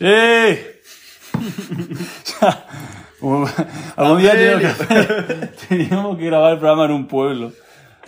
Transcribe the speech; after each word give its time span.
¡Eh! 0.00 0.80
Como- 3.20 3.48
Algún 3.96 4.18
día 4.20 4.32
teníamos 4.32 4.76
que, 4.78 5.48
teníamos 5.68 6.18
que 6.18 6.26
grabar 6.26 6.52
el 6.52 6.58
programa 6.58 6.84
en 6.84 6.90
un 6.92 7.08
pueblo. 7.08 7.52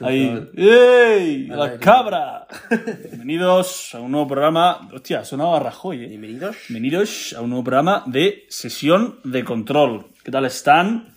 Ahí. 0.00 0.48
¡Ey! 0.56 1.46
¡La 1.48 1.78
cabra! 1.78 2.46
Bienvenidos 3.10 3.94
a 3.94 4.00
un 4.00 4.12
nuevo 4.12 4.28
programa. 4.28 4.88
Hostia, 4.94 5.24
sonaba 5.24 5.58
Rajoy, 5.60 6.04
¿eh? 6.04 6.06
Bienvenidos. 6.08 6.56
Bienvenidos 6.68 7.34
a 7.36 7.40
un 7.42 7.50
nuevo 7.50 7.64
programa 7.64 8.04
de 8.06 8.46
sesión 8.48 9.18
de 9.24 9.44
control. 9.44 10.06
¿Qué 10.24 10.30
tal 10.30 10.46
están? 10.46 11.08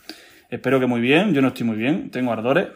Espero 0.50 0.80
que 0.80 0.88
muy 0.88 1.00
bien. 1.02 1.34
Yo 1.34 1.42
no 1.42 1.50
estoy 1.50 1.66
muy 1.66 1.78
bien. 1.78 2.10
Tengo 2.12 2.34
ardores. 2.34 2.68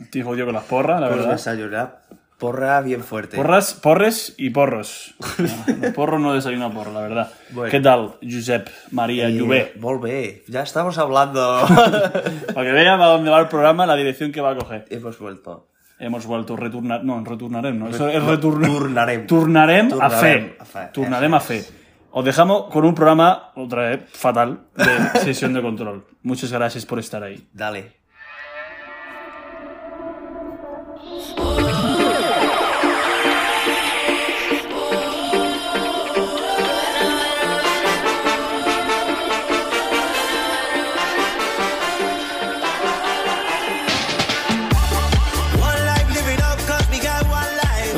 Estoy 0.00 0.22
jodido 0.22 0.46
con 0.46 0.54
las 0.54 0.64
porras, 0.64 0.98
la 1.00 1.08
verdad. 1.08 1.32
desayunar. 1.32 2.02
Porra 2.42 2.80
bien 2.80 3.04
fuerte. 3.04 3.36
Porras, 3.36 3.72
porres 3.72 4.34
y 4.36 4.50
porros. 4.50 5.14
No, 5.38 5.76
los 5.80 5.94
porros 5.94 6.20
no 6.20 6.34
desayuno 6.34 6.72
porro, 6.72 6.92
la 6.92 7.00
verdad. 7.02 7.32
Bueno. 7.50 7.70
¿Qué 7.70 7.78
tal, 7.78 8.14
Josep 8.20 8.68
María 8.90 9.28
Eh, 9.28 9.32
Lluvé? 9.34 10.42
Ya 10.48 10.62
estamos 10.62 10.98
hablando. 10.98 11.60
Para 11.68 12.66
que 12.66 12.72
vea 12.72 12.98
para 12.98 13.12
dónde 13.12 13.30
va 13.30 13.38
el 13.38 13.46
programa, 13.46 13.86
la 13.86 13.94
dirección 13.94 14.32
que 14.32 14.40
va 14.40 14.50
a 14.50 14.56
coger. 14.56 14.86
Hemos 14.90 15.20
vuelto. 15.20 15.68
Hemos 16.00 16.26
vuelto 16.26 16.54
a 16.54 16.56
retornar. 16.56 17.04
No, 17.04 17.22
retornarem, 17.24 17.78
no. 17.78 17.88
Eso 17.88 18.08
es 18.08 18.20
retornar. 18.20 18.68
Turnarem. 18.68 19.26
Turnarem 19.28 19.92
a 20.00 20.10
fe. 20.10 20.56
a 20.58 20.64
fe, 20.64 20.88
Turnarem 20.92 21.34
a 21.34 21.40
fe. 21.40 21.64
Os 22.10 22.24
dejamos 22.24 22.64
con 22.72 22.84
un 22.84 22.92
programa, 22.96 23.52
otra 23.54 23.88
vez, 23.90 24.10
fatal, 24.10 24.62
de 24.74 25.20
sesión 25.20 25.54
de 25.54 25.62
control. 25.62 26.04
Muchas 26.24 26.50
gracias 26.50 26.86
por 26.86 26.98
estar 26.98 27.22
ahí. 27.22 27.46
Dale. 27.52 28.01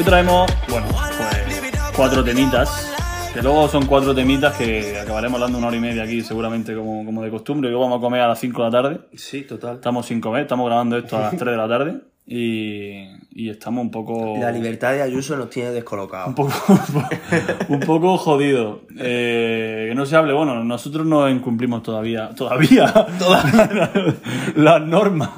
Hoy 0.04 0.10
traemos, 0.10 0.52
bueno, 0.68 0.86
pues 0.90 1.72
cuatro 1.96 2.22
temitas. 2.22 2.92
Que 3.32 3.40
luego 3.40 3.68
son 3.68 3.86
cuatro 3.86 4.14
temitas 4.14 4.54
que 4.54 4.98
acabaremos 4.98 5.36
hablando 5.36 5.56
una 5.56 5.68
hora 5.68 5.76
y 5.78 5.80
media 5.80 6.02
aquí, 6.02 6.20
seguramente 6.20 6.74
como, 6.74 7.06
como 7.06 7.22
de 7.22 7.30
costumbre. 7.30 7.70
Luego 7.70 7.84
vamos 7.84 8.00
a 8.00 8.00
comer 8.02 8.20
a 8.20 8.28
las 8.28 8.38
5 8.38 8.64
de 8.64 8.70
la 8.70 8.82
tarde. 8.82 9.00
Sí, 9.14 9.44
total. 9.44 9.76
Estamos 9.76 10.04
sin 10.04 10.20
comer, 10.20 10.42
estamos 10.42 10.66
grabando 10.66 10.98
esto 10.98 11.16
a 11.16 11.20
las 11.20 11.30
3 11.30 11.44
de 11.52 11.56
la 11.56 11.68
tarde. 11.68 12.00
Y, 12.26 13.04
y 13.32 13.50
estamos 13.50 13.82
un 13.82 13.90
poco. 13.90 14.36
La 14.38 14.50
libertad 14.50 14.92
de 14.92 15.02
Ayuso 15.02 15.36
nos 15.36 15.50
tiene 15.50 15.72
descolocados. 15.72 16.28
un 16.28 16.34
poco, 16.34 16.52
un 17.68 17.80
poco 17.80 18.16
jodido. 18.16 18.80
Eh, 18.98 19.86
que 19.90 19.94
no 19.94 20.06
se 20.06 20.16
hable, 20.16 20.32
bueno, 20.32 20.64
nosotros 20.64 21.06
no 21.06 21.28
incumplimos 21.28 21.82
todavía, 21.82 22.30
todavía, 22.30 22.92
las 24.56 24.80
normas. 24.82 25.30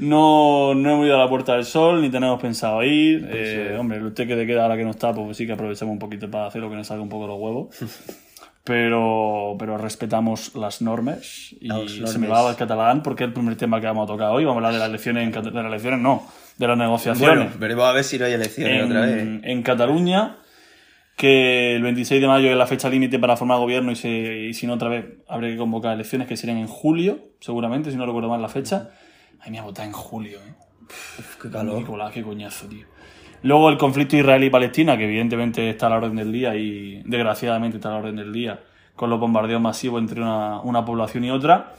No, 0.00 0.74
no 0.74 0.90
hemos 0.90 1.06
ido 1.06 1.14
a 1.14 1.18
la 1.18 1.28
Puerta 1.28 1.54
del 1.54 1.64
Sol, 1.64 2.02
ni 2.02 2.10
tenemos 2.10 2.40
pensado 2.40 2.82
ir. 2.82 3.28
Eh, 3.30 3.76
Hombre, 3.78 3.98
el 3.98 4.12
que 4.12 4.26
de 4.26 4.46
queda 4.46 4.62
ahora 4.62 4.76
que 4.76 4.84
no 4.84 4.90
está, 4.90 5.12
pues 5.14 5.36
sí 5.36 5.46
que 5.46 5.52
aprovechamos 5.52 5.92
un 5.92 5.98
poquito 6.00 6.28
para 6.28 6.46
hacer 6.46 6.60
lo 6.60 6.68
que 6.68 6.76
nos 6.76 6.86
salga 6.88 7.02
un 7.02 7.08
poco 7.08 7.28
los 7.28 7.38
huevos. 7.38 7.68
Pero, 8.68 9.56
pero 9.58 9.78
respetamos 9.78 10.54
las 10.54 10.82
normas 10.82 11.54
y 11.58 11.70
se 11.88 12.18
me 12.18 12.28
va 12.28 12.50
el 12.50 12.54
catalán 12.54 13.02
porque 13.02 13.24
es 13.24 13.28
el 13.28 13.32
primer 13.32 13.56
tema 13.56 13.80
que 13.80 13.86
vamos 13.86 14.04
a 14.04 14.12
tocar 14.12 14.28
hoy. 14.28 14.44
Vamos 14.44 14.62
a 14.62 14.66
hablar 14.66 14.74
de 14.74 14.78
las 14.78 14.90
elecciones, 14.90 15.24
en 15.24 15.42
de 15.42 15.50
las 15.50 15.64
elecciones 15.64 16.00
no, 16.00 16.28
de 16.58 16.68
las 16.68 16.76
negociaciones 16.76 17.36
Bueno, 17.36 17.50
veremos 17.58 17.84
a 17.86 17.92
ver 17.92 18.04
si 18.04 18.18
no 18.18 18.26
hay 18.26 18.34
elecciones 18.34 18.84
otra 18.84 19.00
vez. 19.00 19.22
en, 19.22 19.40
en 19.42 19.62
Cataluña, 19.62 20.36
que 21.16 21.76
el 21.76 21.82
26 21.82 22.20
de 22.20 22.28
mayo 22.28 22.50
es 22.50 22.58
la 22.58 22.66
fecha 22.66 22.90
límite 22.90 23.18
para 23.18 23.38
formar 23.38 23.56
gobierno 23.56 23.90
y, 23.90 23.96
se, 23.96 24.10
y 24.10 24.52
si 24.52 24.66
no 24.66 24.74
otra 24.74 24.90
vez 24.90 25.06
habrá 25.28 25.48
que 25.48 25.56
convocar 25.56 25.94
elecciones 25.94 26.28
que 26.28 26.36
serían 26.36 26.58
en 26.58 26.66
julio, 26.66 27.30
seguramente, 27.40 27.90
si 27.90 27.96
no 27.96 28.04
recuerdo 28.04 28.28
mal 28.28 28.42
la 28.42 28.50
fecha. 28.50 28.90
Ay, 29.40 29.50
me 29.50 29.60
ha 29.60 29.62
votado 29.62 29.88
en 29.88 29.94
julio, 29.94 30.40
¿eh? 30.46 30.52
Uf, 30.84 31.36
qué 31.40 31.50
calor. 31.50 31.86
cola, 31.86 32.10
qué 32.12 32.22
coñazo, 32.22 32.68
tío. 32.68 32.84
Luego 33.42 33.70
el 33.70 33.78
conflicto 33.78 34.16
israelí-palestina, 34.16 34.96
que 34.96 35.04
evidentemente 35.04 35.70
está 35.70 35.86
a 35.86 35.90
la 35.90 35.96
orden 35.96 36.16
del 36.16 36.32
día 36.32 36.56
y 36.56 37.02
desgraciadamente 37.04 37.76
está 37.76 37.90
a 37.90 37.92
la 37.92 37.98
orden 37.98 38.16
del 38.16 38.32
día, 38.32 38.60
con 38.98 39.08
los 39.08 39.18
bombardeos 39.20 39.60
masivos 39.62 40.02
entre 40.02 40.20
una, 40.20 40.60
una 40.60 40.84
población 40.84 41.24
y 41.24 41.30
otra. 41.30 41.72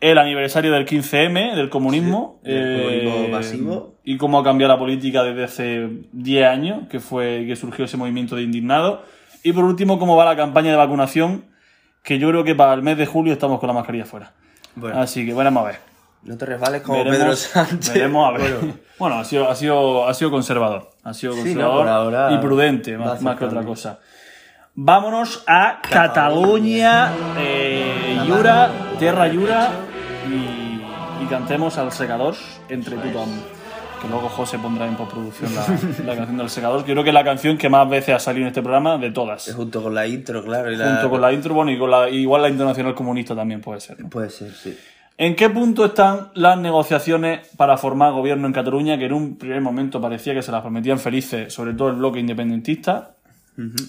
El 0.00 0.18
aniversario 0.18 0.70
del 0.72 0.84
15M, 0.86 1.54
del 1.54 1.70
comunismo. 1.70 2.40
Sí, 2.44 2.50
del 2.52 2.82
comunismo 2.82 3.14
eh, 3.24 3.28
masivo. 3.30 3.94
Y 4.04 4.16
cómo 4.18 4.38
ha 4.40 4.44
cambiado 4.44 4.72
la 4.74 4.78
política 4.78 5.22
desde 5.22 5.44
hace 5.44 5.88
10 6.12 6.46
años, 6.46 6.88
que 6.90 7.00
fue 7.00 7.44
que 7.46 7.56
surgió 7.56 7.84
ese 7.86 7.96
movimiento 7.96 8.36
de 8.36 8.42
indignados. 8.42 9.00
Y 9.42 9.52
por 9.52 9.64
último, 9.64 9.98
cómo 9.98 10.16
va 10.16 10.24
la 10.24 10.36
campaña 10.36 10.70
de 10.70 10.76
vacunación, 10.76 11.46
que 12.02 12.18
yo 12.18 12.28
creo 12.28 12.44
que 12.44 12.54
para 12.54 12.74
el 12.74 12.82
mes 12.82 12.98
de 12.98 13.06
julio 13.06 13.32
estamos 13.32 13.60
con 13.60 13.66
la 13.68 13.72
mascarilla 13.72 14.04
fuera. 14.04 14.32
Bueno, 14.74 15.00
Así 15.00 15.24
que 15.24 15.32
veremos 15.34 15.64
a 15.64 15.66
ver. 15.68 15.76
no 16.24 16.36
te 16.36 16.46
resbales 16.46 16.82
como 16.82 16.98
Veremos, 16.98 17.18
Pedro 17.18 17.36
Sánchez. 17.36 17.94
veremos 17.94 18.28
a 18.28 18.38
ver. 18.38 18.54
Bueno, 18.56 18.74
Bueno, 18.98 19.14
ha, 19.18 19.24
sido, 19.24 19.48
ha, 19.48 19.54
sido, 19.56 20.06
ha 20.08 20.14
sido 20.14 20.30
conservador. 20.30 20.90
Ha 21.02 21.14
sido 21.14 21.32
Sí, 21.34 21.40
conservador 21.40 21.74
no, 21.74 21.80
por 21.80 21.88
ahora 21.88 22.32
y 22.32 22.38
prudente, 22.38 22.96
más, 22.98 23.20
más 23.22 23.36
que 23.36 23.44
otra 23.46 23.62
cosa. 23.64 23.98
Vámonos 24.80 25.42
a 25.48 25.80
Cataluña, 25.82 27.10
eh, 27.36 28.16
Yura, 28.28 28.70
Terra 28.96 29.26
Yura 29.26 29.70
y, 30.30 31.24
y 31.24 31.26
cantemos 31.28 31.76
al 31.78 31.90
secador 31.90 32.36
entre 32.68 32.94
tothom. 32.94 33.28
Que 34.00 34.06
luego 34.06 34.28
José 34.28 34.56
pondrá 34.60 34.86
en 34.86 34.94
postproducción 34.94 35.52
la, 35.52 35.66
la 36.06 36.14
canción 36.14 36.38
del 36.38 36.48
secador. 36.48 36.84
Yo 36.86 36.94
creo 36.94 37.02
que 37.02 37.10
es 37.10 37.14
la 37.14 37.24
canción 37.24 37.58
que 37.58 37.68
más 37.68 37.88
veces 37.88 38.14
ha 38.14 38.20
salido 38.20 38.44
en 38.44 38.48
este 38.50 38.62
programa 38.62 38.98
de 38.98 39.10
todas. 39.10 39.52
junto 39.52 39.82
con 39.82 39.96
la 39.96 40.06
intro, 40.06 40.44
claro. 40.44 40.70
Y 40.70 40.76
la... 40.76 40.90
Junto 40.92 41.10
con 41.10 41.20
la 41.22 41.32
intro, 41.32 41.54
bueno, 41.54 41.72
y 41.72 41.78
con 41.78 41.90
la, 41.90 42.08
igual 42.08 42.42
la 42.42 42.48
Internacional 42.48 42.94
Comunista 42.94 43.34
también 43.34 43.60
puede 43.60 43.80
ser. 43.80 43.98
¿no? 43.98 44.08
Puede 44.08 44.30
ser, 44.30 44.52
sí. 44.52 44.78
¿En 45.16 45.34
qué 45.34 45.50
punto 45.50 45.86
están 45.86 46.28
las 46.34 46.56
negociaciones 46.56 47.48
para 47.56 47.76
formar 47.76 48.12
gobierno 48.12 48.46
en 48.46 48.52
Cataluña? 48.52 48.96
Que 48.96 49.06
en 49.06 49.12
un 49.12 49.36
primer 49.38 49.60
momento 49.60 50.00
parecía 50.00 50.34
que 50.34 50.42
se 50.42 50.52
las 50.52 50.62
prometían 50.62 51.00
felices, 51.00 51.52
sobre 51.52 51.74
todo 51.74 51.88
el 51.88 51.96
bloque 51.96 52.20
independentista. 52.20 53.16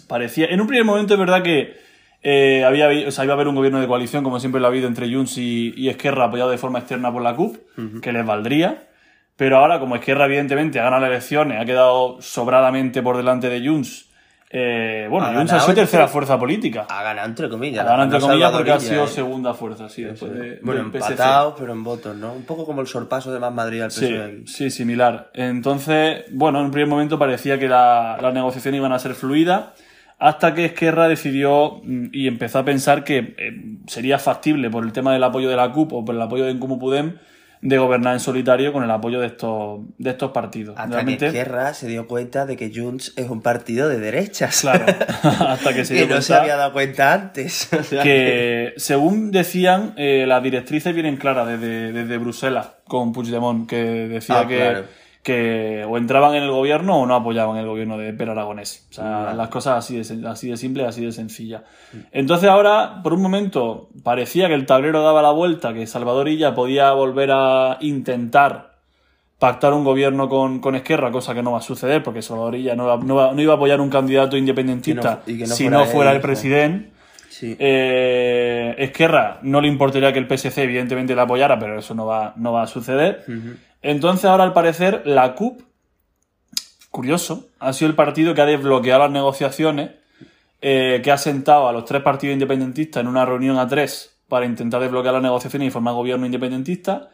Parecía, 0.08 0.48
en 0.48 0.62
un 0.62 0.68
primer 0.68 0.86
momento 0.86 1.14
es 1.14 1.20
verdad 1.20 1.44
que 1.44 1.78
eh, 2.22 2.64
había, 2.66 2.90
o 3.08 3.12
sea, 3.12 3.24
iba 3.24 3.34
a 3.34 3.36
haber 3.36 3.48
un 3.48 3.56
gobierno 3.56 3.80
de 3.80 3.88
coalición, 3.88 4.24
como 4.24 4.40
siempre 4.40 4.60
lo 4.60 4.68
ha 4.68 4.70
habido 4.70 4.88
entre 4.88 5.14
Junts 5.14 5.38
y, 5.38 5.74
y 5.78 5.90
Esquerra, 5.90 6.26
apoyado 6.26 6.50
de 6.50 6.58
forma 6.58 6.80
externa 6.80 7.12
por 7.12 7.22
la 7.22 7.36
CUP, 7.36 7.58
que 8.02 8.12
les 8.12 8.26
valdría. 8.26 8.88
Pero 9.36 9.58
ahora, 9.58 9.80
como 9.80 9.96
Esquerra, 9.96 10.26
evidentemente, 10.26 10.80
ha 10.80 10.84
ganado 10.84 11.04
las 11.04 11.12
elecciones, 11.12 11.62
ha 11.62 11.66
quedado 11.66 12.22
sobradamente 12.22 13.02
por 13.02 13.16
delante 13.16 13.50
de 13.50 13.66
Junts. 13.66 14.09
Eh, 14.52 15.08
bueno, 15.10 15.28
Ha 15.28 15.34
Junts 15.36 15.54
ha 15.54 15.60
sido 15.60 15.76
tercera 15.76 16.08
sí. 16.08 16.14
fuerza 16.14 16.40
política. 16.40 16.88
Ha 16.90 17.04
ganado 17.04 17.28
entre 17.28 17.50
comillas. 17.50 17.82
Ha 17.86 17.90
ganado 17.90 18.04
entre 18.06 18.20
comillas 18.20 18.52
porque 18.52 18.72
ha 18.72 18.80
sido 18.80 19.04
eh. 19.04 19.08
segunda 19.08 19.54
fuerza, 19.54 19.90
sí, 19.90 20.04
después 20.04 20.34
de, 20.34 20.60
Bueno, 20.64 20.82
empatado, 20.82 21.56
pero 21.58 21.72
en 21.74 21.84
votos, 21.84 22.16
¿no? 22.16 22.34
Un 22.34 22.44
poco 22.46 22.66
como 22.66 22.82
el 22.82 22.88
sorpaso 22.88 23.32
de 23.32 23.40
Más 23.40 23.54
Madrid 23.54 23.82
al 23.82 23.92
Sí, 23.92 24.06
PSOE 24.08 24.24
aquí. 24.24 24.48
sí, 24.48 24.70
similar. 24.72 25.30
Entonces, 25.36 26.24
bueno, 26.32 26.60
en 26.60 26.66
un 26.66 26.72
primer 26.72 26.88
momento 26.90 27.20
parecía 27.20 27.60
que 27.60 27.68
la- 27.68 28.18
las 28.22 28.34
negociaciones 28.34 28.80
iban 28.80 28.92
a 28.92 28.98
ser 29.00 29.14
fluidas, 29.14 29.66
hasta 30.18 30.54
que 30.54 30.66
Esquerra 30.66 31.08
decidió 31.08 31.80
mm, 31.84 32.08
y 32.12 32.28
empezó 32.28 32.60
a 32.60 32.66
pensar 32.66 33.04
que 33.04 33.36
eh, 33.38 33.78
sería 33.88 34.18
factible 34.20 34.70
por 34.70 34.84
el 34.84 34.92
tema 34.94 35.14
del 35.14 35.24
apoyo 35.24 35.48
de 35.50 35.56
la 35.56 35.72
CUP 35.72 35.94
o 35.94 36.04
por 36.04 36.16
el 36.16 36.22
apoyo 36.22 36.46
de 36.46 36.52
Encomu 36.52 36.78
Podem 36.80 37.14
de 37.62 37.78
gobernar 37.78 38.14
en 38.14 38.20
solitario 38.22 38.72
con 38.72 38.84
el 38.84 38.92
apoyo 38.92 39.20
de 39.20 39.28
estos, 39.28 39.82
de 39.98 40.12
estos 40.12 40.32
partidos. 40.32 40.78
Hasta 40.78 40.94
Realmente, 40.96 41.32
que 41.32 41.40
Esquerra 41.40 41.74
se 41.74 41.88
dio 41.88 42.08
cuenta 42.08 42.46
de 42.46 42.56
que 42.56 42.72
Junts 42.74 43.14
es 43.18 43.30
un 43.30 43.42
partido 43.42 43.90
de 43.90 44.00
derechas. 44.00 44.62
claro, 44.62 44.86
hasta 45.24 45.74
que 45.74 45.84
se 45.84 45.96
dio 45.96 46.08
no 46.08 46.22
se 46.22 46.28
cuenta 46.28 46.42
había 46.42 46.56
dado 46.56 46.74
cuenta 46.74 47.14
antes. 47.14 47.70
O 47.80 47.84
sea, 47.84 48.04
que, 48.04 48.74
según 48.78 49.32
decían, 49.32 49.94
eh, 49.98 50.26
las 50.28 50.42
directrices 50.44 50.94
vienen 50.94 51.18
claras 51.18 51.48
desde, 51.48 51.92
desde 51.92 52.18
Bruselas 52.18 52.70
con 52.88 53.14
Puigdemont, 53.14 53.68
que 53.70 53.76
decía 54.08 54.40
Ah, 54.42 54.48
que, 54.48 54.58
claro. 54.58 54.86
Que 55.24 55.86
o 55.88 55.98
entraban 55.98 56.34
en 56.36 56.44
el 56.44 56.50
gobierno 56.52 57.02
o 57.02 57.06
no 57.06 57.14
apoyaban 57.16 57.58
el 57.58 57.66
gobierno 57.68 57.98
de 57.98 58.14
Per 58.14 58.30
Aragonés. 58.30 58.88
O 58.90 58.94
sea, 58.94 59.04
Vale. 59.26 59.38
las 59.38 59.50
cosas 59.50 59.78
así 59.78 59.98
de, 59.98 60.28
así 60.28 60.50
de 60.50 60.58
simple, 60.58 60.86
así 60.86 61.04
de 61.06 61.12
sencilla. 61.12 61.64
Entonces 62.12 62.50
ahora, 62.50 63.02
por 63.04 63.14
un 63.14 63.22
momento, 63.22 63.90
parecía 64.04 64.48
que 64.48 64.54
el 64.54 64.66
tablero 64.66 65.04
daba 65.04 65.22
la 65.22 65.32
vuelta, 65.32 65.74
que 65.74 65.86
Salvador 65.88 66.30
Illa 66.30 66.56
podía 66.56 66.92
volver 66.94 67.32
a 67.34 67.78
intentar 67.82 68.70
pactar 69.40 69.74
un 69.74 69.84
gobierno 69.86 70.28
con, 70.30 70.60
con 70.60 70.76
Esquerra, 70.76 71.12
cosa 71.12 71.34
que 71.34 71.42
no 71.44 71.52
va 71.54 71.60
a 71.60 71.62
suceder, 71.62 72.02
porque 72.04 72.22
Salvador 72.22 72.56
Illa 72.56 72.76
no, 72.76 72.98
no, 72.98 73.42
iba 73.42 73.54
a 73.54 73.56
apoyar 73.56 73.80
un 73.82 73.90
candidato 73.90 74.36
independentista 74.38 75.22
Que 75.26 75.32
no- 75.32 75.36
y 75.38 75.40
que 75.40 75.48
no 75.48 75.56
si 75.56 75.64
fuera 75.66 75.78
no 75.80 75.86
fuera 75.86 76.10
él, 76.12 76.16
el 76.18 76.22
presidente. 76.22 76.92
sí. 77.30 77.56
Eh, 77.60 78.76
Esquerra 78.78 79.40
no 79.44 79.62
le 79.62 79.68
importaría 79.68 80.12
que 80.12 80.20
el 80.20 80.28
PSC 80.28 80.64
evidentemente 80.64 81.16
le 81.16 81.22
apoyara, 81.22 81.58
pero 81.60 81.80
eso 81.80 81.94
no 81.96 82.06
va, 82.06 82.34
no 82.38 82.52
va 82.54 82.64
a 82.64 82.68
suceder. 82.68 83.24
Entonces 83.82 84.26
ahora 84.26 84.44
al 84.44 84.54
parecer 84.54 85.04
la 85.06 85.36
CUP, 85.36 85.62
curioso, 86.92 87.48
ha 87.60 87.74
sido 87.74 87.90
el 87.90 87.96
partido 87.96 88.34
que 88.34 88.42
ha 88.42 88.46
desbloqueado 88.46 89.04
las 89.04 89.12
negociaciones, 89.12 89.92
eh, 90.62 91.02
que 91.04 91.12
ha 91.12 91.18
sentado 91.18 91.68
a 91.68 91.72
los 91.72 91.86
tres 91.86 92.02
partidos 92.02 92.34
independentistas 92.34 93.02
en 93.02 93.08
una 93.08 93.26
reunión 93.26 93.58
a 93.58 93.68
tres 93.68 94.18
para 94.28 94.46
intentar 94.46 94.82
desbloquear 94.82 95.14
las 95.14 95.24
negociaciones 95.24 95.68
y 95.68 95.72
formar 95.72 95.94
gobierno 95.94 96.26
independentista. 96.26 97.10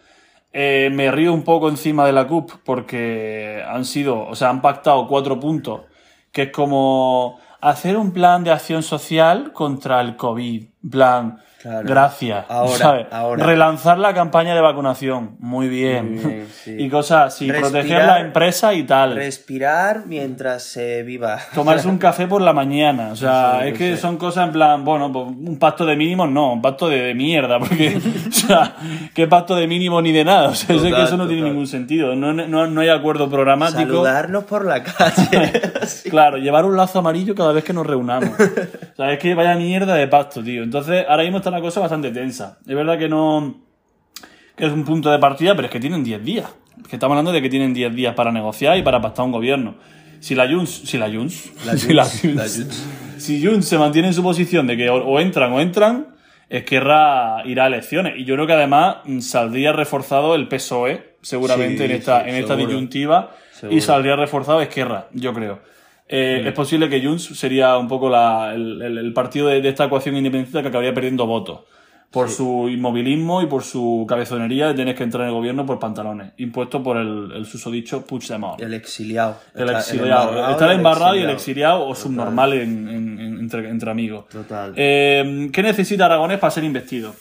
Eh, 0.52 0.90
me 0.94 1.12
río 1.12 1.34
un 1.34 1.44
poco 1.44 1.70
encima 1.70 2.06
de 2.06 2.14
la 2.14 2.28
CUP 2.28 2.52
porque 2.64 3.64
han 3.68 3.86
sido, 3.86 4.26
o 4.26 4.36
sea, 4.36 4.50
han 4.50 4.62
pactado 4.62 5.08
cuatro 5.08 5.40
puntos, 5.40 5.82
que 6.32 6.44
es 6.44 6.52
como 6.52 7.40
hacer 7.62 7.98
un 7.98 8.12
plan 8.12 8.44
de 8.44 8.52
acción 8.52 8.82
social 8.82 9.52
contra 9.52 10.02
el 10.02 10.16
COVID. 10.16 10.66
Plan, 10.90 11.40
Claro. 11.66 11.88
gracias. 11.90 12.46
Ahora, 12.48 12.78
¿sabes? 12.78 13.08
ahora. 13.12 13.44
Relanzar 13.44 13.98
la 13.98 14.14
campaña 14.14 14.54
de 14.54 14.62
vacunación. 14.62 15.32
Muy 15.40 15.68
bien. 15.68 16.14
Muy 16.16 16.24
bien, 16.34 16.48
sí. 16.64 16.76
Y 16.80 16.90
cosas 16.90 17.34
así. 17.34 17.48
Respirar- 17.50 17.60
Proteger 17.72 18.06
la 18.06 18.20
empresa 18.20 18.74
y 18.76 18.84
tal. 18.84 19.16
Respirar 19.16 20.04
mientras 20.06 20.62
se 20.62 21.02
viva. 21.02 21.40
Tomarse 21.56 21.88
un 21.88 21.98
café 21.98 22.28
por 22.28 22.42
la 22.44 22.54
mañana. 22.54 23.10
O 23.12 23.16
sea, 23.16 23.62
Sí, 23.64 23.70
es 23.70 23.78
que 23.80 23.98
son 23.98 24.18
cosas 24.18 24.46
en 24.46 24.52
plan, 24.54 24.86
bueno, 24.86 25.12
pues 25.12 25.26
un 25.26 25.58
pacto 25.58 25.88
de 25.88 25.96
mínimos 25.96 26.30
no, 26.30 26.54
un 26.54 26.62
pacto 26.62 26.88
de, 26.88 27.02
de 27.02 27.16
mierda, 27.16 27.58
porque, 27.58 27.98
o 28.30 28.32
sea, 28.32 28.76
¿qué 29.16 29.26
pacto 29.28 29.56
de 29.56 29.66
mínimo 29.66 30.00
ni 30.04 30.12
de 30.12 30.24
nada? 30.24 30.50
O 30.50 30.54
sea, 30.54 30.76
es 30.76 30.82
que 30.84 30.90
Total, 30.90 31.06
eso 31.08 31.18
no 31.18 31.26
tiene 31.26 31.42
total. 31.42 31.54
ningún 31.54 31.68
sentido. 31.68 32.16
No, 32.16 32.32
no, 32.32 32.68
no 32.68 32.82
hay 32.82 32.90
acuerdo 32.90 33.28
programático. 33.28 33.80
Saludarnos 33.80 34.44
por 34.44 34.66
la 34.66 34.84
calle. 34.84 35.52
Claro, 36.12 36.38
llevar 36.38 36.66
un 36.66 36.78
lazo 36.78 37.00
amarillo 37.00 37.34
cada 37.34 37.52
vez 37.54 37.64
que 37.64 37.74
nos 37.74 37.88
reunamos. 37.88 38.30
O 38.40 38.96
sea, 38.96 39.12
es 39.12 39.20
que 39.20 39.34
vaya 39.34 39.56
mierda 39.56 39.96
de 39.96 40.08
pacto, 40.08 40.44
tío. 40.44 40.62
Entonces, 40.64 41.06
ahora 41.10 41.24
mismo 41.24 41.38
está 41.40 41.55
la 41.56 41.62
cosa 41.62 41.80
bastante 41.80 42.12
tensa. 42.12 42.60
Es 42.68 42.76
verdad 42.76 42.98
que 42.98 43.08
no. 43.10 43.56
que 44.56 44.66
es 44.66 44.72
un 44.72 44.84
punto 44.86 45.10
de 45.12 45.20
partida, 45.20 45.56
pero 45.56 45.68
es 45.68 45.72
que 45.72 45.80
tienen 45.80 46.04
10 46.04 46.24
días. 46.24 46.50
Es 46.82 46.88
que 46.88 46.96
estamos 46.98 47.14
hablando 47.14 47.32
de 47.32 47.42
que 47.42 47.50
tienen 47.50 47.74
10 47.74 47.96
días 47.96 48.14
para 48.16 48.32
negociar 48.32 48.78
y 48.78 48.84
para 48.84 49.02
pactar 49.02 49.26
un 49.26 49.32
gobierno. 49.32 49.76
Si 50.20 50.36
la 50.36 50.48
Junts. 50.48 50.82
Si 50.86 50.98
la 50.98 51.10
Junts. 51.10 51.52
La 51.66 51.78
si 51.78 51.94
la 51.94 52.04
Junts, 52.04 52.24
Junts- 52.24 52.36
la 52.36 52.44
Junts. 52.44 52.86
Si 53.18 53.46
Junts 53.46 53.68
se 53.68 53.78
mantiene 53.78 54.10
en 54.10 54.14
su 54.14 54.22
posición 54.24 54.68
de 54.68 54.76
que 54.78 54.90
o, 54.90 54.96
o 54.96 55.20
entran 55.20 55.52
o 55.54 55.60
entran, 55.62 56.08
Esquerra 56.50 57.42
irá 57.46 57.64
a 57.64 57.68
elecciones. 57.68 58.14
Y 58.18 58.26
yo 58.26 58.36
creo 58.36 58.46
que 58.48 58.54
además 58.54 58.98
mm, 59.06 59.20
saldría 59.20 59.72
reforzado 59.74 60.36
el 60.36 60.48
PSOE, 60.48 61.16
seguramente 61.22 61.80
Sí, 61.80 61.84
en 61.86 61.92
esta, 61.92 62.24
sí, 62.24 62.30
en 62.30 62.36
esta 62.36 62.56
seguro. 62.56 62.68
disyuntiva. 62.68 63.32
Y 63.70 63.82
saldría 63.82 64.16
reforzado 64.16 64.62
Esquerra, 64.62 65.08
yo 65.14 65.34
creo. 65.34 65.60
Eh, 66.08 66.44
Es 66.46 66.54
posible 66.54 66.88
que 66.90 67.04
Junts 67.04 67.24
sería 67.38 67.78
un 67.78 67.88
poco 67.88 68.10
la- 68.10 68.54
el, 68.54 68.82
el- 68.82 68.98
el 69.00 69.14
partido 69.14 69.48
de, 69.48 69.62
de 69.62 69.70
esta 69.70 69.86
ecuación 69.86 70.16
independentista 70.16 70.62
que 70.62 70.68
acabaría 70.68 70.94
perdiendo 70.94 71.26
votos. 71.26 71.62
Por 72.12 72.30
su 72.30 72.70
inmovilismo 72.70 73.42
y 73.42 73.48
por 73.48 73.64
su 73.64 74.06
cabezonería 74.08 74.68
de 74.68 74.74
tener 74.76 74.96
que 74.96 75.04
entrar 75.04 75.24
en 75.24 75.30
el 75.30 75.34
gobierno 75.34 75.66
por 75.66 75.80
pantalones. 75.80 76.32
Impuesto 76.38 76.82
por 76.82 76.96
el, 76.96 77.32
el 77.36 77.46
susodicho 77.46 78.06
Puigdemont. 78.06 78.62
El 78.62 78.74
exiliado. 78.74 79.38
El 79.54 79.70
exiliado. 79.72 80.52
Está 80.52 80.72
el 80.72 80.78
embarrado 80.78 81.16
y 81.16 81.20
el 81.24 81.30
exiliado 81.32 81.86
o 81.86 81.94
subnormal 81.96 82.54
en- 82.54 82.88
en- 82.88 83.20
en- 83.20 83.40
entre, 83.40 83.68
entre 83.70 83.92
amigos. 83.92 84.30
Total. 84.30 84.72
Eh, 84.78 85.50
¿Qué 85.52 85.62
necesita 85.64 86.06
Aragonés 86.06 86.38
para 86.40 86.52
ser 86.52 86.64
investido? 86.64 87.14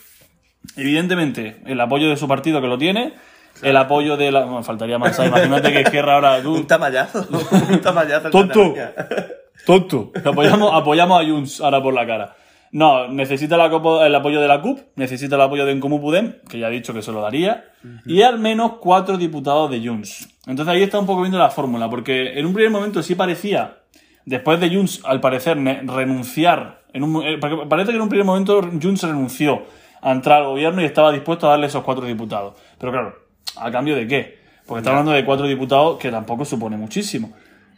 Evidentemente, 0.76 1.56
el 1.66 1.80
apoyo 1.80 2.08
de 2.08 2.16
su 2.16 2.28
partido 2.28 2.60
que 2.60 2.66
lo 2.68 2.78
tiene, 2.78 3.14
el 3.62 3.76
apoyo 3.76 4.16
de 4.16 4.30
la. 4.32 4.44
Bueno, 4.44 4.62
faltaría 4.62 4.98
más. 4.98 5.18
Imagínate 5.18 5.72
que 5.72 5.80
Esquerra 5.80 6.14
ahora. 6.14 6.40
tú- 6.42 6.54
Un 6.56 6.66
tamallazo. 6.66 7.26
un 7.70 7.80
tamallazo. 7.80 8.30
¡Tonto! 8.30 8.74
¡Tonto! 9.66 10.12
Apoyamos, 10.24 10.70
apoyamos 10.74 11.20
a 11.22 11.24
Junts 11.26 11.60
ahora 11.60 11.82
por 11.82 11.94
la 11.94 12.06
cara. 12.06 12.36
No, 12.72 13.06
necesita 13.06 13.56
la 13.56 13.70
copo- 13.70 14.04
el 14.04 14.12
apoyo 14.14 14.40
de 14.40 14.48
la 14.48 14.60
CUP, 14.60 14.80
necesita 14.96 15.36
el 15.36 15.42
apoyo 15.42 15.64
de 15.64 15.70
Encomú 15.72 16.00
Podem, 16.00 16.34
que 16.48 16.58
ya 16.58 16.66
ha 16.66 16.70
dicho 16.70 16.92
que 16.92 17.02
se 17.02 17.12
lo 17.12 17.20
daría, 17.20 17.66
y 18.04 18.22
al 18.22 18.40
menos 18.40 18.72
cuatro 18.80 19.16
diputados 19.16 19.70
de 19.70 19.86
Junts. 19.86 20.28
Entonces 20.48 20.74
ahí 20.74 20.82
está 20.82 20.98
un 20.98 21.06
poco 21.06 21.20
viendo 21.20 21.38
la 21.38 21.50
fórmula, 21.50 21.88
porque 21.88 22.36
en 22.36 22.44
un 22.46 22.52
primer 22.52 22.72
momento 22.72 23.00
sí 23.00 23.14
parecía, 23.14 23.76
después 24.24 24.58
de 24.58 24.74
Junts, 24.74 25.02
al 25.04 25.20
parecer, 25.20 25.56
renunciar. 25.86 26.80
En 26.92 27.04
un, 27.04 27.22
eh, 27.24 27.38
parece 27.68 27.90
que 27.90 27.96
en 27.96 28.02
un 28.02 28.08
primer 28.08 28.26
momento 28.26 28.60
Junts 28.60 29.04
renunció 29.04 29.62
a 30.02 30.10
entrar 30.10 30.38
al 30.42 30.48
gobierno 30.48 30.82
y 30.82 30.84
estaba 30.84 31.12
dispuesto 31.12 31.46
a 31.46 31.50
darle 31.50 31.66
esos 31.68 31.84
cuatro 31.84 32.04
diputados. 32.06 32.54
Pero 32.78 32.90
claro, 32.90 33.14
¿a 33.56 33.70
cambio 33.70 33.96
de 33.96 34.06
qué? 34.06 34.38
Porque 34.66 34.80
está 34.80 34.90
hablando 34.90 35.12
de 35.12 35.24
cuatro 35.24 35.46
diputados 35.46 35.98
que 35.98 36.10
tampoco 36.10 36.44
supone 36.44 36.76
muchísimo. 36.76 37.32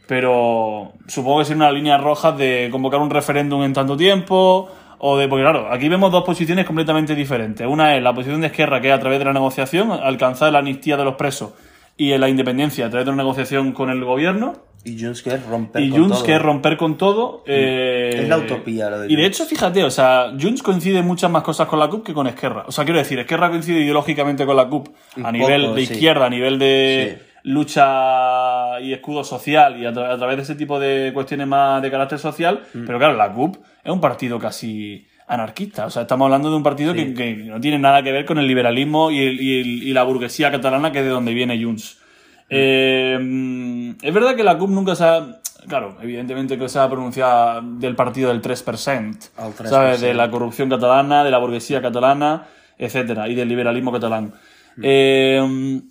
Pero 0.07 0.93
supongo 1.07 1.39
que 1.39 1.45
sería 1.45 1.63
una 1.63 1.71
línea 1.71 1.97
roja 1.97 2.31
de 2.31 2.69
convocar 2.71 3.01
un 3.01 3.09
referéndum 3.09 3.63
en 3.63 3.73
tanto 3.73 3.97
tiempo. 3.97 4.69
O 4.99 5.17
de, 5.17 5.27
porque 5.27 5.43
claro, 5.43 5.71
aquí 5.71 5.89
vemos 5.89 6.11
dos 6.11 6.23
posiciones 6.23 6.65
completamente 6.65 7.13
diferentes. 7.13 7.67
Una 7.67 7.95
es 7.95 8.01
la 8.01 8.13
posición 8.13 8.41
de 8.41 8.47
Esquerra, 8.47 8.81
que 8.81 8.87
es 8.87 8.93
a 8.93 8.99
través 8.99 9.19
de 9.19 9.25
la 9.25 9.33
negociación, 9.33 9.91
alcanzar 9.91 10.51
la 10.51 10.59
amnistía 10.59 10.97
de 10.97 11.03
los 11.03 11.15
presos 11.15 11.51
y 11.97 12.17
la 12.17 12.29
independencia 12.29 12.85
a 12.85 12.89
través 12.89 13.05
de 13.05 13.11
una 13.11 13.23
negociación 13.23 13.73
con 13.73 13.89
el 13.89 14.03
gobierno. 14.03 14.53
Y 14.83 15.03
Junts 15.03 15.21
que 15.21 15.33
es 15.33 15.45
romper 15.45 15.83
Y 15.83 15.89
con 15.89 15.99
Junts, 16.01 16.19
todo. 16.23 16.33
es 16.35 16.41
romper 16.41 16.77
con 16.77 16.97
todo. 16.97 17.43
eh, 17.45 18.11
Es 18.23 18.29
la 18.29 18.37
utopía 18.37 18.89
lo 18.89 18.99
de 19.01 19.11
Y 19.11 19.15
de 19.17 19.25
hecho, 19.25 19.45
fíjate, 19.45 19.83
o 19.83 19.91
sea, 19.91 20.31
Junts 20.39 20.63
coincide 20.63 21.01
muchas 21.01 21.29
más 21.29 21.43
cosas 21.43 21.67
con 21.67 21.79
la 21.79 21.89
CUP 21.89 22.05
que 22.05 22.13
con 22.13 22.25
Esquerra. 22.27 22.63
O 22.67 22.71
sea, 22.71 22.85
quiero 22.85 22.99
decir, 22.99 23.19
Esquerra 23.19 23.49
coincide 23.49 23.81
ideológicamente 23.81 24.45
con 24.45 24.55
la 24.55 24.67
CUP 24.69 24.87
a 25.21 25.27
Un 25.27 25.33
nivel 25.33 25.63
poco, 25.63 25.75
de 25.75 25.85
sí. 25.85 25.93
izquierda, 25.93 26.25
a 26.25 26.29
nivel 26.29 26.57
de 26.57 27.17
Sí. 27.19 27.25
lucha 27.43 28.79
y 28.81 28.93
escudo 28.93 29.23
social 29.23 29.79
y 29.81 29.85
a, 29.85 29.91
tra- 29.93 30.11
a 30.13 30.17
través 30.17 30.37
de 30.37 30.43
ese 30.43 30.55
tipo 30.55 30.79
de 30.79 31.11
cuestiones 31.13 31.47
más 31.47 31.81
de 31.81 31.91
carácter 31.91 32.19
social. 32.19 32.61
Mm. 32.73 32.85
Pero 32.85 32.97
claro, 32.97 33.15
la 33.15 33.31
CUP 33.33 33.57
es 33.83 33.91
un 33.91 33.99
partido 34.01 34.39
casi 34.39 35.05
anarquista. 35.27 35.85
O 35.85 35.89
sea, 35.89 36.03
estamos 36.03 36.25
hablando 36.25 36.49
de 36.49 36.55
un 36.55 36.63
partido 36.63 36.93
que, 36.93 37.13
que 37.13 37.35
no 37.35 37.59
tiene 37.59 37.79
nada 37.79 38.01
que 38.03 38.11
ver 38.11 38.25
con 38.25 38.37
el 38.37 38.47
liberalismo 38.47 39.11
y, 39.11 39.19
el- 39.19 39.41
y 39.41 39.59
el- 39.61 39.83
y 39.83 39.93
la 39.93 40.03
burguesía 40.03 40.51
catalana, 40.51 40.91
que 40.91 40.99
es 40.99 41.05
de 41.05 41.11
donde 41.11 41.33
viene 41.33 41.61
Junts. 41.61 41.99
Eh, 42.49 43.95
es 44.01 44.13
verdad 44.13 44.35
que 44.35 44.43
la 44.43 44.57
CUP 44.57 44.69
nunca 44.69 44.95
se 44.95 45.03
ha. 45.03 45.39
Claro, 45.67 45.97
evidentemente 46.01 46.57
que 46.57 46.69
se 46.69 46.79
ha 46.79 46.89
pronunciado 46.89 47.61
del 47.61 47.95
partido 47.95 48.29
del 48.29 48.41
3%, 48.41 49.31
Al 49.37 49.53
3%. 49.53 49.67
¿sabes? 49.67 50.01
De 50.01 50.13
la 50.13 50.31
corrupción 50.31 50.69
catalana, 50.69 51.23
de 51.23 51.31
la 51.31 51.39
burguesía 51.39 51.81
catalana, 51.81 52.45
etcétera, 52.77 53.27
y 53.27 53.35
del 53.35 53.49
liberalismo 53.49 53.91
catalán. 53.91 54.33
Eh, 54.81 55.81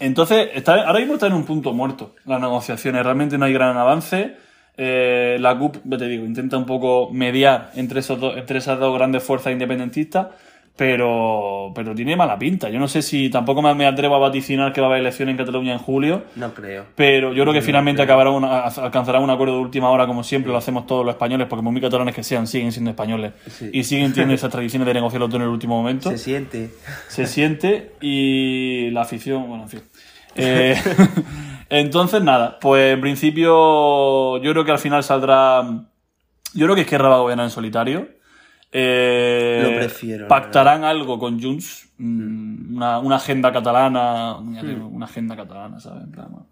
entonces, 0.00 0.50
está, 0.54 0.86
ahora 0.86 1.00
mismo 1.00 1.14
está 1.14 1.26
en 1.26 1.34
un 1.34 1.44
punto 1.44 1.72
muerto 1.72 2.14
las 2.24 2.40
negociaciones. 2.40 3.04
Realmente 3.04 3.36
no 3.36 3.44
hay 3.44 3.52
gran 3.52 3.76
avance. 3.76 4.36
Eh, 4.76 5.36
la 5.38 5.58
CUP, 5.58 5.76
te 5.98 6.08
digo, 6.08 6.24
intenta 6.24 6.56
un 6.56 6.64
poco 6.64 7.10
mediar 7.12 7.70
entre, 7.74 8.00
esos 8.00 8.18
entre 8.36 8.58
esas 8.58 8.78
dos 8.78 8.94
grandes 8.96 9.22
fuerzas 9.22 9.52
independentistas, 9.52 10.28
pero, 10.76 11.70
pero 11.74 11.94
tiene 11.94 12.16
mala 12.16 12.38
pinta. 12.38 12.68
Yo 12.70 12.78
no 12.78 12.88
sé 12.88 13.02
si 13.02 13.28
tampoco 13.30 13.60
me, 13.62 13.74
me 13.74 13.86
atrevo 13.86 14.16
a 14.16 14.18
vaticinar 14.18 14.72
que 14.72 14.80
va 14.80 14.86
a 14.86 14.90
haber 14.90 15.00
elecciones 15.00 15.32
en 15.32 15.36
Cataluña 15.38 15.72
en 15.72 15.78
julio. 15.78 16.24
No 16.36 16.52
creo. 16.54 16.86
Pero 16.94 17.32
yo 17.32 17.42
creo 17.44 17.52
que 17.52 17.62
finalmente 17.62 18.02
acabará 18.02 18.30
una- 18.30 18.62
alcanzarán 18.64 19.22
un 19.22 19.30
acuerdo 19.30 19.54
de 19.56 19.60
última 19.60 19.90
hora, 19.90 20.06
como 20.06 20.24
siempre 20.24 20.50
lo 20.50 20.58
hacemos 20.58 20.86
todos 20.86 21.04
los 21.04 21.14
españoles, 21.14 21.46
porque 21.48 21.62
muy 21.62 21.80
catalanes 21.80 22.14
que 22.14 22.22
sean, 22.22 22.46
siguen 22.46 22.72
siendo 22.72 22.90
españoles. 22.90 23.32
Sí. 23.48 23.70
Y 23.72 23.84
siguen 23.84 24.12
teniendo 24.12 24.34
esas 24.34 24.50
tradiciones 24.50 24.86
de 24.86 24.94
negociarlo 24.94 25.26
todo 25.28 25.36
en 25.36 25.42
el 25.42 25.48
último 25.48 25.76
momento. 25.76 26.10
Se 26.10 26.18
siente. 26.18 26.70
Se 27.08 27.26
siente 27.26 27.92
y 28.00 28.90
la 28.90 29.02
afición, 29.02 29.46
bueno, 29.48 29.64
en 29.64 29.68
fin. 29.68 29.80
Eh, 30.36 30.74
entonces, 31.68 32.22
nada, 32.22 32.58
pues 32.60 32.94
en 32.94 33.00
principio 33.00 34.38
yo 34.42 34.52
creo 34.52 34.64
que 34.64 34.72
al 34.72 34.78
final 34.78 35.02
saldrá... 35.04 35.62
Yo 36.54 36.66
creo 36.66 36.74
que 36.74 36.82
Esquerra 36.82 37.08
va 37.08 37.16
a 37.16 37.20
gobernar 37.20 37.44
en 37.44 37.50
solitario. 37.50 38.08
Eh, 38.74 39.60
Lo 39.62 39.76
prefiero, 39.76 40.26
Pactarán 40.28 40.82
algo 40.84 41.18
con 41.18 41.40
Junts, 41.40 41.92
mm, 41.98 42.74
una, 42.76 42.98
una 43.00 43.16
agenda 43.16 43.52
catalana, 43.52 44.38
digo, 44.62 44.86
una 44.88 45.04
agenda 45.04 45.36
catalana, 45.36 45.78
¿sabes? 45.78 46.04
En 46.04 46.10
plan, 46.10 46.28
bueno, 46.30 46.46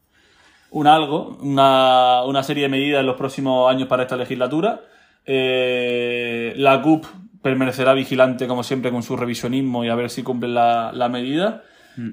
un 0.70 0.86
algo, 0.86 1.38
una, 1.40 2.22
una 2.24 2.42
serie 2.42 2.64
de 2.64 2.68
medidas 2.68 3.00
en 3.00 3.06
los 3.06 3.16
próximos 3.16 3.70
años 3.70 3.88
para 3.88 4.02
esta 4.02 4.16
legislatura. 4.16 4.82
Eh, 5.24 6.52
la 6.56 6.80
CUP 6.82 7.06
permanecerá 7.42 7.94
vigilante, 7.94 8.46
como 8.46 8.62
siempre, 8.62 8.90
con 8.90 9.02
su 9.02 9.16
revisionismo 9.16 9.84
y 9.84 9.88
a 9.88 9.94
ver 9.94 10.10
si 10.10 10.22
cumplen 10.22 10.54
la, 10.54 10.92
la 10.92 11.08
medida. 11.08 11.62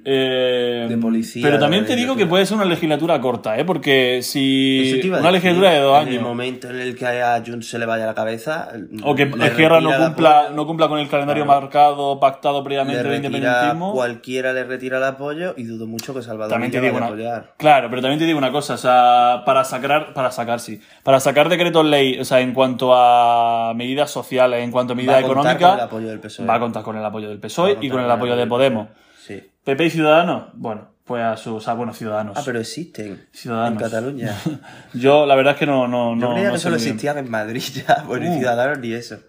Eh, 0.05 0.83
Mm. 0.85 0.89
De 0.89 0.97
policía, 0.97 1.41
Pero 1.43 1.59
también 1.59 1.85
te 1.85 1.95
digo 1.95 2.15
que 2.15 2.25
puede 2.25 2.45
ser 2.45 2.55
una 2.57 2.65
legislatura 2.65 3.19
corta, 3.21 3.57
¿eh? 3.57 3.63
Porque 3.65 4.21
si. 4.21 4.79
Una 5.07 5.17
decir, 5.17 5.31
legislatura 5.31 5.71
de 5.71 5.79
dos 5.79 6.01
En 6.01 6.07
el 6.07 6.13
años. 6.15 6.23
momento 6.23 6.69
en 6.69 6.79
el 6.79 6.95
que 6.95 7.05
a 7.05 7.41
Junts 7.45 7.69
se 7.69 7.79
le 7.79 7.85
vaya 7.85 8.05
la 8.05 8.13
cabeza. 8.15 8.69
O 9.03 9.15
que 9.15 9.23
Esquerra 9.23 9.79
no 9.81 9.91
cumpla, 9.95 10.49
no 10.53 10.65
cumpla 10.65 10.87
con 10.87 10.99
el 10.99 11.07
calendario 11.07 11.45
Claro. 11.45 11.61
marcado, 11.61 12.19
pactado 12.19 12.63
previamente 12.63 12.97
de 13.03 13.09
retira, 13.09 13.27
independentismo. 13.27 13.93
cualquiera 13.93 14.53
le 14.53 14.63
retira 14.63 14.97
el 14.97 15.03
apoyo 15.03 15.53
y 15.57 15.63
dudo 15.63 15.85
mucho 15.87 16.13
que 16.13 16.21
Salvador 16.21 16.51
También 16.51 16.71
te 16.71 16.81
digo 16.81 16.99
vaya 16.99 17.13
una, 17.13 17.35
a 17.37 17.43
claro, 17.57 17.89
pero 17.89 18.01
también 18.01 18.19
te 18.19 18.25
digo 18.25 18.37
una 18.37 18.51
cosa, 18.51 18.73
o 18.73 18.77
sea, 18.77 19.43
para 19.45 19.63
sacar, 19.63 20.13
para 20.13 20.31
sacar, 20.31 20.59
sí, 20.59 20.81
para 21.03 21.19
sacar 21.19 21.49
decretos 21.49 21.85
ley, 21.85 22.19
o 22.19 22.25
sea, 22.25 22.39
en 22.41 22.53
cuanto 22.53 22.93
a 22.95 23.73
medidas 23.75 24.09
sociales, 24.11 24.63
en 24.63 24.71
cuanto 24.71 24.93
a 24.93 24.95
medidas 24.95 25.15
Va 25.15 25.19
a 25.19 25.21
contar 25.23 25.55
económicas, 25.55 25.69
con 25.69 25.79
el 25.79 25.85
apoyo 25.85 26.07
del 26.09 26.19
PSOE. 26.19 26.45
va 26.47 26.55
a 26.55 26.59
contar 26.59 26.83
con 26.83 26.97
el 26.97 27.05
apoyo 27.05 27.29
del 27.29 27.39
PSOE 27.39 27.71
E 27.73 27.77
y 27.81 27.89
con 27.89 28.01
el 28.01 28.09
apoyo 28.11 28.33
de 28.33 28.39
del 28.39 28.49
Podemos. 28.49 28.87
Sí. 29.27 29.43
PP 29.63 29.85
y 29.85 29.89
Ciudadanos, 29.89 30.45
bueno, 30.53 30.87
pues 31.03 31.21
a 31.23 31.35
sus, 31.37 31.63
sea, 31.63 31.73
bueno, 31.73 31.93
Ciudadanos. 31.93 32.37
Ah, 32.37 32.41
pero 32.45 32.59
existen. 32.59 33.27
Ciudadanos. 33.33 33.81
En 33.81 33.89
Cataluña. 33.89 34.35
Yo, 34.93 35.25
la 35.25 35.35
verdad 35.35 35.53
es 35.53 35.59
que 35.59 35.65
no, 35.65 35.87
no, 35.87 36.11
Yo 36.11 36.15
no. 36.27 36.33
creía 36.33 36.47
no 36.47 36.53
que 36.53 36.59
solo 36.59 36.75
existían 36.77 37.17
en 37.17 37.29
Madrid 37.29 37.61
ya, 37.85 38.03
bueno, 38.07 38.31
Uh. 38.31 38.37
Ciudadanos 38.37 38.79
ni 38.79 38.93
eso. 38.93 39.19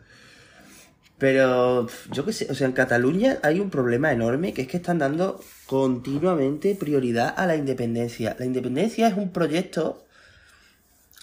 Pero 1.19 1.89
yo 2.13 2.25
qué 2.25 2.33
sé, 2.33 2.47
o 2.49 2.55
sea, 2.55 2.69
en 2.69 2.73
Cataluña 2.75 3.39
hay 3.43 3.59
un 3.59 3.71
problema 3.71 4.13
enorme 4.13 4.53
que 4.55 4.63
es 4.63 4.69
que 4.69 4.77
están 4.77 4.99
dando 4.99 5.41
continuamente 5.67 6.77
prioridad 6.77 7.35
a 7.37 7.45
la 7.47 7.57
independencia. 7.57 8.37
La 8.39 8.45
independencia 8.47 9.09
es 9.09 9.17
un 9.17 9.33
proyecto, 9.33 10.05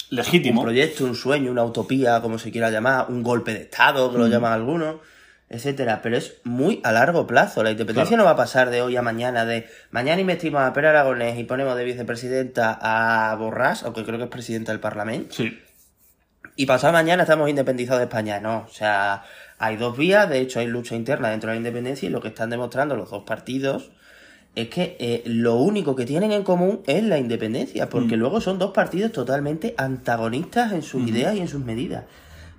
Legítimo. 0.09 0.59
un 0.59 0.65
proyecto, 0.65 1.05
un 1.05 1.15
sueño, 1.15 1.49
una 1.49 1.63
utopía, 1.63 2.21
como 2.21 2.37
se 2.39 2.51
quiera 2.51 2.69
llamar, 2.71 3.05
un 3.07 3.23
golpe 3.23 3.53
de 3.53 3.61
Estado, 3.61 4.09
Mm. 4.09 4.11
que 4.11 4.17
lo 4.17 4.27
llaman 4.27 4.51
algunos, 4.51 4.95
etcétera. 5.49 6.01
Pero 6.01 6.17
es 6.17 6.35
muy 6.43 6.81
a 6.83 6.91
largo 6.91 7.27
plazo. 7.27 7.63
La 7.63 7.71
independencia 7.71 8.09
Claro. 8.17 8.23
no 8.23 8.25
va 8.25 8.31
a 8.31 8.35
pasar 8.35 8.69
de 8.69 8.81
hoy 8.81 8.95
a 8.95 9.01
mañana, 9.01 9.45
de 9.45 9.67
mañana 9.91 10.21
investimos 10.21 10.61
a 10.61 10.73
Pere 10.73 10.87
Aragonés 10.87 11.37
y 11.39 11.43
ponemos 11.43 11.75
de 11.77 11.83
vicepresidenta 11.83 12.77
a 12.81 13.35
Borrás, 13.35 13.83
aunque 13.83 14.03
creo 14.03 14.17
que 14.17 14.25
es 14.25 14.29
presidenta 14.29 14.71
del 14.71 14.79
Parlamento. 14.81 15.33
Sí. 15.35 15.59
y 16.57 16.65
pasado 16.67 16.93
mañana 16.93 17.23
estamos 17.23 17.49
independizados 17.49 17.99
de 17.99 18.05
España. 18.05 18.39
No, 18.39 18.65
o 18.69 18.73
sea, 18.73 19.23
hay 19.59 19.75
dos 19.75 19.97
vías, 19.97 20.29
de 20.29 20.39
hecho 20.39 20.59
hay 20.59 20.67
lucha 20.67 20.95
interna 20.95 21.29
dentro 21.29 21.49
de 21.49 21.55
la 21.55 21.57
independencia 21.57 22.07
y 22.07 22.11
lo 22.11 22.21
que 22.21 22.29
están 22.29 22.49
demostrando 22.49 22.95
los 22.95 23.09
dos 23.09 23.23
partidos 23.23 23.91
es 24.55 24.69
que 24.69 24.95
eh, 25.01 25.21
lo 25.25 25.55
único 25.55 25.97
que 25.97 26.05
tienen 26.05 26.31
en 26.31 26.43
común 26.43 26.81
es 26.87 27.03
la 27.03 27.17
independencia, 27.17 27.89
porque 27.89 28.15
luego 28.15 28.39
son 28.39 28.57
dos 28.57 28.71
partidos 28.71 29.11
totalmente 29.11 29.75
antagonistas 29.77 30.71
en 30.71 30.81
sus 30.81 31.05
ideas 31.05 31.35
y 31.35 31.41
en 31.41 31.49
sus 31.49 31.59
medidas. 31.59 32.05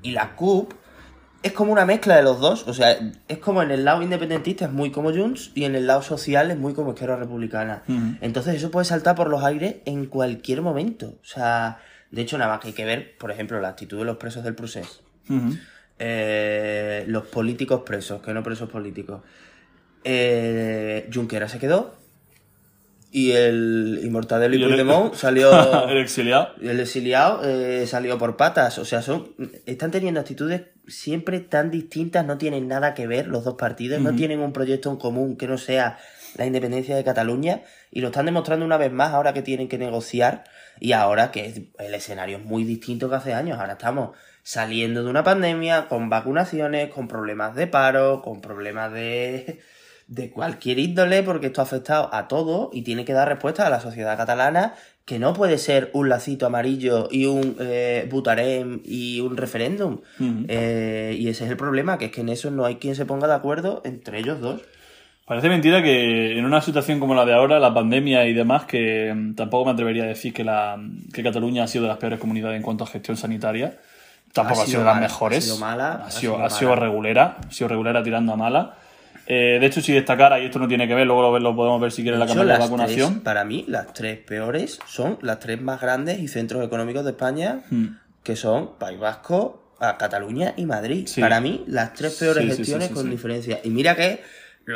Y 0.02 0.10
la 0.12 0.36
CUP 0.36 0.74
es 1.46 1.52
como 1.52 1.72
una 1.72 1.86
mezcla 1.86 2.16
de 2.16 2.24
los 2.24 2.40
dos, 2.40 2.66
o 2.66 2.74
sea, 2.74 2.98
es 3.28 3.38
como 3.38 3.62
en 3.62 3.70
el 3.70 3.84
lado 3.84 4.02
independentista 4.02 4.64
es 4.64 4.72
muy 4.72 4.90
como 4.90 5.12
Junts 5.12 5.52
y 5.54 5.62
en 5.62 5.76
el 5.76 5.86
lado 5.86 6.02
social 6.02 6.50
es 6.50 6.58
muy 6.58 6.74
como 6.74 6.90
Izquierda 6.90 7.14
Republicana. 7.14 7.84
Entonces 8.20 8.56
eso 8.56 8.72
puede 8.72 8.84
saltar 8.84 9.14
por 9.14 9.30
los 9.30 9.44
aires 9.44 9.76
en 9.84 10.06
cualquier 10.06 10.60
momento. 10.60 11.14
O 11.22 11.24
sea, 11.24 11.78
de 12.10 12.22
hecho 12.22 12.36
nada 12.36 12.50
más 12.50 12.60
que 12.60 12.68
hay 12.68 12.74
que 12.74 12.84
ver, 12.84 13.16
por 13.16 13.30
ejemplo, 13.30 13.60
la 13.60 13.68
actitud 13.68 13.96
de 13.96 14.04
los 14.04 14.16
presos 14.16 14.42
del 14.42 14.56
procés. 14.56 15.02
Eh, 16.00 17.04
los 17.06 17.26
políticos 17.26 17.82
presos, 17.86 18.20
que 18.20 18.34
no 18.34 18.42
presos 18.42 18.68
políticos. 18.68 19.22
Eh, 20.02 21.08
Junquera 21.14 21.48
se 21.48 21.60
quedó. 21.60 21.94
Y 23.16 23.32
el 23.32 24.00
y 24.04 24.10
Mortadelo 24.10 24.54
y, 24.56 24.58
Y 24.58 24.62
el- 24.62 24.68
Puigdemont 24.68 25.14
salió. 25.14 25.50
el 25.88 25.96
exiliado. 25.96 26.50
el 26.60 26.78
exiliado 26.80 27.40
eh, 27.44 27.86
salió 27.86 28.18
por 28.18 28.36
patas. 28.36 28.76
O 28.76 28.84
sea, 28.84 29.00
son 29.00 29.32
están 29.64 29.90
teniendo 29.90 30.20
actitudes 30.20 30.64
siempre 30.86 31.40
tan 31.40 31.70
distintas, 31.70 32.26
no 32.26 32.36
tienen 32.36 32.68
nada 32.68 32.92
que 32.92 33.06
ver 33.06 33.26
los 33.28 33.42
dos 33.42 33.54
partidos, 33.54 34.02
no 34.02 34.14
tienen 34.14 34.40
un 34.40 34.52
proyecto 34.52 34.90
en 34.90 34.98
común 34.98 35.38
que 35.38 35.46
no 35.46 35.56
sea 35.56 35.96
la 36.36 36.44
independencia 36.44 36.94
de 36.94 37.04
Cataluña. 37.04 37.62
Y 37.90 38.02
lo 38.02 38.08
están 38.08 38.26
demostrando 38.26 38.66
una 38.66 38.76
vez 38.76 38.92
más 38.92 39.14
ahora 39.14 39.32
que 39.32 39.40
tienen 39.40 39.68
que 39.68 39.78
negociar. 39.78 40.44
Y 40.78 40.92
ahora 40.92 41.30
que 41.30 41.70
el 41.78 41.94
escenario 41.94 42.36
es 42.36 42.44
muy 42.44 42.64
distinto 42.64 43.08
que 43.08 43.14
hace 43.16 43.32
años. 43.32 43.58
Ahora 43.58 43.72
estamos 43.72 44.10
saliendo 44.42 45.02
de 45.02 45.08
una 45.08 45.24
pandemia, 45.24 45.88
con 45.88 46.10
vacunaciones, 46.10 46.90
con 46.90 47.08
problemas 47.08 47.54
de 47.56 47.66
paro, 47.66 48.20
con 48.20 48.42
problemas 48.42 48.92
de, 48.92 49.60
de 50.08 50.30
cualquier 50.30 50.78
índole, 50.78 51.22
porque 51.22 51.46
esto 51.46 51.60
ha 51.60 51.64
afectado 51.64 52.08
a 52.12 52.28
todo 52.28 52.70
y 52.72 52.82
tiene 52.82 53.04
que 53.04 53.12
dar 53.12 53.28
respuesta 53.28 53.66
a 53.66 53.70
la 53.70 53.80
sociedad 53.80 54.16
catalana, 54.16 54.74
que 55.04 55.18
no 55.18 55.32
puede 55.34 55.58
ser 55.58 55.90
un 55.94 56.08
lacito 56.08 56.46
amarillo 56.46 57.08
y 57.10 57.26
un 57.26 57.56
eh, 57.60 58.06
butarem 58.10 58.80
y 58.84 59.20
un 59.20 59.36
referéndum. 59.36 60.00
Eh, 60.48 61.16
y 61.18 61.28
ese 61.28 61.44
es 61.44 61.50
el 61.50 61.56
problema, 61.56 61.98
que 61.98 62.06
es 62.06 62.12
que 62.12 62.20
en 62.20 62.28
eso 62.28 62.50
no 62.50 62.64
hay 62.64 62.76
quien 62.76 62.94
se 62.94 63.04
ponga 63.06 63.26
de 63.28 63.34
acuerdo 63.34 63.82
entre 63.84 64.18
ellos 64.18 64.40
dos. 64.40 64.60
Parece 65.26 65.48
mentira 65.48 65.82
que 65.82 66.38
en 66.38 66.44
una 66.44 66.60
situación 66.60 67.00
como 67.00 67.16
la 67.16 67.24
de 67.24 67.34
ahora, 67.34 67.58
la 67.58 67.74
pandemia 67.74 68.26
y 68.26 68.32
demás, 68.32 68.64
que 68.64 69.12
mm, 69.12 69.34
tampoco 69.34 69.64
me 69.64 69.72
atrevería 69.72 70.04
a 70.04 70.06
decir 70.06 70.32
que, 70.32 70.44
la, 70.44 70.78
que 71.12 71.22
Cataluña 71.24 71.64
ha 71.64 71.66
sido 71.66 71.82
de 71.82 71.88
las 71.88 71.98
peores 71.98 72.20
comunidades 72.20 72.56
en 72.56 72.62
cuanto 72.62 72.84
a 72.84 72.86
gestión 72.86 73.16
sanitaria. 73.16 73.76
Tampoco 74.32 74.62
Ha 74.62 74.66
sido, 74.66 74.80
de 74.80 74.84
las 74.84 74.94
mala, 74.94 75.06
mejores. 75.08 75.38
ha 75.38 75.40
sido 75.40 75.58
mala, 75.58 75.92
Ha 75.92 76.06
ha 76.06 76.10
sido, 76.12 76.44
ha 76.44 76.50
sido 76.50 76.76
regulera. 76.76 77.38
Ha 77.48 77.50
sido 77.50 77.66
regulera 77.68 78.04
tirando 78.04 78.32
a 78.34 78.36
mala. 78.36 78.76
Eh, 79.26 79.58
de 79.60 79.66
hecho, 79.66 79.80
si 79.80 79.92
destacara, 79.92 80.38
y 80.40 80.46
esto 80.46 80.58
no 80.58 80.68
tiene 80.68 80.86
que 80.86 80.94
ver, 80.94 81.06
luego 81.06 81.22
lo, 81.22 81.38
lo 81.38 81.56
podemos 81.56 81.80
ver 81.80 81.90
si 81.92 82.02
quieres 82.02 82.16
en 82.16 82.20
la 82.20 82.26
campaña 82.26 82.52
de 82.54 82.58
vacunación. 82.60 83.10
tres, 83.14 83.22
para 83.24 83.44
mí, 83.44 83.64
las 83.68 83.92
tres 83.92 84.18
peores 84.18 84.78
son 84.86 85.18
las 85.22 85.40
tres 85.40 85.60
más 85.60 85.80
grandes 85.80 86.20
y 86.20 86.28
centros 86.28 86.64
económicos 86.64 87.04
de 87.04 87.10
España, 87.10 87.60
Hmm. 87.70 87.86
que 88.22 88.36
son 88.36 88.78
País 88.78 88.98
Vasco, 89.00 89.74
a 89.80 89.98
Cataluña 89.98 90.54
y 90.56 90.64
Madrid. 90.64 91.06
Sí. 91.06 91.20
Para 91.20 91.40
mí, 91.40 91.64
las 91.66 91.92
tres 91.92 92.14
peores 92.14 92.44
Sí, 92.44 92.56
gestiones 92.56 92.88
sí, 92.88 92.94
con 92.94 93.10
diferencia. 93.10 93.60
Y 93.62 93.70
mira 93.70 93.94
que 93.94 94.22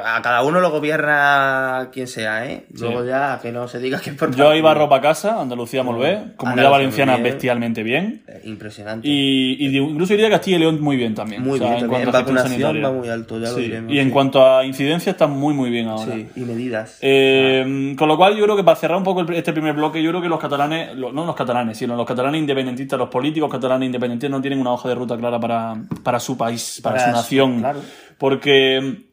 a 0.05 0.23
cada 0.23 0.43
uno 0.45 0.61
lo 0.61 0.71
gobierna 0.71 1.89
quien 1.93 2.07
sea, 2.07 2.47
¿eh? 2.47 2.65
Luego 2.79 3.05
ya 3.05 3.41
que 3.43 3.51
no 3.51 3.67
se 3.67 3.81
diga 3.81 4.01
que 4.01 4.11
es 4.11 4.17
por 4.17 4.35
Yo 4.37 4.55
iba 4.55 4.71
a 4.71 4.75
ropa 4.75 4.99
a 4.99 5.01
casa, 5.01 5.41
Andalucía 5.41 5.83
muy 5.83 5.99
bien, 5.99 6.35
Comunidad 6.37 6.71
Valenciana 6.71 7.15
bien. 7.15 7.25
bestialmente 7.25 7.83
bien. 7.83 8.23
Eh, 8.29 8.43
Impresionante. 8.45 9.09
Y, 9.09 9.57
y 9.59 9.77
incluso 9.79 10.13
diría 10.13 10.31
Castilla 10.31 10.59
y 10.59 10.61
León 10.61 10.81
muy 10.81 10.97
bien 10.97 11.15
también. 11.15 11.43
Muy 11.43 11.57
O 11.57 11.59
sea, 11.59 11.71
bien, 11.77 11.81
también. 11.81 12.03
En 12.03 12.11
cuanto 12.13 12.17
a 12.19 12.21
gestión 12.21 12.37
vacunación 12.37 12.85
va 12.85 12.93
muy 12.99 13.09
alto, 13.09 13.39
ya 13.41 13.49
lo 13.51 13.55
Sí. 13.57 13.63
diremos, 13.63 13.93
Y 13.93 13.99
en 13.99 14.07
sí. 14.07 14.13
cuanto 14.13 14.47
a 14.57 14.65
incidencia, 14.65 15.11
está 15.11 15.27
muy, 15.27 15.55
muy 15.55 15.71
bien 15.71 15.89
ahora. 15.89 16.15
Sí, 16.15 16.29
y 16.37 16.41
medidas. 16.41 16.99
Eh, 17.03 17.95
con 17.99 18.07
lo 18.09 18.17
cual, 18.17 18.37
yo 18.37 18.45
creo 18.45 18.57
que 18.57 18.65
para 18.65 18.77
cerrar 18.77 18.97
un 18.99 19.05
poco 19.05 19.23
este 19.33 19.53
primer 19.53 19.75
bloque, 19.75 20.03
yo 20.03 20.11
creo 20.11 20.23
que 20.23 20.29
los 20.29 20.39
catalanes, 20.39 20.95
no 20.97 21.11
los 21.27 21.35
catalanes, 21.35 21.77
sino 21.79 21.97
los 21.97 22.07
catalanes 22.07 22.39
independentistas, 22.41 22.99
los 22.99 23.09
políticos 23.09 23.51
catalanes 23.51 23.87
independentistas 23.87 24.31
no 24.31 24.41
tienen 24.41 24.61
una 24.61 24.71
hoja 24.73 24.89
de 24.89 24.95
ruta 24.95 25.17
clara 25.17 25.41
para, 25.41 25.75
para 26.05 26.21
su 26.21 26.37
país, 26.37 26.81
para, 26.83 26.97
Para 26.97 27.07
su 27.11 27.17
nación. 27.17 27.59
claro. 27.59 27.81
Porque 28.19 29.10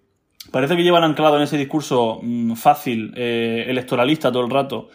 parece 0.51 0.75
que 0.75 0.83
llevan 0.83 1.03
anclado 1.03 1.37
en 1.37 1.43
ese 1.43 1.57
discurso 1.57 2.19
mm, 2.21 2.53
fácil, 2.53 3.13
eh, 3.15 3.65
electoralista 3.67 4.31
todo 4.31 4.43
el 4.43 4.49
rato. 4.51 4.89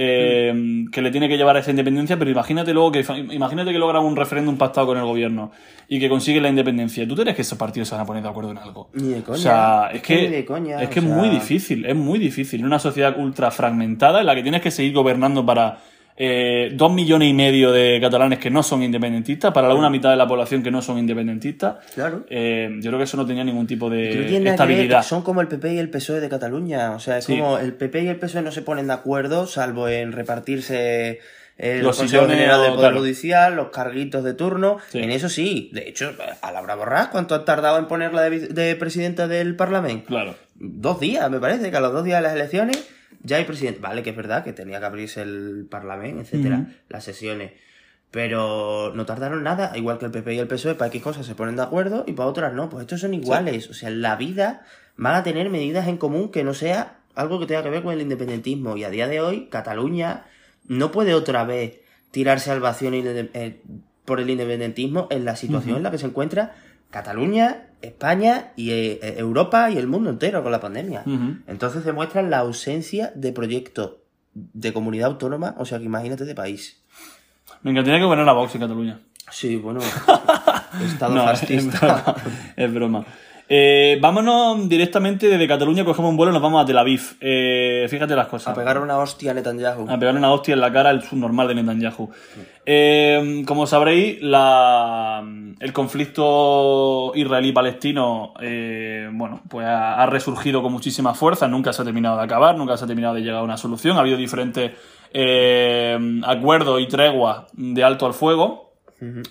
eh, 0.00 0.52
Mm. 0.54 0.90
que 0.90 1.02
le 1.02 1.10
tiene 1.10 1.28
que 1.28 1.36
llevar 1.36 1.56
a 1.56 1.60
esa 1.60 1.70
independencia, 1.70 2.16
pero 2.16 2.30
imagínate 2.30 2.72
luego 2.72 2.92
que 2.92 3.04
imagínate 3.32 3.72
que 3.72 3.78
logran 3.78 4.04
un 4.04 4.14
referéndum 4.14 4.56
pactado 4.56 4.86
con 4.88 4.98
el 4.98 5.02
gobierno 5.04 5.50
y 5.88 5.98
que 5.98 6.08
consiguen 6.08 6.44
la 6.44 6.50
independencia. 6.50 7.08
¿Tú 7.08 7.16
crees 7.16 7.34
que 7.34 7.42
esos 7.42 7.58
partidos 7.58 7.88
se 7.88 7.94
van 7.96 8.02
a 8.02 8.06
poner 8.06 8.22
de 8.22 8.28
acuerdo 8.28 8.52
en 8.52 8.58
algo? 8.58 8.90
Ni 8.92 9.08
de 9.08 9.22
coña. 9.22 9.38
O 9.38 9.40
sea, 9.40 9.90
es, 9.92 10.02
que, 10.02 10.16
que 10.16 10.22
ni 10.22 10.28
de 10.36 10.44
coña, 10.44 10.80
es 10.82 10.88
o 10.88 10.90
que 10.90 10.98
es 11.00 11.04
muy 11.04 11.28
difícil, 11.30 11.84
es 11.84 11.96
muy 11.96 12.20
difícil. 12.20 12.60
En 12.60 12.66
una 12.66 12.78
sociedad 12.78 13.18
ultra 13.18 13.50
fragmentada 13.50 14.20
en 14.20 14.26
la 14.26 14.36
que 14.36 14.42
tienes 14.42 14.62
que 14.62 14.70
seguir 14.70 14.92
gobernando 14.92 15.44
para 15.44 15.78
eh, 16.20 16.72
dos 16.74 16.92
millones 16.92 17.28
y 17.28 17.32
medio 17.32 17.70
de 17.70 18.00
catalanes 18.00 18.40
que 18.40 18.50
no 18.50 18.64
son 18.64 18.82
independentistas, 18.82 19.52
para 19.52 19.68
la 19.68 19.74
una 19.74 19.88
mitad 19.88 20.10
de 20.10 20.16
la 20.16 20.26
población 20.26 20.64
que 20.64 20.70
no 20.72 20.82
son 20.82 20.98
independentistas. 20.98 21.76
Claro. 21.94 22.24
Eh, 22.28 22.70
yo 22.80 22.90
creo 22.90 22.98
que 22.98 23.04
eso 23.04 23.16
no 23.16 23.24
tenía 23.24 23.44
ningún 23.44 23.68
tipo 23.68 23.88
de 23.88 24.36
estabilidad. 24.48 25.02
son 25.04 25.22
como 25.22 25.40
el 25.40 25.46
PP 25.46 25.74
y 25.74 25.78
el 25.78 25.90
PSOE 25.90 26.18
de 26.20 26.28
Cataluña. 26.28 26.90
O 26.92 26.98
sea, 26.98 27.18
es 27.18 27.24
Sí. 27.24 27.36
como 27.38 27.58
el 27.58 27.72
PP 27.72 28.02
y 28.02 28.08
el 28.08 28.16
PSOE 28.16 28.42
no 28.42 28.50
se 28.50 28.62
ponen 28.62 28.88
de 28.88 28.94
acuerdo, 28.94 29.46
salvo 29.46 29.88
en 29.88 30.10
repartirse 30.12 31.20
el 31.56 31.82
Los 31.82 31.98
sillones 31.98 32.36
General 32.36 32.62
del 32.62 32.70
Poder 32.70 32.80
claro. 32.90 32.98
Judicial, 33.00 33.56
los 33.56 33.68
carguitos 33.70 34.22
de 34.24 34.34
turno. 34.34 34.78
Sí. 34.90 34.98
En 35.00 35.10
eso 35.10 35.28
sí. 35.28 35.70
De 35.72 35.88
hecho, 35.88 36.12
a 36.42 36.52
Laura 36.52 36.76
Borràs, 36.76 37.10
¿cuánto 37.10 37.34
han 37.34 37.44
tardado 37.44 37.78
en 37.78 37.86
ponerla 37.86 38.22
de, 38.22 38.48
de 38.48 38.76
presidenta 38.76 39.26
del 39.28 39.56
Parlamento? 39.56 40.06
Claro. 40.06 40.34
Dos 40.54 40.98
días, 41.00 41.30
me 41.30 41.38
parece, 41.40 41.70
que 41.70 41.76
a 41.76 41.80
los 41.80 41.92
dos 41.92 42.04
días 42.04 42.18
de 42.18 42.22
las 42.22 42.34
elecciones 42.34 42.88
ya 43.22 43.36
hay 43.36 43.44
presidente. 43.44 43.80
Vale, 43.80 44.02
que 44.02 44.10
es 44.10 44.16
verdad 44.16 44.44
que 44.44 44.52
tenía 44.52 44.78
que 44.80 44.86
abrirse 44.86 45.22
el 45.22 45.66
Parlamento, 45.70 46.22
etcétera, 46.22 46.66
las 46.88 47.04
sesiones. 47.04 47.52
Pero 48.10 48.92
no 48.94 49.04
tardaron 49.04 49.42
nada, 49.42 49.76
igual 49.76 49.98
que 49.98 50.06
el 50.06 50.10
PP 50.10 50.34
y 50.34 50.38
el 50.38 50.48
PSOE, 50.48 50.74
para 50.74 50.90
qué 50.90 51.00
cosas 51.00 51.26
se 51.26 51.34
ponen 51.34 51.56
de 51.56 51.62
acuerdo 51.62 52.04
y 52.06 52.12
para 52.12 52.28
otras 52.28 52.54
no. 52.54 52.70
Pues 52.70 52.82
estos 52.82 53.00
son 53.00 53.12
iguales. 53.12 53.68
O 53.68 53.74
sea, 53.74 53.90
en 53.90 54.00
la 54.00 54.16
vida 54.16 54.64
van 54.96 55.14
a 55.14 55.22
tener 55.22 55.50
medidas 55.50 55.88
en 55.88 55.98
común 55.98 56.30
que 56.30 56.42
no 56.42 56.54
sea 56.54 57.00
algo 57.14 57.38
que 57.38 57.46
tenga 57.46 57.62
que 57.62 57.70
ver 57.70 57.82
con 57.82 57.92
el 57.92 58.00
independentismo. 58.00 58.76
Y 58.76 58.84
a 58.84 58.90
día 58.90 59.08
de 59.08 59.20
hoy, 59.20 59.48
Cataluña 59.50 60.24
no 60.66 60.90
puede 60.90 61.14
otra 61.14 61.44
vez 61.44 61.80
tirarse 62.10 62.50
al 62.50 62.60
vacío 62.60 62.90
eh, 62.92 63.60
por 64.04 64.20
el 64.20 64.30
independentismo 64.30 65.08
en 65.10 65.24
la 65.24 65.36
situación 65.36 65.76
en 65.76 65.82
la 65.82 65.90
que 65.90 65.98
se 65.98 66.06
encuentra 66.06 66.54
Cataluña, 66.90 67.66
España 67.82 68.52
y 68.56 68.70
eh, 68.70 68.98
eh, 69.02 69.14
Europa 69.18 69.70
y 69.70 69.76
el 69.78 69.86
mundo 69.86 70.10
entero 70.10 70.42
con 70.42 70.52
la 70.52 70.60
pandemia. 70.60 71.02
Ujú. 71.06 71.36
Entonces 71.46 71.84
demuestran 71.84 72.30
la 72.30 72.38
ausencia 72.38 73.12
de 73.14 73.32
proyecto 73.32 74.02
de 74.34 74.72
comunidad 74.72 75.08
autónoma, 75.08 75.54
o 75.58 75.64
sea 75.64 75.78
que 75.78 75.84
imagínate 75.84 76.24
de 76.24 76.34
país. 76.34 76.82
Me 77.62 77.70
encantaría 77.72 77.98
que 77.98 78.04
gobernara 78.04 78.32
Vox 78.32 78.54
en 78.54 78.60
Cataluña. 78.60 79.00
Sí, 79.30 79.56
bueno, 79.56 79.80
estado 80.84 81.14
No, 81.14 81.30
es 81.30 81.40
fascista. 81.40 81.78
broma. 81.80 82.14
Es 82.56 82.74
broma. 82.74 83.06
Eh, 83.50 83.98
vámonos 84.02 84.68
directamente 84.68 85.26
desde 85.26 85.48
Cataluña, 85.48 85.82
cogemos 85.82 86.10
un 86.10 86.18
vuelo 86.18 86.32
y 86.32 86.34
nos 86.34 86.42
vamos 86.42 86.62
a 86.62 86.66
Tel 86.66 86.76
Aviv. 86.76 87.16
Eh, 87.20 87.86
fíjate 87.88 88.14
las 88.14 88.26
cosas. 88.26 88.48
A 88.48 88.54
pegar 88.54 88.78
una 88.78 88.98
hostia 88.98 89.30
a 89.30 89.34
Netanyahu. 89.34 89.86
A 89.88 89.98
pegar 89.98 90.14
una 90.14 90.30
hostia 90.30 90.52
en 90.52 90.60
la 90.60 90.70
cara 90.70 90.90
al 90.90 91.02
subnormal 91.02 91.48
de 91.48 91.54
Netanyahu. 91.54 92.10
Eh, 92.66 93.42
como 93.46 93.66
sabréis, 93.66 94.20
la, 94.20 95.24
el 95.58 95.72
conflicto 95.72 97.12
israelí-palestino 97.14 98.34
eh, 98.42 99.08
bueno, 99.12 99.40
pues 99.48 99.66
ha, 99.66 100.02
ha 100.02 100.06
resurgido 100.06 100.60
con 100.60 100.72
muchísima 100.72 101.14
fuerza, 101.14 101.48
nunca 101.48 101.72
se 101.72 101.80
ha 101.80 101.84
terminado 101.86 102.18
de 102.18 102.24
acabar, 102.24 102.54
nunca 102.58 102.76
se 102.76 102.84
ha 102.84 102.86
terminado 102.86 103.14
de 103.14 103.22
llegar 103.22 103.40
a 103.40 103.44
una 103.44 103.56
solución. 103.56 103.96
Ha 103.96 104.00
habido 104.00 104.18
diferentes 104.18 104.72
acuerdos 106.26 106.82
y 106.82 106.86
treguas 106.86 107.44
de 107.54 107.82
alto 107.82 108.04
al 108.04 108.12
fuego, 108.12 108.74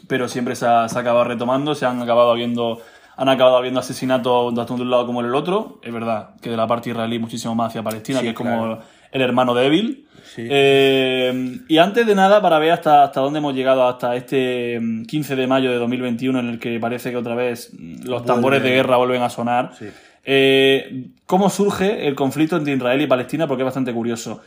pero 0.07 0.27
siempre 0.27 0.55
se 0.55 0.65
ha, 0.65 0.89
se 0.89 0.97
ha 0.97 1.01
acabado 1.01 1.25
retomando, 1.25 1.75
se 1.75 1.86
han 1.86 2.01
acabado 2.01 2.31
habiendo 2.31 2.81
han 3.17 3.29
acabado 3.29 3.57
habiendo 3.57 3.79
asesinatos 3.79 4.53
tanto 4.53 4.75
de 4.75 4.83
un 4.83 4.91
lado 4.91 5.05
como 5.05 5.21
del 5.24 5.33
otro. 5.36 5.79
Es 5.83 5.91
verdad 5.91 6.29
que 6.41 6.50
de 6.51 6.57
la 6.57 6.67
parte 6.67 6.91
israelí 6.91 7.17
muchísimo 7.19 7.55
más 7.55 7.69
hacia 7.69 7.83
Palestina, 7.83 8.19
Sí, 8.19 8.25
que 8.25 8.29
es 8.29 8.36
como 8.36 8.79
el 9.12 9.21
hermano 9.21 9.53
débil. 9.55 10.05
Sí. 10.36 10.43
Eh, 10.50 11.59
y 11.67 11.77
antes 11.79 12.05
de 12.05 12.13
nada, 12.13 12.41
para 12.41 12.59
ver 12.59 12.71
hasta, 12.71 13.03
hasta 13.03 13.21
dónde 13.21 13.39
hemos 13.39 13.55
llegado, 13.55 13.88
hasta 13.88 14.15
este 14.15 14.79
mm, 14.79 15.05
15 15.05 15.36
de 15.36 15.47
mayo 15.47 15.71
de 15.71 15.77
2021, 15.77 16.39
en 16.39 16.50
el 16.50 16.59
que 16.59 16.79
parece 16.79 17.09
que 17.09 17.17
otra 17.17 17.33
vez 17.33 17.71
mm, 17.74 18.03
los 18.05 18.24
tambores 18.24 18.62
de 18.62 18.69
guerra 18.69 18.97
vuelven 18.97 19.21
a 19.24 19.29
sonar. 19.29 19.71
Sí. 19.79 19.88
Eh, 20.24 21.07
¿Cómo 21.25 21.50
surge 21.50 22.07
el 22.07 22.13
conflicto 22.13 22.57
entre 22.57 22.74
Israel 22.74 23.01
y 23.01 23.07
Palestina? 23.07 23.47
Porque 23.47 23.63
es 23.63 23.65
bastante 23.65 23.93
curioso. 23.93 24.41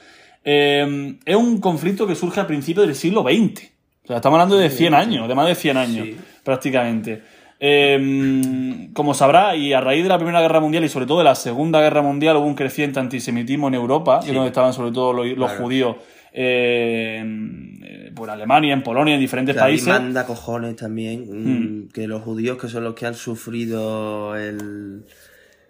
Eh, 0.45 1.17
es 1.25 1.37
un 1.37 1.61
conflicto 1.61 2.07
que 2.07 2.15
surge 2.15 2.41
a 2.41 2.47
principios 2.47 2.87
del 2.87 2.95
siglo 2.95 3.23
XX. 3.23 3.65
O 4.05 4.07
sea, 4.07 4.17
estamos 4.17 4.37
hablando 4.37 4.57
de 4.59 4.71
100 4.71 4.95
años, 4.95 5.27
de 5.29 5.35
más 5.35 5.49
de 5.49 5.55
100 5.55 5.77
años, 5.77 6.07
Sí. 6.07 6.17
prácticamente. 6.45 7.23
Eh, 7.63 8.89
como 8.95 9.13
sabrá, 9.15 9.55
y 9.55 9.73
a 9.75 9.81
raíz 9.83 10.03
de 10.03 10.09
la 10.09 10.17
Primera 10.19 10.41
Guerra 10.41 10.61
Mundial 10.61 10.83
y 10.85 10.89
sobre 10.89 11.05
todo 11.07 11.19
de 11.19 11.25
la 11.25 11.35
Segunda 11.35 11.81
Guerra 11.81 12.01
Mundial 12.03 12.37
hubo 12.37 12.47
un 12.47 12.55
creciente 12.55 12.99
antisemitismo 13.01 13.69
en 13.69 13.75
Europa, 13.75 14.21
que 14.23 14.29
es 14.31 14.35
donde 14.35 14.49
estaban 14.49 14.73
sobre 14.73 14.93
todo 14.93 15.13
los, 15.13 15.27
los 15.27 15.51
Claro. 15.51 15.65
judíos 15.65 15.97
eh, 16.33 17.19
en, 17.21 17.81
eh, 17.85 18.13
por 18.15 18.31
Alemania, 18.31 18.73
en 18.73 18.83
Polonia, 18.83 19.15
en 19.15 19.21
diferentes 19.21 19.57
ahí 19.57 19.63
países. 19.73 19.89
manda 19.89 20.25
cojones 20.27 20.77
también. 20.77 21.27
Hmm. 21.29 21.85
mm, 21.85 21.89
Que 21.91 22.07
los 22.07 22.23
judíos, 22.23 22.57
que 22.57 22.69
son 22.69 22.85
los 22.85 22.95
que 22.95 23.07
han 23.07 23.15
sufrido 23.15 24.37
el, 24.37 25.05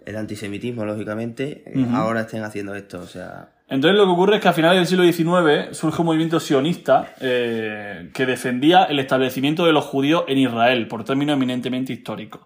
el 0.07 0.17
antisemitismo, 0.17 0.85
lógicamente, 0.85 1.65
ahora 1.93 2.21
estén 2.23 2.43
haciendo 2.45 2.75
esto. 2.75 3.01
O 3.01 3.07
sea, 3.07 3.49
Entonces 3.71 3.97
lo 3.97 4.05
que 4.05 4.11
ocurre 4.11 4.37
es 4.37 4.43
que 4.43 4.49
a 4.49 4.53
finales 4.53 4.79
del 4.79 4.87
siglo 4.87 5.05
XIX 5.05 5.77
surge 5.77 6.03
un 6.03 6.07
movimiento 6.07 6.41
sionista 6.41 7.15
eh, 7.21 8.11
que 8.13 8.27
defendía 8.27 8.83
el 8.85 8.99
establecimiento 8.99 9.65
de 9.65 9.73
los 9.73 9.85
judíos 9.85 10.25
en 10.27 10.39
Israel, 10.39 10.89
por 10.89 11.05
términos 11.05 11.37
eminentemente 11.37 11.93
históricos. 11.93 12.43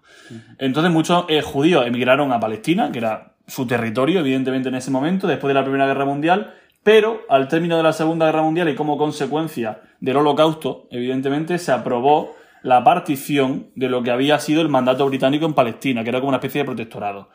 Entonces 0.58 0.92
muchos 0.92 1.24
eh, 1.28 1.40
judíos 1.40 1.86
emigraron 1.86 2.30
a 2.30 2.38
Palestina, 2.38 2.92
que 2.92 2.98
era 2.98 3.32
su 3.46 3.66
territorio, 3.66 4.20
evidentemente 4.20 4.68
en 4.68 4.74
ese 4.74 4.90
momento, 4.90 5.26
después 5.26 5.48
de 5.48 5.54
la 5.54 5.64
Primera 5.64 5.86
Guerra 5.86 6.04
Mundial, 6.04 6.54
pero 6.82 7.22
al 7.30 7.48
término 7.48 7.78
de 7.78 7.82
la 7.82 7.94
Segunda 7.94 8.26
Guerra 8.26 8.42
Mundial 8.42 8.68
y 8.68 8.74
como 8.74 8.98
consecuencia 8.98 9.80
del 10.00 10.18
Holocausto, 10.18 10.86
evidentemente 10.90 11.56
se 11.56 11.72
aprobó 11.72 12.36
la 12.62 12.84
partición 12.84 13.68
de 13.74 13.88
lo 13.88 14.02
que 14.02 14.10
había 14.10 14.38
sido 14.38 14.60
el 14.60 14.68
mandato 14.68 15.06
británico 15.06 15.46
en 15.46 15.54
Palestina, 15.54 16.02
que 16.02 16.10
era 16.10 16.20
como 16.20 16.28
una 16.28 16.36
especie 16.36 16.60
de 16.60 16.66
protectorado. 16.66 17.30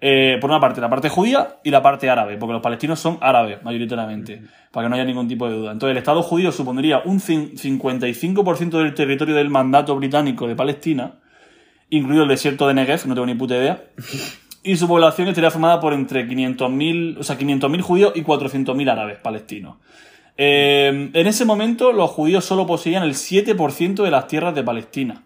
Eh, 0.00 0.36
por 0.40 0.50
una 0.50 0.60
parte, 0.60 0.80
la 0.80 0.90
parte 0.90 1.08
judía 1.08 1.56
y 1.64 1.70
la 1.70 1.80
parte 1.82 2.10
árabe, 2.10 2.36
porque 2.36 2.52
los 2.52 2.62
palestinos 2.62 3.00
son 3.00 3.16
árabes, 3.20 3.62
mayoritariamente, 3.62 4.42
para 4.70 4.84
que 4.86 4.90
no 4.90 4.96
haya 4.96 5.04
ningún 5.04 5.28
tipo 5.28 5.48
de 5.48 5.56
duda. 5.56 5.72
Entonces, 5.72 5.92
el 5.92 5.98
Estado 5.98 6.22
judío 6.22 6.52
supondría 6.52 7.00
un 7.04 7.20
cin- 7.20 7.56
55% 7.56 8.78
del 8.82 8.94
territorio 8.94 9.34
del 9.34 9.48
mandato 9.48 9.96
británico 9.96 10.46
de 10.46 10.56
Palestina, 10.56 11.14
incluido 11.90 12.24
el 12.24 12.28
desierto 12.28 12.66
de 12.68 12.74
Negev, 12.74 13.06
no 13.06 13.14
tengo 13.14 13.26
ni 13.26 13.34
puta 13.34 13.56
idea, 13.56 13.82
y 14.62 14.76
su 14.76 14.88
población 14.88 15.28
estaría 15.28 15.50
formada 15.50 15.80
por 15.80 15.92
entre 15.92 16.26
500.000, 16.26 17.18
o 17.18 17.22
sea, 17.22 17.38
500.000 17.38 17.80
judíos 17.80 18.12
y 18.14 18.22
400.000 18.22 18.90
árabes 18.90 19.18
palestinos. 19.18 19.76
Eh, 20.36 21.10
en 21.12 21.26
ese 21.26 21.44
momento, 21.44 21.92
los 21.92 22.10
judíos 22.10 22.44
solo 22.44 22.66
poseían 22.66 23.04
el 23.04 23.14
7% 23.14 24.02
de 24.02 24.10
las 24.10 24.26
tierras 24.26 24.54
de 24.54 24.64
Palestina. 24.64 25.23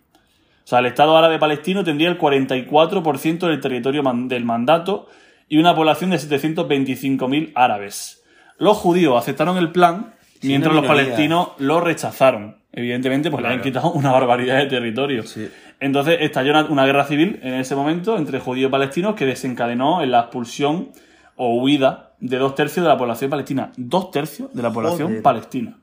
O 0.69 0.71
sea, 0.71 0.81
el 0.81 0.87
Estado 0.87 1.17
árabe 1.17 1.39
palestino 1.39 1.83
tendría 1.83 2.11
el 2.11 2.19
44% 2.19 3.39
del 3.39 3.59
territorio 3.59 4.03
del 4.03 4.45
mandato 4.45 5.09
y 5.49 5.57
una 5.57 5.75
población 5.75 6.11
de 6.11 6.19
725.000 6.19 7.53
árabes. 7.55 8.23
Los 8.59 8.77
judíos 8.77 9.17
aceptaron 9.17 9.57
el 9.57 9.73
plan, 9.73 10.13
mientras 10.43 10.75
los 10.75 10.85
palestinos 10.85 11.53
lo 11.57 11.81
rechazaron. 11.81 12.59
Evidentemente, 12.71 13.31
pues 13.31 13.43
le 13.43 13.49
han 13.49 13.63
quitado 13.63 13.93
una 13.93 14.13
barbaridad 14.13 14.59
de 14.59 14.67
territorio. 14.67 15.23
Sí. 15.23 15.49
Entonces 15.81 16.19
estalló 16.21 16.51
una, 16.51 16.67
una 16.67 16.85
guerra 16.85 17.07
civil 17.07 17.41
en 17.43 17.55
ese 17.55 17.75
momento 17.75 18.19
entre 18.19 18.39
judíos 18.39 18.69
y 18.69 18.71
palestinos 18.71 19.15
que 19.15 19.25
desencadenó 19.25 20.03
en 20.03 20.11
la 20.11 20.21
expulsión 20.21 20.91
o 21.37 21.63
huida 21.63 22.13
de 22.21 22.37
dos 22.37 22.55
tercios 22.55 22.85
de 22.85 22.91
la 22.91 22.99
población 22.99 23.31
palestina. 23.31 23.73
Dos 23.79 24.11
tercios 24.11 24.53
de 24.53 24.63
la 24.63 24.71
población 24.71 25.09
Joder. 25.09 25.23
palestina. 25.23 25.79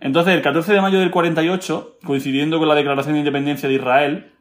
Entonces, 0.00 0.34
el 0.34 0.42
14 0.42 0.72
de 0.72 0.80
mayo 0.80 1.00
del 1.00 1.10
48, 1.10 1.98
coincidiendo 2.04 2.58
con 2.58 2.68
la 2.68 2.74
declaración 2.74 3.14
de 3.14 3.20
independencia 3.20 3.68
de 3.68 3.74
Israel, 3.76 4.32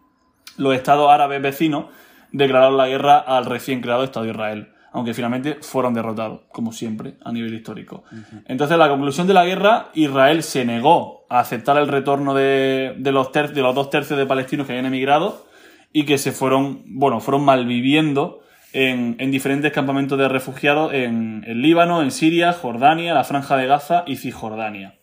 los 0.57 0.75
estados 0.75 1.09
árabes 1.09 1.41
vecinos 1.41 1.85
declararon 2.31 2.77
la 2.77 2.87
guerra 2.87 3.17
al 3.17 3.45
recién 3.45 3.81
creado 3.81 4.03
Estado 4.03 4.25
de 4.25 4.31
Israel, 4.31 4.69
aunque 4.91 5.13
finalmente 5.13 5.57
fueron 5.61 5.93
derrotados, 5.93 6.41
como 6.51 6.71
siempre, 6.71 7.15
a 7.23 7.31
nivel 7.31 7.53
histórico. 7.53 8.03
Entonces, 8.47 8.75
a 8.75 8.77
la 8.77 8.89
conclusión 8.89 9.27
de 9.27 9.33
la 9.33 9.45
guerra, 9.45 9.87
Israel 9.93 10.43
se 10.43 10.63
negó 10.65 11.25
a 11.29 11.39
aceptar 11.39 11.77
el 11.77 11.87
retorno 11.87 12.33
de, 12.33 12.95
de 12.97 13.11
los, 13.11 13.31
ter- 13.31 13.53
de 13.53 13.61
los 13.61 13.73
dos 13.73 13.89
tercios 13.89 14.17
de 14.19 14.25
palestinos 14.25 14.67
que 14.67 14.73
habían 14.73 14.85
emigrado 14.85 15.45
y 15.93 16.03
que 16.05 16.17
se 16.17 16.31
fueron, 16.31 16.83
bueno, 16.85 17.19
fueron 17.19 17.43
malviviendo 17.45 18.41
en, 18.73 19.15
en 19.19 19.31
diferentes 19.31 19.71
campamentos 19.71 20.17
de 20.19 20.27
refugiados 20.27 20.93
en, 20.93 21.43
en 21.47 21.61
Líbano, 21.61 22.01
en 22.03 22.11
Siria, 22.11 22.53
Jordania, 22.53 23.13
la 23.13 23.23
Franja 23.23 23.57
de 23.57 23.65
Gaza 23.67 24.03
y 24.05 24.17
Cisjordania. 24.17 24.95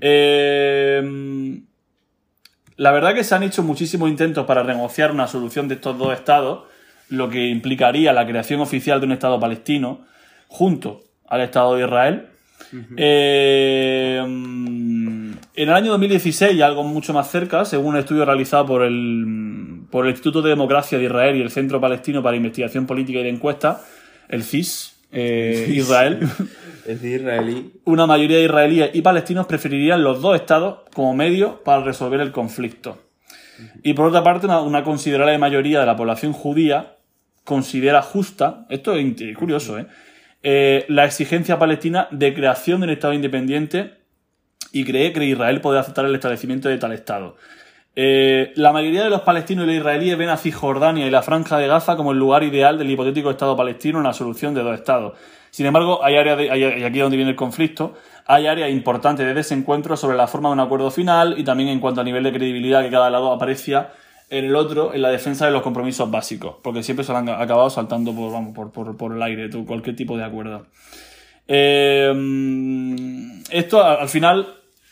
Eh, 0.00 1.60
la 2.76 2.90
verdad 2.90 3.14
que 3.14 3.24
se 3.24 3.34
han 3.34 3.42
hecho 3.42 3.62
muchísimos 3.62 4.08
intentos 4.10 4.46
para 4.46 4.64
negociar 4.64 5.12
una 5.12 5.26
solución 5.26 5.68
de 5.68 5.76
estos 5.76 5.96
dos 5.96 6.12
estados, 6.12 6.64
lo 7.08 7.28
que 7.28 7.46
implicaría 7.46 8.12
la 8.12 8.26
creación 8.26 8.60
oficial 8.60 9.00
de 9.00 9.06
un 9.06 9.12
estado 9.12 9.38
palestino 9.38 10.04
junto 10.48 11.02
al 11.28 11.42
Estado 11.42 11.76
de 11.76 11.84
Israel. 11.84 12.26
Eh, 12.96 14.20
en 15.56 15.68
el 15.68 15.72
año 15.72 15.92
2016, 15.92 16.54
y 16.54 16.62
algo 16.62 16.82
mucho 16.82 17.12
más 17.12 17.30
cerca, 17.30 17.64
según 17.64 17.94
un 17.94 17.98
estudio 17.98 18.24
realizado 18.24 18.66
por 18.66 18.82
el, 18.82 19.82
por 19.90 20.06
el 20.06 20.10
Instituto 20.10 20.42
de 20.42 20.50
Democracia 20.50 20.98
de 20.98 21.04
Israel 21.04 21.36
y 21.36 21.42
el 21.42 21.50
Centro 21.50 21.80
Palestino 21.80 22.22
para 22.22 22.36
Investigación 22.36 22.86
Política 22.86 23.20
y 23.20 23.22
de 23.22 23.28
Encuesta, 23.28 23.82
el 24.28 24.42
CIS, 24.42 24.96
eh, 25.12 25.68
Israel, 25.70 26.20
es 26.86 27.00
decir, 27.00 27.20
israelí. 27.20 27.72
una 27.84 28.06
mayoría 28.06 28.38
de 28.38 28.44
israelíes 28.44 28.90
y 28.94 29.02
palestinos 29.02 29.46
preferirían 29.46 30.02
los 30.02 30.20
dos 30.20 30.36
estados 30.36 30.80
como 30.94 31.14
medio 31.14 31.62
para 31.64 31.82
resolver 31.82 32.20
el 32.20 32.32
conflicto. 32.32 32.98
Y 33.82 33.94
por 33.94 34.06
otra 34.06 34.22
parte, 34.22 34.46
una, 34.46 34.60
una 34.60 34.82
considerable 34.82 35.38
mayoría 35.38 35.80
de 35.80 35.86
la 35.86 35.96
población 35.96 36.32
judía 36.32 36.96
considera 37.44 38.02
justa, 38.02 38.66
esto 38.68 38.96
es 38.96 39.36
curioso, 39.36 39.78
¿eh? 39.78 39.86
Eh, 40.46 40.84
la 40.88 41.06
exigencia 41.06 41.58
palestina 41.58 42.06
de 42.10 42.34
creación 42.34 42.80
de 42.80 42.86
un 42.86 42.92
estado 42.92 43.14
independiente 43.14 43.94
y 44.72 44.84
cree 44.84 45.12
que 45.12 45.24
Israel 45.24 45.62
puede 45.62 45.78
aceptar 45.78 46.04
el 46.04 46.14
establecimiento 46.14 46.68
de 46.68 46.76
tal 46.76 46.92
estado. 46.92 47.36
Eh, 47.96 48.52
la 48.56 48.72
mayoría 48.72 49.04
de 49.04 49.10
los 49.10 49.20
palestinos 49.20 49.64
y 49.64 49.66
los 49.68 49.76
israelíes 49.76 50.18
ven 50.18 50.28
a 50.28 50.36
Cisjordania 50.36 51.06
y 51.06 51.10
la 51.10 51.22
Franja 51.22 51.58
de 51.58 51.68
Gaza 51.68 51.96
como 51.96 52.10
el 52.10 52.18
lugar 52.18 52.42
ideal 52.42 52.76
del 52.76 52.90
hipotético 52.90 53.30
Estado 53.30 53.56
palestino 53.56 53.98
en 53.98 54.04
la 54.04 54.12
solución 54.12 54.52
de 54.52 54.62
dos 54.62 54.74
estados. 54.74 55.16
Sin 55.50 55.66
embargo, 55.66 56.04
hay 56.04 56.16
áreas, 56.16 56.58
y 56.58 56.82
aquí 56.82 56.98
es 56.98 57.02
donde 57.02 57.16
viene 57.16 57.30
el 57.30 57.36
conflicto, 57.36 57.94
hay 58.26 58.48
áreas 58.48 58.70
importantes 58.70 59.24
de 59.24 59.34
desencuentro 59.34 59.96
sobre 59.96 60.16
la 60.16 60.26
forma 60.26 60.48
de 60.48 60.54
un 60.54 60.60
acuerdo 60.60 60.90
final 60.90 61.38
y 61.38 61.44
también 61.44 61.68
en 61.68 61.78
cuanto 61.78 62.00
a 62.00 62.04
nivel 62.04 62.24
de 62.24 62.32
credibilidad 62.32 62.82
que 62.82 62.90
cada 62.90 63.10
lado 63.10 63.32
aprecia 63.32 63.92
en 64.30 64.46
el 64.46 64.56
otro 64.56 64.92
en 64.94 65.02
la 65.02 65.10
defensa 65.10 65.46
de 65.46 65.52
los 65.52 65.62
compromisos 65.62 66.10
básicos, 66.10 66.56
porque 66.62 66.82
siempre 66.82 67.04
se 67.04 67.12
han 67.12 67.28
acabado 67.28 67.70
saltando 67.70 68.12
por, 68.12 68.32
vamos, 68.32 68.54
por, 68.54 68.96
por, 68.96 69.12
el 69.12 69.22
aire, 69.22 69.48
cualquier 69.64 69.94
tipo 69.94 70.16
de 70.16 70.24
acuerdo. 70.24 70.66
Eh, 71.46 72.12
esto 73.50 73.84
al 73.84 74.00
al 74.00 74.08
final 74.08 74.48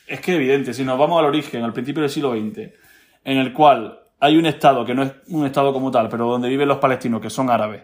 es 0.07 0.21
que 0.21 0.35
evidente, 0.35 0.75
si 0.75 0.85
nos 0.85 0.99
vamos 0.99 1.19
al 1.19 1.25
origen, 1.25 1.65
al 1.65 1.73
principio 1.73 2.03
del 2.03 2.11
siglo 2.11 2.33
XX, 2.33 2.82
en 3.25 3.39
el 3.39 3.53
cual 3.53 4.01
hay 4.21 4.37
un 4.37 4.47
Estado 4.47 4.85
que 4.85 4.95
no 4.95 5.03
es 5.03 5.13
un 5.29 5.47
Estado 5.47 5.73
como 5.73 5.91
tal, 5.91 6.09
pero 6.09 6.27
donde 6.27 6.49
viven 6.49 6.69
los 6.69 6.79
palestinos, 6.79 7.21
que 7.21 7.31
son 7.31 7.51
árabes, 7.51 7.83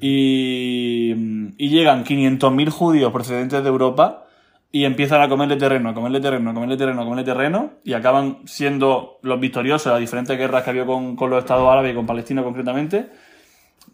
y, 0.00 1.12
y 1.58 1.68
llegan 1.68 2.04
500.000 2.04 2.70
judíos 2.70 3.12
procedentes 3.12 3.62
de 3.62 3.68
Europa 3.68 4.24
y 4.72 4.84
empiezan 4.84 5.20
a 5.22 5.28
comerle 5.28 5.56
terreno, 5.56 5.90
a 5.90 5.94
comerle 5.94 6.20
terreno, 6.20 6.50
a 6.50 6.54
comerle 6.54 6.76
terreno, 6.76 7.00
a 7.00 7.04
comerle 7.04 7.24
terreno, 7.24 7.70
y 7.84 7.92
acaban 7.94 8.38
siendo 8.46 9.18
los 9.22 9.38
victoriosos 9.40 9.86
en 9.86 9.92
las 9.92 10.00
diferentes 10.00 10.36
guerras 10.36 10.64
que 10.64 10.70
ha 10.70 10.72
habido 10.72 10.86
con, 10.86 11.14
con 11.16 11.30
los 11.30 11.38
Estados 11.38 11.68
árabes 11.70 11.92
y 11.92 11.94
con 11.94 12.04
Palestina 12.06 12.42
concretamente, 12.42 13.06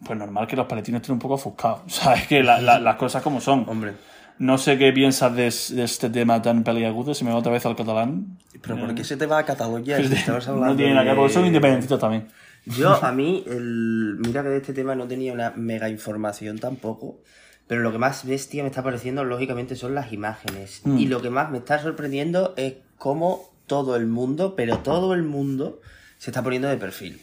pues 0.05 0.17
normal 0.17 0.47
que 0.47 0.55
los 0.55 0.65
palestinos 0.65 1.01
estén 1.01 1.13
un 1.13 1.19
poco 1.19 1.35
ofuscados. 1.35 1.81
O 1.85 1.89
sea, 1.89 2.13
es 2.15 2.27
que 2.27 2.43
la- 2.43 2.59
la- 2.59 2.79
las 2.79 2.95
cosas 2.95 3.21
como 3.21 3.39
son. 3.39 3.65
Hombre. 3.69 3.93
No 4.39 4.57
sé 4.57 4.77
qué 4.77 4.91
piensas 4.91 5.35
de, 5.35 5.47
es- 5.47 5.75
de 5.75 5.83
este 5.83 6.09
tema 6.09 6.41
tan 6.41 6.63
peliagudo, 6.63 7.13
se 7.13 7.23
me 7.23 7.31
va 7.31 7.37
otra 7.37 7.51
vez 7.51 7.65
al 7.65 7.75
catalán. 7.75 8.37
Pero 8.61 8.77
¿por 8.79 8.95
qué 8.95 9.03
se 9.03 9.17
te 9.17 9.25
va 9.25 9.39
a 9.39 9.45
Cataluña? 9.45 9.97
Si 9.97 10.03
estabas 10.13 10.47
hablando 10.47 10.71
no 10.71 10.75
tiene 10.75 10.91
nada 10.93 11.03
que 11.03 11.09
ver, 11.09 11.17
porque 11.17 11.33
son 11.33 11.43
de- 11.43 11.47
independentistas 11.49 11.99
también. 11.99 12.27
Yo, 12.65 13.03
a 13.03 13.11
mí, 13.11 13.43
el... 13.47 14.17
mira 14.19 14.41
que 14.41 14.49
de 14.49 14.57
este 14.57 14.73
tema 14.73 14.95
no 14.95 15.05
tenía 15.07 15.33
una 15.33 15.51
mega 15.55 15.89
información 15.89 16.59
tampoco, 16.59 17.19
pero 17.67 17.81
lo 17.81 17.91
que 17.91 17.97
más 17.97 18.25
bestia 18.25 18.63
me 18.63 18.69
está 18.69 18.81
pareciendo, 18.83 19.23
lógicamente, 19.25 19.75
son 19.75 19.93
las 19.95 20.11
imágenes. 20.13 20.81
Mm. 20.85 20.97
Y 20.97 21.07
lo 21.07 21.21
que 21.21 21.29
más 21.29 21.51
me 21.51 21.57
está 21.59 21.79
sorprendiendo 21.81 22.53
es 22.57 22.75
cómo 22.97 23.51
todo 23.67 23.95
el 23.97 24.07
mundo, 24.07 24.55
pero 24.55 24.79
todo 24.79 25.13
el 25.13 25.23
mundo, 25.23 25.81
se 26.17 26.29
está 26.31 26.41
poniendo 26.41 26.67
de 26.69 26.77
perfil. 26.77 27.21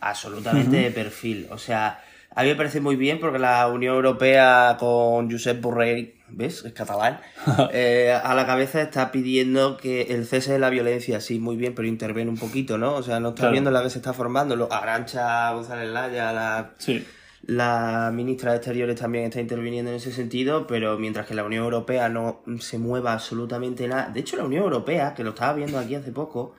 Absolutamente 0.00 0.76
de 0.78 0.90
perfil. 0.90 1.46
O 1.50 1.58
sea, 1.58 2.00
a 2.34 2.42
mí 2.42 2.48
me 2.48 2.54
parece 2.56 2.80
muy 2.80 2.96
bien 2.96 3.20
porque 3.20 3.38
la 3.38 3.66
Unión 3.68 3.94
Europea 3.94 4.76
con 4.78 5.30
Josep 5.30 5.60
Borrell, 5.60 6.14
¿ves? 6.28 6.64
Es 6.64 6.72
catalán. 6.72 7.20
eh, 7.72 8.12
a 8.22 8.34
la 8.34 8.46
cabeza 8.46 8.80
está 8.82 9.12
pidiendo 9.12 9.76
que 9.76 10.02
el 10.14 10.26
cese 10.26 10.52
de 10.52 10.58
la 10.58 10.70
violencia, 10.70 11.20
sí, 11.20 11.38
muy 11.38 11.56
bien, 11.56 11.74
pero 11.74 11.86
interviene 11.88 12.30
un 12.30 12.38
poquito, 12.38 12.78
¿no? 12.78 12.94
O 12.94 13.02
sea, 13.02 13.20
no 13.20 13.30
está 13.30 13.40
Claro. 13.40 13.52
viendo 13.52 13.70
la 13.70 13.82
que 13.82 13.90
se 13.90 13.98
está 13.98 14.12
formando. 14.12 14.56
Lo, 14.56 14.72
Arancha 14.72 15.52
González 15.52 15.90
Laya, 15.90 16.32
la, 16.32 16.70
Sí. 16.78 17.04
la 17.44 18.10
ministra 18.14 18.52
de 18.52 18.56
Exteriores 18.58 18.96
también 19.00 19.24
está 19.24 19.40
interviniendo 19.40 19.90
en 19.90 19.96
ese 19.98 20.12
sentido, 20.12 20.66
pero 20.66 20.98
mientras 20.98 21.26
que 21.26 21.34
la 21.34 21.44
Unión 21.44 21.64
Europea 21.64 22.08
no 22.08 22.42
se 22.60 22.78
mueva 22.78 23.12
absolutamente 23.12 23.86
nada. 23.88 24.08
De 24.08 24.20
hecho, 24.20 24.36
la 24.36 24.44
Unión 24.44 24.62
Europea, 24.64 25.12
que 25.14 25.24
lo 25.24 25.30
estaba 25.30 25.52
viendo 25.54 25.78
aquí 25.78 25.94
hace 25.96 26.12
poco, 26.12 26.54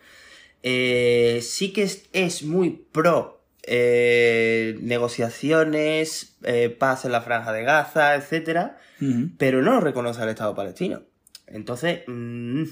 eh, 0.62 1.40
sí 1.42 1.74
que 1.74 1.84
es, 1.84 2.10
es 2.14 2.44
muy 2.44 2.86
pro 2.92 3.43
eh, 3.66 4.78
negociaciones, 4.82 6.36
eh, 6.44 6.70
paz 6.70 7.06
en 7.06 7.12
la 7.12 7.22
franja 7.22 7.52
de 7.54 7.64
Gaza, 7.64 8.16
etcétera, 8.16 8.78
Ujú. 9.02 9.30
pero 9.38 9.62
no 9.62 9.80
reconoce 9.80 10.22
al 10.22 10.30
Estado 10.30 10.54
palestino. 10.56 11.02
Entonces, 11.48 12.02
mm, 12.08 12.64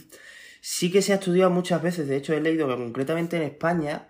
sí 0.60 0.92
que 0.92 1.02
se 1.02 1.14
ha 1.14 1.16
estudiado 1.16 1.50
muchas 1.50 1.82
veces, 1.82 2.08
de 2.08 2.18
hecho 2.18 2.34
he 2.34 2.42
leído 2.42 2.68
que 2.68 2.76
concretamente 2.76 3.38
en 3.38 3.44
España 3.44 4.08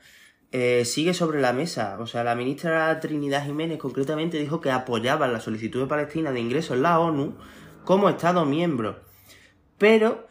eh, 0.53 0.83
sigue 0.83 1.13
sobre 1.13 1.39
la 1.39 1.53
mesa. 1.53 1.97
O 1.99 2.07
sea, 2.07 2.23
la 2.25 2.35
ministra 2.35 2.99
Trinidad 2.99 3.45
Jiménez 3.45 3.77
concretamente 3.77 4.37
dijo 4.37 4.59
que 4.59 4.69
apoyaba 4.69 5.27
la 5.29 5.39
solicitud 5.39 5.79
de 5.81 5.87
Palestina 5.87 6.31
de 6.33 6.41
ingreso 6.41 6.73
en 6.73 6.81
la 6.81 6.99
ONU 6.99 7.37
como 7.85 8.09
Estado 8.09 8.43
miembro. 8.45 8.99
pero 9.77 10.27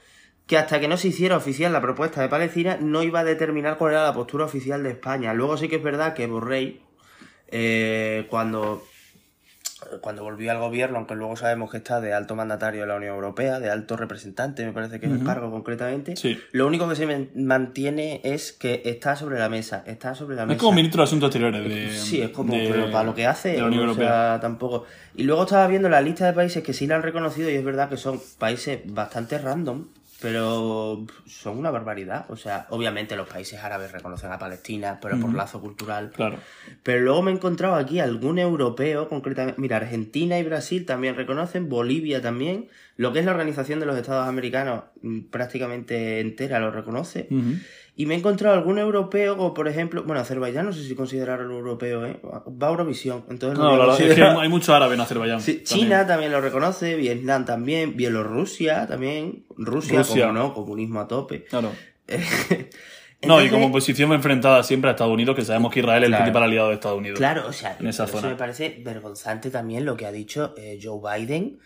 que 0.50 0.58
hasta 0.58 0.80
que 0.80 0.88
no 0.88 0.96
se 0.96 1.06
hiciera 1.06 1.36
oficial 1.36 1.72
la 1.72 1.80
propuesta 1.80 2.20
de 2.20 2.28
Palestina 2.28 2.76
no 2.80 3.04
iba 3.04 3.20
a 3.20 3.24
determinar 3.24 3.78
cuál 3.78 3.92
era 3.92 4.02
la 4.02 4.12
postura 4.12 4.46
oficial 4.46 4.82
de 4.82 4.90
España. 4.90 5.32
Luego 5.32 5.56
sí 5.56 5.68
que 5.68 5.76
es 5.76 5.82
verdad 5.82 6.12
que 6.12 6.26
Borrell, 6.26 6.80
eh, 7.48 8.26
cuando 8.28 8.82
cuando 10.02 10.22
volvió 10.24 10.50
al 10.50 10.58
gobierno, 10.58 10.98
aunque 10.98 11.14
luego 11.14 11.36
sabemos 11.36 11.70
que 11.70 11.78
está 11.78 12.00
de 12.00 12.12
alto 12.12 12.34
mandatario 12.36 12.82
de 12.82 12.86
la 12.88 12.96
Unión 12.96 13.14
Europea, 13.14 13.60
de 13.60 13.70
alto 13.70 13.96
representante, 13.96 14.64
me 14.66 14.72
parece 14.72 15.00
que 15.00 15.06
es 15.06 15.12
el 15.12 15.24
cargo 15.24 15.50
concretamente, 15.50 16.16
Sí. 16.16 16.38
lo 16.52 16.66
único 16.66 16.86
que 16.88 16.96
se 16.96 17.28
mantiene 17.36 18.20
es 18.22 18.52
que 18.52 18.82
está 18.84 19.16
sobre 19.16 19.38
la 19.38 19.48
mesa, 19.48 19.82
está 19.86 20.14
sobre 20.14 20.36
la 20.36 20.44
mesa. 20.46 20.56
Es 20.56 20.60
como 20.60 20.72
ministro 20.72 21.00
de 21.00 21.04
Asuntos 21.04 21.28
Exteriores 21.28 21.66
de. 21.66 21.96
Sí, 21.96 22.20
es 22.20 22.28
como 22.30 22.52
de- 22.54 22.68
pero 22.70 22.90
para 22.90 23.04
lo 23.04 23.14
que 23.14 23.26
hace, 23.26 23.52
de 23.52 23.58
la 23.58 23.66
Unión 23.66 23.82
o 23.82 23.86
Europea. 23.90 24.08
sea, 24.08 24.40
tampoco. 24.40 24.84
Y 25.14 25.22
luego 25.22 25.42
estaba 25.44 25.66
viendo 25.66 25.88
la 25.88 26.00
lista 26.02 26.26
de 26.26 26.32
países 26.34 26.62
que 26.62 26.72
sí 26.74 26.86
la 26.86 26.96
han 26.96 27.02
reconocido 27.02 27.48
y 27.48 27.54
es 27.54 27.64
verdad 27.64 27.88
que 27.88 27.96
son 27.96 28.20
países 28.38 28.80
bastante 28.84 29.38
random, 29.38 29.86
pero 30.20 31.06
son 31.26 31.58
una 31.58 31.70
barbaridad. 31.70 32.26
O 32.28 32.36
sea, 32.36 32.66
obviamente 32.70 33.16
los 33.16 33.28
países 33.28 33.60
árabes 33.60 33.92
reconocen 33.92 34.30
a 34.32 34.38
Palestina, 34.38 34.98
pero 35.00 35.18
por 35.18 35.34
lazo 35.34 35.60
cultural. 35.60 36.10
Claro. 36.14 36.38
Pero 36.82 37.00
luego 37.00 37.22
me 37.22 37.30
he 37.30 37.34
encontrado 37.34 37.74
aquí 37.74 38.00
algún 38.00 38.38
europeo, 38.38 39.08
concretamente, 39.08 39.60
mira, 39.60 39.78
Argentina 39.78 40.38
y 40.38 40.42
Brasil 40.42 40.84
también 40.84 41.16
reconocen, 41.16 41.68
Bolivia 41.68 42.20
también, 42.20 42.68
lo 42.96 43.12
que 43.12 43.20
es 43.20 43.24
la 43.24 43.32
Organización 43.32 43.80
de 43.80 43.86
los 43.86 43.96
Estados 43.96 44.28
Americanos 44.28 44.84
mm, 45.02 45.20
prácticamente 45.30 46.20
entera 46.20 46.60
lo 46.60 46.70
reconoce. 46.70 47.28
Y 47.96 48.06
me 48.06 48.14
he 48.14 48.18
encontrado 48.18 48.56
algún 48.56 48.78
europeo, 48.78 49.36
como 49.36 49.52
por 49.52 49.68
ejemplo, 49.68 50.02
bueno, 50.04 50.20
Azerbaiyán 50.20 50.66
no 50.66 50.72
sé 50.72 50.84
si 50.84 50.94
considerarlo 50.94 51.52
europeo, 51.58 52.06
¿eh? 52.06 52.20
Va 52.22 52.66
a 52.66 52.70
Eurovisión, 52.70 53.24
entonces 53.28 53.58
No, 53.58 53.76
verdad 53.76 54.00
es 54.00 54.14
que 54.14 54.22
hay 54.22 54.48
mucho 54.48 54.74
árabe 54.74 54.94
en 54.94 55.00
Azerbaiyán. 55.00 55.40
Sí, 55.40 55.58
también. 55.58 55.66
China 55.66 56.06
también 56.06 56.32
lo 56.32 56.40
reconoce, 56.40 56.96
Vietnam 56.96 57.44
también, 57.44 57.96
Bielorrusia 57.96 58.86
también, 58.86 59.44
Rusia, 59.56 59.98
Rusia. 59.98 60.28
como 60.28 60.38
no, 60.38 60.54
comunismo 60.54 61.00
a 61.00 61.08
tope. 61.08 61.44
Claro. 61.44 61.72
No, 63.22 63.34
y 63.34 63.44
Entonces, 63.44 63.52
como 63.52 63.72
posición 63.72 64.12
enfrentada 64.14 64.62
siempre 64.62 64.88
a 64.88 64.92
Estados 64.92 65.12
Unidos, 65.12 65.36
que 65.36 65.44
sabemos 65.44 65.70
que 65.70 65.80
Israel 65.80 66.04
es 66.04 66.08
el 66.08 66.16
principal 66.16 66.42
aliado 66.44 66.68
de 66.68 66.74
Estados 66.74 66.98
Unidos. 66.98 67.18
Claro, 67.18 67.46
o 67.46 67.52
sea, 67.52 67.76
en 67.78 67.86
esa 67.86 68.04
eso 68.04 68.22
me 68.22 68.34
parece 68.34 68.80
vergonzante 68.82 69.50
también 69.50 69.84
lo 69.84 69.94
que 69.94 70.06
ha 70.06 70.12
dicho 70.12 70.54
eh, 70.56 70.78
Joe 70.82 71.00
Biden. 71.18 71.58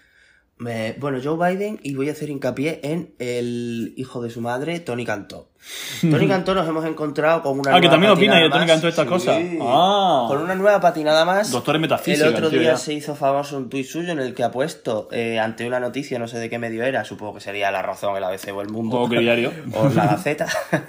Me- 0.56 0.94
bueno, 1.00 1.18
Joe 1.22 1.36
Biden, 1.54 1.80
y 1.82 1.94
voy 1.94 2.08
a 2.08 2.12
hacer 2.12 2.30
hincapié 2.30 2.78
en 2.84 3.12
el 3.18 3.92
hijo 3.96 4.22
de 4.22 4.30
su 4.30 4.40
madre, 4.40 4.78
Tony 4.78 5.04
Cantó. 5.04 5.48
Tony 6.00 6.28
Cantó 6.28 6.54
nos 6.54 6.68
hemos 6.68 6.84
encontrado 6.84 7.42
con 7.42 7.58
una 7.58 7.70
Ah, 7.70 7.80
que 7.80 7.88
nueva 7.88 7.90
también 7.92 8.12
opina 8.12 8.32
patinada 8.34 8.42
de 8.44 8.50
Tony 8.50 8.60
más. 8.60 8.70
Cantó 8.70 8.88
estas 8.88 9.06
cosas. 9.06 9.42
Ah. 9.60 10.26
Con 10.28 10.38
una 10.42 10.54
nueva 10.54 10.80
patinada 10.80 11.24
más. 11.24 11.50
Doctor 11.50 11.74
en 11.74 11.80
metafísica, 11.82 12.28
El 12.28 12.34
otro 12.34 12.50
día 12.50 12.62
ya. 12.62 12.76
se 12.76 12.92
hizo 12.94 13.16
famoso 13.16 13.56
un 13.56 13.68
tuit 13.68 13.84
suyo 13.86 14.12
en 14.12 14.20
el 14.20 14.32
que 14.34 14.44
ha 14.44 14.50
puesto, 14.52 15.08
eh, 15.10 15.38
ante 15.40 15.66
una 15.66 15.80
noticia, 15.80 16.18
no 16.20 16.28
sé 16.28 16.38
de 16.38 16.48
qué 16.48 16.58
medio 16.60 16.84
era, 16.84 17.04
supongo 17.04 17.34
que 17.34 17.40
sería 17.40 17.70
La 17.72 17.82
Razón, 17.82 18.16
el 18.16 18.22
ABC 18.24 18.52
o 18.54 18.62
El 18.62 18.68
Mundo. 18.68 19.00
O 19.00 19.08
diario. 19.08 19.52
o 19.74 19.88
La 19.88 20.06
Gaceta. 20.06 20.46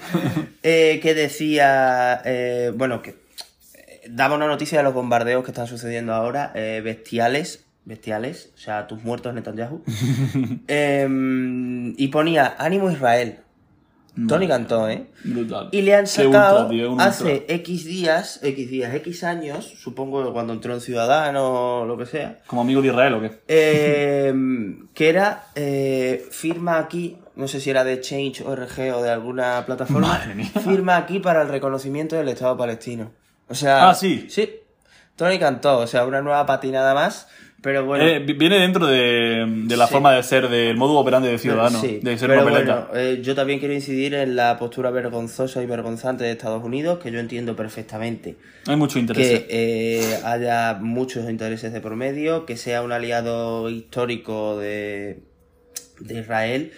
eh, 0.63 0.99
que 1.01 1.13
decía, 1.15 2.21
eh, 2.23 2.71
bueno, 2.75 3.01
que 3.01 3.15
daba 4.07 4.35
una 4.35 4.45
noticia 4.47 4.77
de 4.77 4.83
los 4.83 4.93
bombardeos 4.93 5.43
que 5.43 5.49
están 5.51 5.65
sucediendo 5.67 6.13
ahora, 6.13 6.51
eh, 6.53 6.81
bestiales, 6.83 7.64
bestiales, 7.85 8.51
o 8.55 8.57
sea, 8.57 8.87
tus 8.87 9.03
muertos 9.03 9.33
Netanyahu. 9.33 9.81
Em, 10.67 11.93
y 11.97 12.07
ponía, 12.09 12.55
ánimo 12.57 12.89
Israel. 12.91 13.39
Tony 14.29 14.47
Cantó, 14.47 14.87
¿eh? 14.87 15.07
Brutal. 15.25 15.67
Y 15.73 15.81
le 15.81 15.93
han 15.93 16.07
sacado 16.07 16.61
ultra, 16.61 16.69
tío, 16.69 16.93
un 16.93 17.01
hace. 17.01 17.45
X 17.49 17.83
días, 17.83 18.39
X 18.41 18.69
días, 18.69 18.93
X 18.95 19.25
años, 19.25 19.65
supongo 19.77 20.25
que 20.25 20.31
cuando 20.31 20.53
entró 20.53 20.73
en 20.73 20.79
Ciudadano 20.79 21.81
o 21.81 21.85
lo 21.85 21.97
que 21.97 22.05
sea, 22.05 22.39
¿Como 22.47 22.61
amigo 22.61 22.81
de 22.81 22.87
Israel 22.87 23.13
o 23.15 23.21
qué? 23.21 23.31
eh, 23.49 24.33
que 24.93 25.09
era 25.09 25.47
eh, 25.55 26.25
firma 26.31 26.77
aquí, 26.79 27.17
no 27.35 27.49
sé 27.49 27.59
si 27.59 27.69
era 27.69 27.83
de 27.83 27.99
Change.org 27.99 28.95
o 28.95 29.01
de 29.03 29.09
alguna 29.11 29.65
plataforma, 29.65 30.07
Madre 30.07 30.33
mía. 30.33 30.49
firma 30.63 30.95
aquí 30.95 31.19
para 31.19 31.41
el 31.41 31.49
reconocimiento 31.49 32.15
del 32.15 32.29
Estado 32.29 32.55
palestino. 32.55 33.11
O 33.49 33.53
sea, 33.53 33.89
Ah, 33.89 33.93
sí. 33.95 34.27
Sí. 34.29 34.49
Tony 35.17 35.39
cantó, 35.39 35.79
o 35.79 35.87
sea, 35.87 36.05
una 36.05 36.21
nueva 36.21 36.45
patinada 36.45 36.93
más, 36.93 37.27
pero 37.65 37.83
bueno. 37.83 38.05
Eh, 38.05 38.19
vi- 38.19 38.33
viene 38.33 38.59
dentro 38.59 38.85
de, 38.85 39.43
de 39.65 39.75
la 39.75 39.87
Sí. 39.87 39.93
forma 39.93 40.13
de 40.13 40.21
ser, 40.21 40.47
del 40.49 40.77
modo 40.77 40.93
operandi 40.99 41.29
de 41.29 41.39
Ciudadano, 41.39 41.81
Sí, 41.81 41.99
de 42.01 42.15
ser 42.17 42.29
pero 42.29 42.43
bueno, 42.43 42.87
eh, 42.93 43.19
yo 43.23 43.33
también 43.33 43.57
quiero 43.57 43.73
incidir 43.73 44.13
en 44.13 44.35
la 44.35 44.57
postura 44.59 44.91
vergonzosa 44.91 45.63
y 45.63 45.65
vergonzante 45.65 46.23
de 46.23 46.31
Estados 46.31 46.63
Unidos, 46.63 46.99
que 46.99 47.11
yo 47.11 47.19
entiendo 47.19 47.55
perfectamente 47.55 48.35
Hay 48.67 48.75
mucho 48.75 48.99
interés. 48.99 49.27
que 49.27 49.47
eh, 49.49 50.19
haya 50.23 50.75
muchos 50.79 51.27
intereses 51.27 51.73
de 51.73 51.81
por 51.81 51.95
medio, 51.95 52.45
que 52.45 52.55
sea 52.55 52.83
un 52.83 52.91
aliado 52.91 53.67
histórico 53.71 54.57
de, 54.59 55.21
de 55.99 56.19
Israel, 56.19 56.71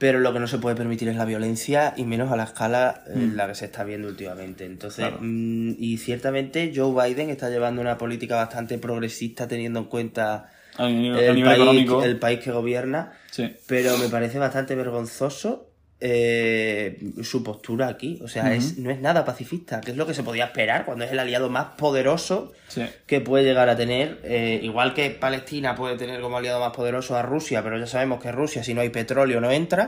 pero 0.00 0.18
lo 0.18 0.32
que 0.32 0.40
no 0.40 0.46
se 0.48 0.56
puede 0.56 0.74
permitir 0.76 1.10
es 1.10 1.16
la 1.16 1.26
violencia 1.26 1.92
y 1.94 2.04
menos 2.04 2.32
a 2.32 2.36
la 2.36 2.44
escala 2.44 3.04
en 3.06 3.36
la 3.36 3.46
que 3.46 3.54
se 3.54 3.66
está 3.66 3.84
viendo 3.84 4.08
últimamente. 4.08 4.64
Entonces, 4.64 5.04
Claro. 5.06 5.18
mm, 5.20 5.74
y 5.78 5.98
ciertamente 5.98 6.72
Joe 6.74 6.90
Biden 7.10 7.28
está 7.28 7.50
llevando 7.50 7.82
una 7.82 7.98
política 7.98 8.34
bastante 8.36 8.78
progresista 8.78 9.46
teniendo 9.46 9.78
en 9.80 9.84
cuenta 9.84 10.48
a 10.78 10.88
nivel, 10.88 11.18
a 11.18 11.26
el, 11.26 11.34
nivel 11.34 11.58
país, 11.58 12.04
el 12.06 12.18
país 12.18 12.40
que 12.40 12.50
gobierna, 12.50 13.12
Sí. 13.30 13.54
pero 13.66 13.98
me 13.98 14.08
parece 14.08 14.38
bastante 14.38 14.74
vergonzoso 14.74 15.69
eh, 16.00 16.98
su 17.22 17.42
postura 17.44 17.88
aquí. 17.88 18.18
O 18.22 18.28
sea, 18.28 18.54
es, 18.54 18.78
no 18.78 18.90
es 18.90 19.00
nada 19.00 19.24
pacifista, 19.24 19.80
que 19.80 19.90
es 19.90 19.96
lo 19.96 20.06
que 20.06 20.14
se 20.14 20.22
podía 20.22 20.44
esperar 20.46 20.84
cuando 20.84 21.04
es 21.04 21.12
el 21.12 21.18
aliado 21.18 21.48
más 21.50 21.66
poderoso 21.76 22.52
Sí. 22.68 22.82
que 23.06 23.20
puede 23.20 23.44
llegar 23.44 23.68
a 23.68 23.76
tener. 23.76 24.20
eh, 24.24 24.60
igual 24.62 24.94
que 24.94 25.10
Palestina 25.10 25.74
puede 25.74 25.96
tener 25.96 26.20
como 26.20 26.36
aliado 26.38 26.60
más 26.60 26.74
poderoso 26.74 27.16
a 27.16 27.22
Rusia, 27.22 27.62
pero 27.62 27.78
ya 27.78 27.86
sabemos 27.86 28.22
que 28.22 28.30
Rusia, 28.32 28.62
si 28.64 28.74
no 28.74 28.80
hay 28.80 28.90
petróleo, 28.90 29.40
no 29.40 29.50
entra. 29.50 29.86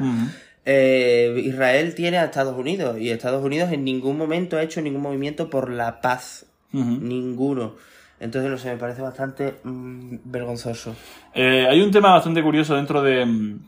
Eh, 0.65 1.43
Israel 1.45 1.95
tiene 1.95 2.19
a 2.19 2.25
Estados 2.27 2.57
Unidos 2.57 2.97
y 2.99 3.11
Estados 3.11 3.45
Unidos 3.45 3.73
en 3.73 3.85
ningún 3.85 4.17
momento 4.17 4.57
ha 4.57 4.63
hecho 4.63 4.81
ningún 4.81 5.03
movimiento 5.03 5.51
por 5.51 5.71
la 5.71 6.01
paz. 6.01 6.47
Ninguno. 6.73 7.75
Entonces, 8.21 8.51
no 8.51 8.57
sé, 8.57 8.71
me 8.71 8.77
parece 8.77 9.03
bastante 9.03 9.55
mm, 9.65 10.19
vergonzoso. 10.25 10.95
Eh, 11.35 11.67
hay 11.69 11.81
un 11.81 11.91
tema 11.91 12.13
bastante 12.13 12.41
curioso 12.43 12.77
dentro 12.77 13.03
de 13.03 13.27
mm, 13.27 13.59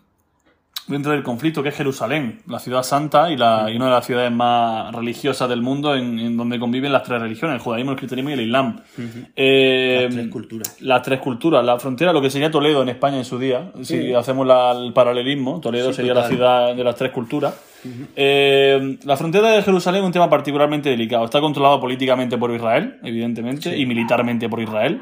dentro 0.87 1.13
del 1.13 1.23
conflicto 1.23 1.63
que 1.63 1.71
es 1.71 1.75
Jerusalén, 1.77 2.41
la 2.47 2.59
ciudad 2.59 2.83
santa 2.83 3.31
y, 3.31 3.37
la, 3.37 3.71
y 3.71 3.77
una 3.77 3.87
de 3.87 3.91
las 3.93 4.05
ciudades 4.07 4.31
más 4.31 4.95
religiosas 4.95 5.49
del 5.49 5.63
mundo 5.63 5.95
en, 5.95 6.19
en 6.19 6.37
donde 6.37 6.59
conviven 6.59 6.93
las 6.93 7.03
tres 7.05 7.21
religiones, 7.23 7.55
el 7.57 7.61
judaísmo, 7.63 7.93
el 7.93 7.97
cristianismo 7.97 8.31
y 8.31 8.33
el 8.35 8.41
islam. 8.43 8.81
Eh, 9.35 10.03
Las 10.05 10.15
tres 10.15 10.29
culturas. 10.29 10.77
Las 10.81 11.03
tres 11.03 11.21
culturas, 11.21 11.65
la 11.65 11.79
frontera, 11.79 12.13
lo 12.13 12.21
que 12.21 12.29
sería 12.31 12.51
Toledo 12.51 12.83
en 12.83 12.91
España 12.91 13.17
en 13.17 13.25
su 13.25 13.39
día, 13.39 13.71
si 13.83 14.13
hacemos 14.13 14.47
la- 14.47 14.73
el 14.73 14.93
paralelismo, 14.93 15.61
Toledo 15.61 15.91
Sí, 15.91 15.97
sería 15.97 16.13
la 16.15 16.29
ciudad 16.29 16.75
de 16.75 16.85
las 16.85 16.97
tres 16.97 17.11
culturas. 17.13 17.55
Eh, 18.17 18.99
la 19.05 19.17
frontera 19.17 19.51
de 19.51 19.63
Jerusalén 19.63 20.01
es 20.03 20.07
un 20.07 20.13
tema 20.13 20.29
particularmente 20.31 20.89
delicado. 20.91 21.25
Está 21.25 21.41
controlado 21.41 21.81
políticamente 21.81 22.37
por 22.39 22.51
Israel, 22.51 22.99
evidentemente, 23.03 23.77
y 23.77 23.87
militarmente 23.87 24.49
por 24.49 24.61
Israel. 24.61 25.01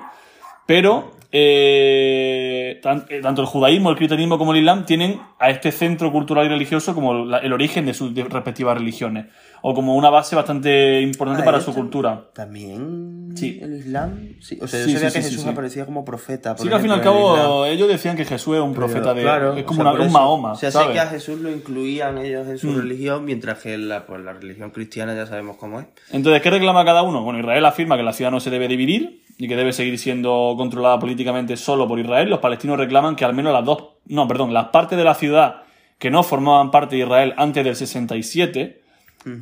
Pero 0.67 1.13
eh, 1.33 2.81
eh, 2.83 3.21
tanto 3.23 3.41
el 3.43 3.47
judaísmo, 3.47 3.91
el 3.91 3.97
cristianismo 3.97 4.39
como 4.39 4.53
el 4.53 4.59
islam 4.61 4.85
tienen 4.87 5.21
a 5.39 5.51
este 5.51 5.73
centro 5.73 6.13
cultural 6.13 6.47
y 6.47 6.49
religioso 6.49 6.95
como 6.95 7.25
la- 7.25 7.39
el 7.39 7.53
origen 7.53 7.87
de 7.87 7.95
sus 7.95 8.15
respectivas 8.15 8.77
religiones. 8.79 9.27
O 9.65 9.75
como 9.75 9.95
una 9.95 10.11
base 10.11 10.35
bastante 10.35 11.01
importante 11.01 11.43
Ah, 11.43 11.45
para 11.45 11.61
su 11.61 11.73
cultura. 11.73 12.31
También 12.35 13.31
Sí. 13.37 13.61
el 13.63 13.75
Islam. 13.79 14.31
Sí. 14.41 14.59
O 14.61 14.67
sea, 14.67 14.81
yo 14.81 14.87
Sí, 14.87 14.93
sabía 14.95 15.11
sí, 15.11 15.19
que 15.19 15.25
Jesús 15.25 15.47
aparecía 15.47 15.85
como 15.87 16.05
profeta. 16.05 16.55
por 16.57 16.63
Sí 16.65 16.69
que 16.69 16.75
al 16.75 16.81
fin 16.81 16.91
y 16.91 16.93
al 16.95 16.99
el 16.99 17.05
cabo 17.05 17.65
ellos 17.67 17.87
decían 17.89 18.17
que 18.17 18.25
Jesús 18.25 18.57
es 18.57 18.61
un 18.63 18.75
profeta 18.75 19.15
de... 19.15 19.23
Claro, 19.23 19.55
es 19.57 19.63
o 19.63 19.67
como 19.67 19.83
sea, 19.83 19.91
una- 19.91 19.99
por 19.99 20.07
un. 20.09 20.13
Mahoma, 20.13 20.53
O 20.53 20.57
sea, 20.57 20.71
sé 20.71 20.79
¿sabes? 20.79 20.89
Mm. 20.89 20.93
que 20.95 21.01
a 21.01 21.07
Jesús 21.07 21.41
lo 21.41 21.51
incluían 21.51 22.19
ellos 22.19 22.47
en 22.49 22.59
su 22.59 22.75
religión, 22.77 23.25
mientras 23.25 23.61
que 23.61 23.79
la, 23.79 24.05
pues, 24.05 24.21
la 24.23 24.33
religión 24.33 24.71
cristiana 24.71 25.15
ya 25.15 25.27
sabemos 25.27 25.57
cómo 25.59 25.79
es. 25.81 25.87
Entonces, 26.11 26.43
¿qué 26.43 26.51
reclama 26.51 26.85
cada 26.85 27.03
uno? 27.03 27.23
Bueno, 27.23 27.39
Israel 27.39 27.65
afirma 27.65 27.97
que 27.97 28.03
la 28.03 28.13
ciudad 28.13 28.33
no 28.33 28.41
se 28.41 28.51
debe 28.51 28.67
dividir 28.67 29.23
y 29.39 29.49
que 29.49 29.57
debe 29.57 29.73
seguir 29.73 29.99
siendo 29.99 30.55
controlada 30.57 30.99
políticamente 30.99 31.57
solo 31.57 31.89
por 31.89 31.99
Israel. 31.99 32.29
Los 32.29 32.41
palestinos 32.41 32.79
reclaman 32.79 33.17
que 33.17 33.25
al 33.25 33.35
menos 33.35 33.53
las 33.53 33.65
dos, 33.65 33.85
no, 34.07 34.29
perdón, 34.29 34.53
las 34.53 34.67
partes 34.67 34.99
de 34.99 35.05
la 35.05 35.15
ciudad 35.15 35.63
que 35.99 36.11
no 36.11 36.23
formaban 36.23 36.71
parte 36.71 36.97
de 36.97 37.03
Israel 37.03 37.35
antes 37.37 37.65
del 37.65 37.77
67 37.77 38.83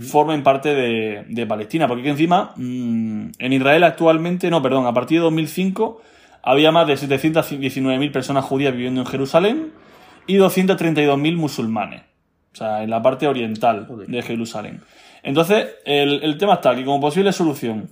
formen 0.00 0.42
parte 0.42 0.74
de, 0.74 1.24
de 1.28 1.46
Palestina. 1.46 1.88
Porque 1.88 2.08
encima, 2.08 2.52
mm, 2.56 3.30
en 3.38 3.52
Israel 3.52 3.84
actualmente, 3.84 4.50
no, 4.50 4.62
perdón, 4.62 4.86
a 4.86 4.92
partir 4.92 5.18
de 5.18 5.24
2005 5.24 6.02
había 6.42 6.72
más 6.72 6.86
de 6.86 6.94
719.000 6.94 8.12
personas 8.12 8.44
judías 8.44 8.72
viviendo 8.72 9.00
en 9.00 9.06
Jerusalén 9.06 9.72
y 10.26 10.36
232.000 10.36 11.36
musulmanes. 11.36 12.02
O 12.52 12.56
sea, 12.56 12.82
en 12.82 12.90
la 12.90 13.00
parte 13.02 13.26
oriental 13.26 13.86
de 14.06 14.22
Jerusalén. 14.22 14.80
Entonces, 15.22 15.68
el, 15.84 16.22
el 16.22 16.38
tema 16.38 16.54
está 16.54 16.74
que 16.74 16.84
como 16.84 17.00
posible 17.00 17.32
solución, 17.32 17.90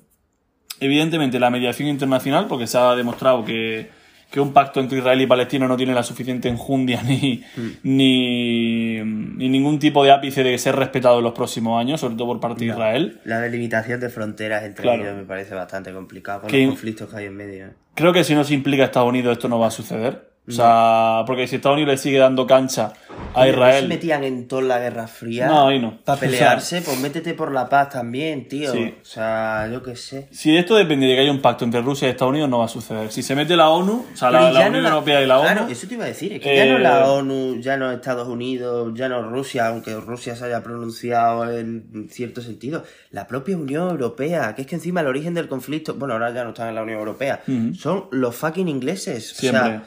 evidentemente 0.81 1.39
la 1.41 1.51
mediación 1.51 1.89
internacional, 1.89 2.47
porque 2.49 2.67
se 2.67 2.79
ha 2.79 2.95
demostrado 2.95 3.45
que, 3.45 3.91
que 4.31 4.41
un 4.41 4.53
pacto 4.53 4.81
entre 4.81 4.99
Israel 4.99 5.21
y 5.21 5.27
Palestina 5.27 5.67
no 5.67 5.77
tiene 5.77 5.95
la 5.95 6.03
suficiente 6.03 6.49
enjundia 6.49 7.03
ni, 7.07 7.43
ni, 7.83 9.01
ni 9.03 9.49
ningún 9.49 9.79
tipo 9.79 10.05
de 10.05 10.11
ápice 10.13 10.43
de 10.45 10.57
ser 10.59 10.77
respetado 10.77 11.19
en 11.19 11.25
los 11.25 11.33
próximos 11.33 11.81
años, 11.81 12.01
sobre 12.01 12.15
todo 12.17 12.27
por 12.29 12.41
parte 12.41 12.65
de 12.65 12.71
Israel. 12.71 13.21
La 13.25 13.41
delimitación 13.41 14.01
de 14.01 14.09
fronteras 14.09 14.65
entre 14.65 14.83
Claro. 14.83 15.03
ellos 15.03 15.17
me 15.17 15.25
parece 15.25 15.55
bastante 15.55 15.93
complicado 15.93 16.43
con 16.43 16.51
Que- 16.51 16.63
los 16.63 16.71
conflictos 16.75 17.09
que 17.11 17.17
hay 17.17 17.27
en 17.27 17.37
medio. 17.37 17.67
¿eh? 17.67 17.71
Creo 17.95 18.13
que 18.13 18.23
si 18.25 18.35
no 18.35 18.45
se 18.45 18.55
implica 18.55 18.85
Estados 18.85 19.09
Unidos 19.09 19.33
esto 19.33 19.49
no 19.49 19.59
va 19.59 19.69
a 19.69 19.71
suceder. 19.73 20.28
O 20.49 20.53
sea, 20.53 21.25
porque 21.27 21.47
si 21.47 21.57
Estados 21.57 21.77
Unidos 21.77 21.93
le 21.93 21.99
sigue 21.99 22.19
dando 22.19 22.47
cancha 22.47 22.93
a 23.35 23.41
¿No 23.41 23.45
se 23.45 23.51
Israel. 23.51 23.89
metían 23.89 24.25
en 24.25 24.49
toda 24.49 24.63
la 24.63 24.79
Guerra 24.79 25.07
Fría? 25.07 25.47
No, 25.47 25.69
ahí 25.69 25.79
no. 25.79 25.99
Para 26.05 26.17
O 26.17 26.21
sea- 26.21 26.31
pelearse, 26.31 26.81
pues 26.83 26.99
métete 27.01 27.35
por 27.35 27.53
la 27.53 27.69
paz 27.69 27.91
también, 27.91 28.49
tío. 28.49 28.73
Sí. 28.73 28.95
O 29.03 29.05
sea, 29.05 29.69
yo 29.71 29.83
qué 29.83 29.95
sé. 29.97 30.29
Si 30.31 30.51
de 30.53 30.61
esto 30.61 30.75
depende 30.77 31.07
de 31.07 31.15
que 31.17 31.21
haya 31.21 31.31
un 31.31 31.43
pacto 31.43 31.65
entre 31.65 31.83
Rusia 31.83 32.09
y 32.09 32.13
Estados 32.13 32.31
Unidos, 32.31 32.49
no 32.49 32.61
va 32.61 32.65
a 32.65 32.69
suceder. 32.69 33.13
Si 33.13 33.23
se 33.23 33.35
mete 33.35 33.57
la 33.57 33.69
ONU, 33.69 34.07
o 34.13 34.17
sea, 34.17 34.31
la, 34.31 34.49
Unión 34.49 34.73
no 34.83 34.89
Europea 34.89 35.21
y 35.23 35.27
la 35.27 35.39
ONU. 35.39 35.45
Claro, 35.53 35.69
eso 35.69 35.87
te 35.87 35.95
iba 35.95 36.05
a 36.05 36.09
decir. 36.09 36.33
Es 36.33 36.41
que 36.41 36.57
ya 36.57 36.65
no 36.67 36.77
eh, 36.79 36.81
la 36.81 37.11
ONU, 37.13 37.61
ya 37.61 37.77
no 37.77 37.91
Estados 37.93 38.29
Unidos, 38.29 38.93
ya 38.95 39.09
no 39.09 39.23
Rusia, 39.23 39.67
aunque 39.69 39.95
Rusia 39.97 40.35
se 40.35 40.47
haya 40.47 40.63
pronunciado 40.63 41.51
en 41.53 42.09
cierto 42.11 42.41
sentido. 42.41 42.85
La 43.11 43.27
propia 43.27 43.57
Unión 43.57 43.91
Europea, 43.91 44.55
que 44.55 44.63
es 44.63 44.67
que 44.69 44.77
encima 44.77 45.01
el 45.03 45.09
origen 45.09 45.35
del 45.35 45.49
conflicto, 45.49 45.95
bueno, 45.95 46.15
ahora 46.15 46.33
ya 46.33 46.45
no 46.45 46.51
están 46.51 46.69
en 46.69 46.75
la 46.75 46.83
Unión 46.83 46.99
Europea, 47.01 47.43
son 47.79 48.07
los 48.13 48.35
fucking 48.35 48.69
ingleses. 48.69 49.33
O 49.33 49.35
Siempre. 49.37 49.61
sea, 49.63 49.79
mm, 49.79 49.83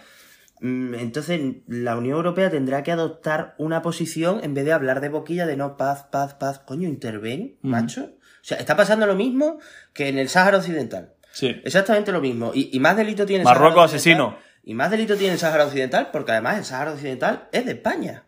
entonces 0.62 1.42
la 1.68 1.98
Unión 1.98 2.18
Europea 2.18 2.52
tendrá 2.52 2.84
que 2.84 2.92
adoptar 2.92 3.56
una 3.58 3.82
posición 3.82 4.42
en 4.44 4.54
vez 4.54 4.66
de 4.66 4.74
hablar 4.74 5.02
de 5.02 5.10
boquilla 5.10 5.48
de 5.48 5.58
no 5.58 5.76
paz, 5.76 6.06
paz, 6.12 6.36
paz. 6.36 6.60
Coño, 6.60 6.88
interven, 6.88 7.58
macho. 7.62 8.04
O 8.04 8.44
sea, 8.44 8.58
está 8.58 8.76
pasando 8.76 9.08
lo 9.08 9.16
mismo 9.16 9.60
que 9.94 10.08
en 10.08 10.20
el 10.20 10.30
Sáhara 10.30 10.58
Occidental. 10.58 11.14
Sí. 11.32 11.60
Exactamente 11.64 12.12
lo 12.12 12.22
mismo. 12.22 12.52
Y, 12.54 12.70
y 12.76 12.80
más 12.80 12.96
delito 12.96 13.26
tiene 13.26 13.42
el 13.42 13.46
Marruecos 13.46 13.86
asesino. 13.86 14.38
Y 14.64 14.76
más 14.76 14.92
delito 14.92 15.16
tiene 15.16 15.34
el 15.34 15.40
Sáhara 15.40 15.66
Occidental 15.66 16.10
porque 16.12 16.34
además 16.34 16.60
el 16.60 16.66
Sáhara 16.66 16.92
Occidental 16.92 17.48
es 17.52 17.66
de 17.66 17.72
España. 17.72 18.26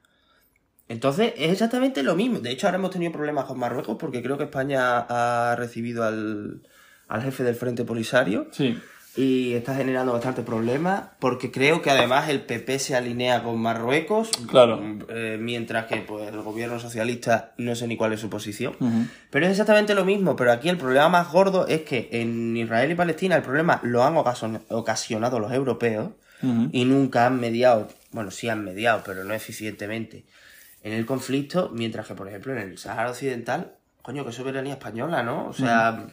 Entonces 0.88 1.34
es 1.38 1.52
exactamente 1.52 2.02
lo 2.04 2.16
mismo. 2.16 2.40
De 2.40 2.52
hecho, 2.52 2.68
ahora 2.68 2.78
hemos 2.78 2.92
tenido 2.92 3.12
problemas 3.12 3.46
con 3.46 3.60
Marruecos 3.60 3.98
porque 4.00 4.24
creo 4.24 4.38
que 4.38 4.46
España 4.46 5.06
ha 5.08 5.56
recibido 5.56 6.04
al, 6.04 6.64
al 7.08 7.22
jefe 7.22 7.44
del 7.44 7.56
Frente 7.56 7.86
Polisario 7.86 8.48
Sí. 8.52 8.80
Y 9.16 9.54
está 9.54 9.76
generando 9.76 10.12
bastantes 10.14 10.44
problemas 10.44 11.04
porque 11.20 11.52
creo 11.52 11.82
que 11.84 11.92
además 11.92 12.30
el 12.30 12.42
PP 12.42 12.80
se 12.80 12.96
alinea 12.96 13.44
con 13.44 13.60
Marruecos. 13.62 14.32
Claro. 14.50 14.82
eh, 15.10 15.38
mientras 15.40 15.86
que 15.86 15.98
pues, 15.98 16.30
el 16.34 16.42
gobierno 16.42 16.80
socialista 16.80 17.54
no 17.58 17.76
sé 17.76 17.88
ni 17.88 17.96
cuál 17.96 18.14
es 18.14 18.20
su 18.22 18.30
posición. 18.30 18.74
Pero 19.30 19.46
es 19.46 19.52
exactamente 19.52 19.94
lo 19.94 20.04
mismo, 20.06 20.36
pero 20.36 20.52
aquí 20.52 20.68
el 20.70 20.78
problema 20.78 21.10
más 21.10 21.32
gordo 21.32 21.68
es 21.68 21.82
que 21.82 22.10
en 22.12 22.58
Israel 22.58 22.92
y 22.92 22.96
Palestina 22.96 23.36
el 23.36 23.44
problema 23.44 23.80
lo 23.84 24.04
han 24.04 24.16
ocasion- 24.16 24.62
ocasionado 24.70 25.40
los 25.40 25.52
europeos 25.52 26.10
y 26.74 26.84
nunca 26.86 27.26
han 27.28 27.40
mediado, 27.40 27.88
bueno, 28.12 28.30
sí 28.32 28.50
han 28.50 28.66
mediado, 28.66 29.02
pero 29.06 29.24
no 29.24 29.34
eficientemente 29.34 30.26
en 30.82 30.92
el 30.92 31.06
conflicto, 31.06 31.70
mientras 31.74 32.06
que, 32.08 32.16
por 32.16 32.28
ejemplo, 32.28 32.52
en 32.52 32.58
el 32.60 32.78
Sahara 32.78 33.12
Occidental, 33.12 33.76
coño, 34.02 34.26
que 34.26 34.34
soberanía 34.34 34.74
española, 34.74 35.24
¿no? 35.24 35.48
O 35.48 35.54
sea, 35.54 36.08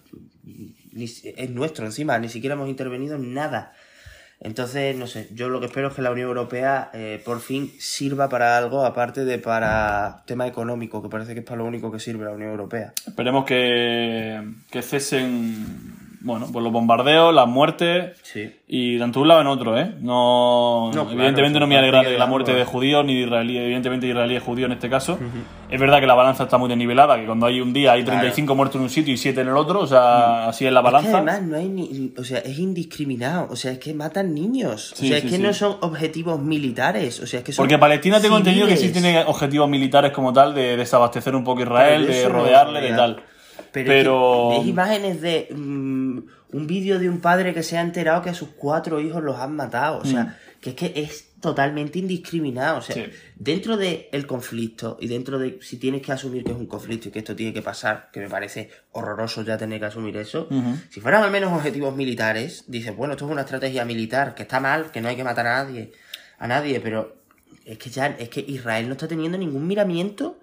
ni 0.93 1.05
es 1.05 1.51
nuestro 1.51 1.87
encima, 1.87 2.19
ni 2.19 2.29
siquiera 2.29 2.55
hemos 2.55 2.69
intervenido 2.69 3.17
en 3.17 3.35
nada. 3.35 3.73
Entonces, 4.43 4.97
no 4.97 5.07
sé, 5.07 5.29
yo 5.35 5.51
lo 5.51 5.61
que 5.61 5.67
espero 5.67 5.89
es 5.89 5.95
que 5.95 6.01
la 6.01 6.11
Unión 6.11 6.29
Europea 6.29 6.91
eh, 6.95 7.21
por 7.23 7.41
fin 7.41 7.71
sirva 7.79 8.31
para 8.31 8.57
algo, 8.57 8.87
aparte 8.87 9.27
de 9.27 9.39
para 9.39 10.23
tema 10.25 10.47
económico, 10.47 11.03
que 11.03 11.11
parece 11.11 11.35
que 11.35 11.41
es 11.41 11.45
para 11.45 11.59
lo 11.59 11.67
único 11.67 11.93
que 11.93 12.01
sirve 12.01 12.25
la 12.25 12.31
Unión 12.31 12.51
Europea. 12.51 12.95
Esperemos 13.07 13.45
que, 13.45 14.43
que 14.71 14.81
cesen 14.81 16.00
bueno, 16.23 16.47
pues 16.53 16.63
los 16.63 16.73
bombardeos, 16.73 17.35
las 17.35 17.49
muertes. 17.49 18.17
Sí. 18.23 18.53
Y 18.69 18.99
tanto 18.99 19.21
un 19.23 19.29
lado 19.29 19.41
en 19.41 19.47
otro, 19.47 19.79
¿eh? 19.79 19.95
No, 20.01 20.87
No, 20.87 20.91
claro, 20.93 21.11
evidentemente 21.13 21.59
no 21.59 21.67
me 21.67 21.75
eso 21.75 21.79
alegra 21.81 22.03
es 22.03 22.11
de 22.11 22.19
la 22.19 22.27
muerte 22.27 22.53
de 22.53 22.61
algo. 22.61 22.71
judíos 22.73 23.05
ni 23.05 23.15
de 23.15 23.21
israelíes, 23.23 23.63
evidentemente 23.65 24.07
israelíes 24.07 24.43
judíos 24.43 24.67
en 24.67 24.73
este 24.73 24.89
caso. 24.91 25.19
Es 25.71 25.81
verdad 25.81 25.99
que 26.01 26.07
la 26.07 26.15
balanza 26.15 26.45
está 26.45 26.59
muy 26.59 26.69
desnivelada, 26.69 27.17
que 27.19 27.27
cuando 27.27 27.47
hay 27.47 27.61
un 27.61 27.73
día 27.73 27.93
hay 27.93 28.05
Claro. 28.05 28.21
35 28.21 28.55
muertos 28.55 28.77
en 28.77 28.83
un 28.83 28.91
sitio 28.91 29.15
y 29.15 29.17
7 29.17 29.41
en 29.41 29.49
el 29.49 29.57
otro, 29.57 29.81
o 29.81 29.87
sea, 29.87 30.49
así 30.49 30.67
es 30.67 30.73
la 30.73 30.81
Es 30.81 30.85
que 30.87 30.91
balanza. 30.93 31.17
además 31.19 31.43
no 31.43 31.57
hay 31.57 31.69
ni, 31.69 32.13
o 32.19 32.23
sea, 32.25 32.39
es 32.39 32.59
indiscriminado, 32.59 33.49
o 33.51 33.57
sea, 33.57 33.73
es 33.73 33.79
que 33.79 33.95
matan 33.95 34.35
niños, 34.35 34.93
Sí, 34.95 35.07
o 35.07 35.09
sea, 35.09 35.21
sí, 35.21 35.27
es 35.27 35.31
que 35.33 35.37
sí. 35.39 35.43
no 35.43 35.53
son 35.55 35.77
objetivos 35.81 36.41
militares, 36.41 37.21
o 37.21 37.27
sea, 37.27 37.39
es 37.41 37.45
que 37.45 37.53
son 37.53 37.63
Porque 37.65 37.79
Palestina 37.79 38.21
tengo 38.21 38.37
entendido 38.37 38.67
que 38.67 38.77
sí 38.77 38.91
tiene 38.93 39.25
objetivos 39.25 39.69
militares 39.69 40.13
como 40.13 40.33
tal, 40.33 40.55
de 40.55 40.77
desabastecer 40.77 41.35
un 41.35 41.45
poco 41.45 41.63
Israel, 41.63 42.05
Claro, 42.07 42.19
de 42.19 42.25
no 42.25 42.29
rodearle, 42.31 42.81
de 42.83 42.91
tal. 42.93 43.23
Pero, 43.73 43.87
Pero- 43.87 44.53
es 44.55 44.61
que 44.65 44.69
imágenes 44.69 45.21
de 45.21 45.49
mm, 45.55 46.00
un 46.53 46.67
vídeo 46.67 46.99
de 46.99 47.09
un 47.09 47.21
padre 47.21 47.55
que 47.55 47.63
se 47.63 47.79
ha 47.79 47.81
enterado 47.81 48.23
que 48.23 48.31
a 48.31 48.35
sus 48.35 48.51
cuatro 48.51 49.01
hijos 49.01 49.23
los 49.23 49.37
han 49.39 49.55
matado. 49.57 49.99
O 49.99 50.05
sea, 50.05 50.39
que 50.61 50.71
es 50.71 50.77
que 50.77 50.93
es 50.97 51.27
totalmente 51.41 51.99
indiscriminado. 51.99 52.79
O 52.79 52.83
sea, 52.83 52.97
Mm. 52.97 53.07
Sí. 53.07 53.13
dentro 53.37 53.77
del 53.77 54.27
conflicto 54.27 54.99
y 55.01 55.09
dentro 55.09 55.39
de 55.39 55.59
si 55.63 55.79
tienes 55.79 56.03
que 56.03 56.13
asumir 56.13 56.45
que 56.45 56.53
es 56.53 56.59
un 56.59 56.67
conflicto 56.67 57.09
y 57.09 57.13
que 57.13 57.21
esto 57.21 57.35
tiene 57.35 57.53
que 57.55 57.63
pasar, 57.63 58.11
que 58.13 58.21
me 58.21 58.29
parece 58.29 58.71
horroroso 58.93 59.43
ya 59.43 59.57
tener 59.57 59.81
que 59.81 59.87
asumir 59.87 60.17
eso, 60.19 60.49
si 60.91 61.01
fueran 61.01 61.23
al 61.23 61.31
menos 61.31 61.53
objetivos 61.53 61.97
militares, 61.97 62.65
dices, 62.69 62.95
bueno, 62.95 63.15
esto 63.15 63.25
es 63.27 63.33
una 63.33 63.43
estrategia 63.43 63.85
militar, 63.85 64.35
que 64.35 64.43
está 64.43 64.61
mal, 64.61 64.91
que 64.91 65.01
no 65.01 65.09
hay 65.09 65.17
que 65.17 65.25
matar 65.25 65.47
a 65.47 65.65
nadie, 65.65 65.93
a 66.39 66.47
nadie, 66.47 66.81
pero 66.81 67.17
es 67.65 67.79
que 67.79 67.89
ya, 67.91 68.07
es 68.19 68.29
que 68.29 68.41
Israel 68.47 68.87
no 68.89 68.93
está 68.93 69.09
teniendo 69.09 69.39
ningún 69.39 69.67
miramiento. 69.67 70.39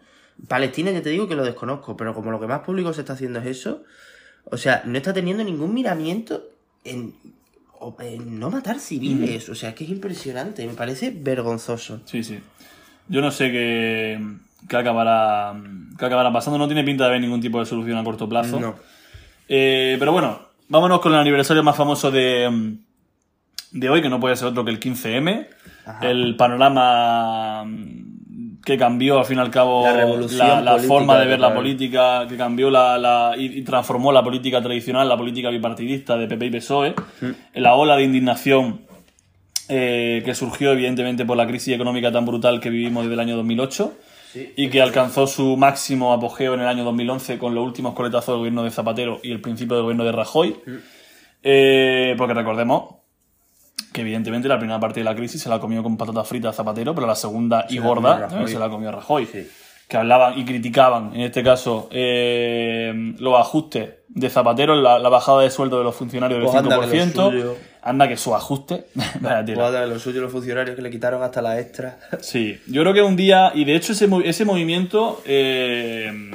Palestina, 0.47 0.91
ya 0.91 1.01
te 1.01 1.09
digo 1.09 1.27
que 1.27 1.35
lo 1.35 1.43
desconozco, 1.43 1.97
pero 1.97 2.13
como 2.13 2.31
lo 2.31 2.39
que 2.39 2.47
más 2.47 2.59
público 2.61 2.93
se 2.93 3.01
está 3.01 3.13
haciendo 3.13 3.39
es 3.39 3.45
eso, 3.47 3.83
o 4.49 4.57
sea, 4.57 4.83
no 4.85 4.97
está 4.97 5.13
teniendo 5.13 5.43
ningún 5.43 5.73
miramiento 5.73 6.43
en, 6.83 7.13
no 8.25 8.49
matar 8.49 8.79
civiles. 8.79 9.49
O 9.49 9.55
sea, 9.55 9.69
es 9.69 9.75
que 9.75 9.83
es 9.83 9.89
impresionante, 9.89 10.65
me 10.65 10.73
parece 10.73 11.11
vergonzoso. 11.11 12.01
Sí, 12.05 12.23
sí. 12.23 12.39
Yo 13.07 13.21
no 13.21 13.31
sé 13.31 13.51
qué, 13.51 14.19
qué 14.67 14.77
acabará, 14.77 15.53
qué 15.97 16.05
acabará 16.05 16.31
pasando. 16.31 16.57
No 16.57 16.67
tiene 16.67 16.83
pinta 16.83 17.03
de 17.03 17.09
haber 17.09 17.21
ningún 17.21 17.41
tipo 17.41 17.59
de 17.59 17.65
solución 17.65 17.97
a 17.97 18.03
corto 18.03 18.27
plazo. 18.27 18.59
No. 18.59 18.75
Eh, 19.47 19.95
pero 19.99 20.11
bueno, 20.11 20.41
vámonos 20.67 20.99
con 20.99 21.13
el 21.13 21.19
aniversario 21.19 21.63
más 21.63 21.75
famoso 21.75 22.11
de, 22.11 22.49
mm, 22.49 23.79
de 23.79 23.89
hoy, 23.89 24.01
que 24.01 24.09
no 24.09 24.19
puede 24.19 24.35
ser 24.35 24.47
otro 24.47 24.65
que 24.65 24.71
el 24.71 24.79
15M. 24.79 25.47
Ajá. 25.85 26.09
El 26.09 26.35
panorama 26.35 27.63
mm, 27.65 28.06
que 28.67 28.77
cambió 28.77 29.17
al 29.19 29.23
fin 29.23 29.37
y 29.37 29.39
al 29.39 29.49
cabo 29.49 29.85
La 30.65 30.77
forma 30.89 31.17
de 31.19 31.25
ver 31.25 31.39
la 31.39 31.47
política, 31.55 32.25
que 32.27 32.35
cambió 32.35 32.69
la, 32.69 32.97
la- 32.97 33.33
y, 33.37 33.45
y 33.59 33.61
transformó 33.61 34.11
la 34.11 34.21
política 34.21 34.61
tradicional, 34.61 35.07
la 35.07 35.15
política 35.15 35.49
bipartidista 35.49 36.17
de 36.17 36.27
PP 36.27 36.45
y 36.47 36.49
PSOE. 36.51 36.93
E. 37.53 37.61
La 37.61 37.75
ola 37.75 37.95
de 37.95 38.03
indignación 38.03 38.81
eh, 39.69 40.21
que 40.25 40.35
surgió 40.35 40.73
evidentemente 40.73 41.23
por 41.25 41.37
la 41.37 41.47
crisis 41.47 41.73
económica 41.73 42.11
tan 42.11 42.25
brutal 42.25 42.59
que 42.59 42.69
vivimos 42.69 43.03
desde 43.03 43.13
el 43.13 43.19
año 43.21 43.37
2008 43.37 43.93
Sí. 44.33 44.51
y 44.57 44.67
que 44.69 44.81
alcanzó 44.81 45.25
su 45.27 45.55
máximo 45.55 46.11
apogeo 46.11 46.53
en 46.53 46.59
el 46.59 46.67
año 46.67 46.83
2011 46.83 47.37
con 47.37 47.55
los 47.55 47.63
últimos 47.65 47.93
coletazos 47.93 48.33
del 48.33 48.39
gobierno 48.39 48.63
de 48.63 48.71
Zapatero 48.71 49.21
y 49.23 49.31
el 49.31 49.39
principio 49.39 49.75
del 49.77 49.83
gobierno 49.83 50.03
de 50.03 50.11
Rajoy. 50.11 50.57
Eh, 51.41 52.13
porque 52.17 52.33
recordemos 52.33 52.95
que 53.97 54.01
evidentemente 54.01 54.47
la 54.47 54.59
primera 54.59 54.79
parte 54.79 54.99
de 54.99 55.03
la 55.05 55.15
crisis 55.15 55.41
se 55.41 55.49
la 55.49 55.59
comió 55.59 55.81
con 55.81 55.97
patatas 55.97 56.27
fritas 56.27 56.55
Zapatero, 56.55 56.93
pero 56.93 57.07
la 57.07 57.15
segunda 57.15 57.65
y 57.67 57.79
gorda 57.79 58.27
eh, 58.43 58.47
se 58.47 58.59
la 58.59 58.69
comió 58.69 58.91
Rajoy. 58.91 59.25
Sí. 59.25 59.47
Que 59.87 59.97
hablaban 59.97 60.37
y 60.37 60.45
criticaban, 60.45 61.15
en 61.15 61.21
este 61.21 61.41
caso, 61.41 61.87
eh, 61.91 62.93
los 63.17 63.39
ajustes 63.39 63.89
de 64.09 64.29
Zapatero, 64.29 64.75
la, 64.75 64.99
la 64.99 65.09
bajada 65.09 65.41
de 65.41 65.49
sueldo 65.49 65.79
de 65.79 65.83
los 65.85 65.95
funcionarios 65.95 66.39
del 66.39 66.45
Pues 66.45 66.57
anda 66.57 66.79
que 66.79 66.85
lo 66.85 66.93
5%. 67.05 67.31
suyo. 67.31 67.55
Anda 67.81 68.07
que 68.07 68.17
su 68.17 68.35
ajuste. 68.35 68.85
Vaya 69.21 69.45
tela. 69.45 69.61
Guarda 69.69 69.85
lo 69.87 69.97
suyo 69.97 70.21
los 70.21 70.31
funcionarios 70.31 70.75
que 70.75 70.81
le 70.81 70.91
quitaron 70.91 71.23
hasta 71.23 71.41
la 71.41 71.57
extra. 71.59 71.97
Sí, 72.19 72.59
yo 72.67 72.81
creo 72.81 72.93
que 72.93 73.01
un 73.01 73.15
día, 73.15 73.51
y 73.55 73.63
de 73.65 73.75
hecho 73.75 73.93
ese, 73.93 74.07
ese 74.25 74.45
movimiento 74.45 75.21
eh, 75.25 76.26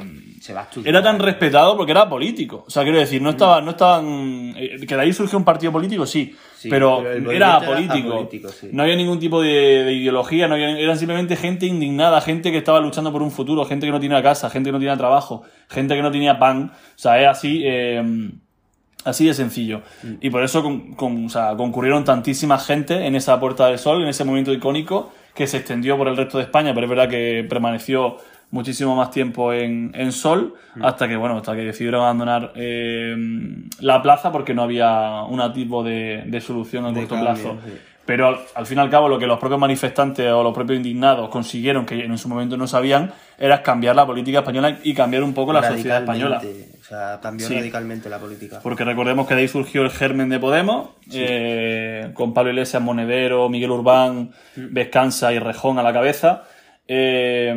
Se 0.43 0.53
va 0.53 0.59
a 0.59 0.63
estudiar. 0.63 0.89
era 0.89 1.01
tan 1.01 1.19
respetado 1.19 1.77
porque 1.77 1.93
era 1.93 2.09
político. 2.09 2.65
O 2.67 2.69
sea, 2.69 2.83
quiero 2.83 2.99
decir, 2.99 3.21
no, 3.21 3.29
estaba, 3.29 3.61
no 3.61 3.71
estaban... 3.71 4.53
eh, 4.57 4.75
que 4.85 4.93
de 4.95 5.01
ahí 5.01 5.13
surgió 5.13 5.37
un 5.37 5.45
partido 5.45 5.71
político, 5.71 6.05
sí, 6.05 6.35
Sí, 6.57 6.69
pero, 6.69 7.01
era 7.31 7.55
apolítico, 7.57 8.27
sí. 8.49 8.67
No 8.73 8.83
había 8.83 8.95
ningún 8.97 9.19
tipo 9.19 9.41
de, 9.41 9.83
de 9.85 9.93
ideología, 9.93 10.47
no 10.49 10.55
había- 10.55 10.77
eran 10.77 10.97
simplemente 10.97 11.35
gente 11.37 11.65
indignada, 11.65 12.19
gente 12.19 12.51
que 12.51 12.57
estaba 12.57 12.81
luchando 12.81 13.11
por 13.13 13.21
un 13.21 13.31
futuro, 13.31 13.63
gente 13.65 13.85
que 13.85 13.91
no 13.93 13.99
tenía 14.01 14.21
casa, 14.21 14.49
gente 14.49 14.67
que 14.67 14.71
no 14.73 14.79
tenía 14.79 14.97
trabajo, 14.97 15.43
gente 15.69 15.95
que 15.95 16.01
no 16.01 16.11
tenía 16.11 16.37
pan. 16.39 16.71
O 16.73 16.97
sea, 16.97 17.21
es 17.21 17.27
así... 17.27 17.61
eh, 17.65 18.31
Así 19.05 19.25
de 19.25 19.33
sencillo. 19.33 19.81
Mm. 20.01 20.13
Y 20.21 20.29
por 20.29 20.43
eso 20.43 20.63
con- 20.63 20.93
con- 20.93 21.25
o 21.25 21.29
sea, 21.29 21.55
concurrieron 21.57 22.05
tantísima 22.05 22.57
gente 22.57 23.05
en 23.05 23.15
esa 23.17 23.37
Puerta 23.37 23.67
del 23.67 23.77
Sol, 23.77 24.01
en 24.01 24.07
ese 24.07 24.23
momento 24.23 24.53
icónico, 24.53 25.11
que 25.35 25.45
se 25.45 25.57
extendió 25.57 25.97
por 25.97 26.07
el 26.07 26.15
resto 26.15 26.37
de 26.37 26.45
España, 26.45 26.73
pero 26.73 26.85
es 26.85 26.89
verdad 26.89 27.09
que 27.09 27.45
permaneció 27.49 28.15
muchísimo 28.53 28.95
más 28.95 29.11
tiempo 29.11 29.51
en, 29.51 29.91
en 29.95 30.11
Sol, 30.11 30.53
Mm. 30.75 30.85
hasta 30.85 31.07
que, 31.07 31.15
bueno, 31.15 31.37
hasta 31.37 31.53
que 31.55 31.61
decidieron 31.65 32.01
abandonar 32.01 32.51
eh, 32.55 33.15
la 33.79 34.01
plaza 34.01 34.31
porque 34.31 34.53
no 34.55 34.63
había 34.63 35.21
un 35.23 35.53
tipo 35.53 35.83
de, 35.83 36.23
de 36.25 36.41
solución 36.41 36.85
a 36.85 36.87
De 36.91 37.01
corto 37.01 37.15
cambio, 37.15 37.33
plazo. 37.33 37.57
sí. 37.65 37.73
Pero 38.05 38.27
al, 38.27 38.37
al 38.55 38.65
fin 38.65 38.79
y 38.79 38.81
al 38.81 38.89
cabo 38.89 39.07
lo 39.07 39.17
que 39.17 39.25
los 39.27 39.39
propios 39.39 39.59
manifestantes 39.61 40.29
o 40.31 40.43
los 40.43 40.53
propios 40.53 40.75
indignados 40.77 41.29
consiguieron, 41.29 41.85
que 41.85 42.03
en 42.03 42.17
su 42.17 42.27
momento 42.27 42.57
no 42.57 42.67
sabían, 42.67 43.13
era 43.37 43.63
cambiar 43.63 43.95
la 43.95 44.05
política 44.05 44.39
española 44.39 44.77
y 44.83 44.93
cambiar 44.93 45.23
un 45.23 45.33
poco 45.33 45.53
la 45.53 45.63
sociedad 45.63 45.99
española. 46.01 46.41
O 46.81 46.83
sea, 46.83 47.19
cambió 47.21 47.47
Sí. 47.47 47.55
radicalmente 47.55 48.09
la 48.09 48.19
política. 48.19 48.59
Porque 48.61 48.83
recordemos 48.83 49.25
que 49.27 49.35
de 49.35 49.41
ahí 49.41 49.47
surgió 49.47 49.83
el 49.83 49.89
germen 49.91 50.27
de 50.29 50.37
Podemos, 50.39 50.89
eh, 51.13 52.09
con 52.13 52.33
Pablo 52.33 52.49
Iglesias, 52.51 52.81
Monedero, 52.83 53.47
Miguel 53.47 53.71
Urbán, 53.71 54.31
Vescanza 54.57 55.31
y 55.31 55.39
Rejón 55.39 55.79
a 55.79 55.83
la 55.83 55.93
cabeza. 55.93 56.43
Eh, 56.85 57.53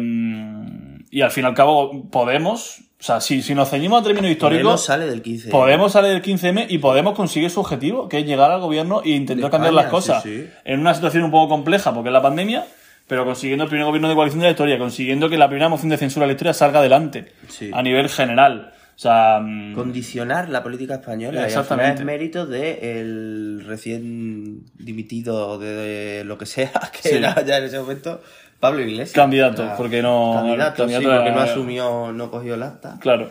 y 1.10 1.22
al 1.22 1.30
fin 1.30 1.44
y 1.44 1.46
al 1.48 1.54
cabo, 1.54 2.08
Podemos 2.10 2.78
O 2.98 3.02
sea, 3.02 3.20
si, 3.20 3.42
si 3.42 3.54
nos 3.54 3.68
ceñimos 3.70 4.00
a 4.00 4.04
términos 4.04 4.30
históricos, 4.30 4.62
Podemos 4.64 4.84
sale 4.84 5.06
del 5.06 5.22
15. 5.22 5.50
Podemos 5.50 5.92
salir 5.92 6.10
del 6.12 6.22
15M 6.22 6.66
y 6.68 6.78
Podemos 6.78 7.14
conseguir 7.14 7.50
su 7.50 7.60
objetivo, 7.60 8.08
que 8.08 8.18
es 8.20 8.26
llegar 8.26 8.50
al 8.50 8.60
gobierno 8.60 9.02
e 9.04 9.10
intentar 9.10 9.44
De 9.46 9.50
cambiar 9.50 9.72
España, 9.72 9.82
las 9.84 9.90
cosas. 9.90 10.22
sí, 10.22 10.44
sí. 10.44 10.50
En 10.64 10.80
una 10.80 10.94
situación 10.94 11.22
un 11.24 11.30
poco 11.30 11.48
compleja, 11.48 11.92
porque 11.94 12.08
es 12.08 12.12
la 12.14 12.22
pandemia, 12.22 12.64
pero 13.06 13.24
consiguiendo 13.24 13.64
el 13.64 13.70
primer 13.70 13.86
gobierno 13.86 14.08
de 14.08 14.14
coalición 14.14 14.40
de 14.40 14.46
la 14.46 14.50
historia, 14.52 14.78
consiguiendo 14.78 15.28
que 15.28 15.38
la 15.38 15.46
primera 15.48 15.68
moción 15.68 15.90
de 15.90 15.96
censura 15.98 16.24
de 16.24 16.28
la 16.28 16.32
historia 16.32 16.54
salga 16.54 16.78
adelante, 16.80 17.32
Sí. 17.48 17.70
a 17.72 17.82
nivel 17.82 18.08
general. 18.08 18.72
O 18.96 18.98
sea, 18.98 19.40
mm, 19.42 19.74
Condicionar 19.74 20.48
la 20.48 20.62
política 20.62 20.94
española. 20.94 21.40
Y 21.40 21.44
al 21.44 21.50
final 21.50 21.62
Exactamente. 21.64 22.00
es 22.00 22.06
mérito 22.06 22.46
del 22.46 23.62
recién 23.66 24.62
dimitido 24.78 25.58
de, 25.58 25.66
de 25.74 26.24
lo 26.24 26.38
que 26.38 26.46
sea, 26.46 26.72
que 27.02 27.10
Sí. 27.10 27.14
era 27.16 27.44
ya 27.44 27.58
en 27.58 27.64
ese 27.64 27.78
momento 27.78 28.22
Pablo 28.60 28.80
Iglesias. 28.80 29.12
Candidato, 29.12 29.62
sea, 29.64 29.76
porque 29.76 30.02
no- 30.02 30.32
Candidato, 30.34 30.76
candidato 30.82 31.08
sí, 31.08 31.14
porque 31.14 31.30
no 31.32 31.40
asumió, 31.40 32.12
no 32.12 32.30
cogió 32.30 32.54
el 32.54 32.62
acta. 32.62 32.96
claro, 33.00 33.28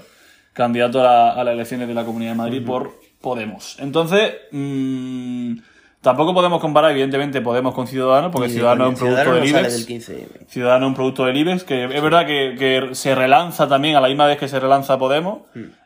candidato 0.54 1.00
a, 1.02 1.04
la- 1.04 1.32
a 1.32 1.44
las 1.44 1.54
elecciones 1.54 1.88
de 1.88 1.94
la 1.94 2.06
Comunidad 2.06 2.32
de 2.32 2.38
Madrid 2.38 2.66
por 2.66 2.94
Podemos. 3.22 3.78
Entonces, 3.80 4.34
mm, 4.52 5.58
tampoco 6.02 6.34
podemos 6.36 6.62
comparar, 6.62 6.92
evidentemente, 6.92 7.42
Podemos 7.42 7.74
con 7.74 7.88
Ciudadanos, 7.88 8.32
porque 8.32 8.50
Ciudadanos 8.50 8.94
es 8.94 8.94
un 8.94 9.00
producto 9.00 9.24
Ciudadanos 9.24 9.52
del 9.52 9.62
IBEX. 9.62 9.74
del 9.74 9.86
15M. 9.88 10.46
Ciudadano 10.48 10.86
es 10.86 10.90
un 10.90 10.96
producto 10.96 11.26
del 11.26 11.38
IBEX, 11.38 11.64
que 11.64 11.86
es 11.86 12.02
verdad 12.04 12.26
que, 12.28 12.56
que 12.60 12.94
se 12.94 13.16
relanza 13.16 13.68
también 13.68 13.96
a 13.96 14.02
la 14.02 14.08
misma 14.10 14.28
vez 14.28 14.38
que 14.38 14.48
se 14.48 14.60
relanza 14.60 15.00
Podemos. 15.00 15.40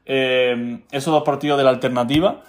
Eh, 0.05 0.79
esos 0.91 1.13
dos 1.13 1.23
partidos 1.23 1.57
de 1.57 1.63
la 1.63 1.69
alternativa. 1.69 2.41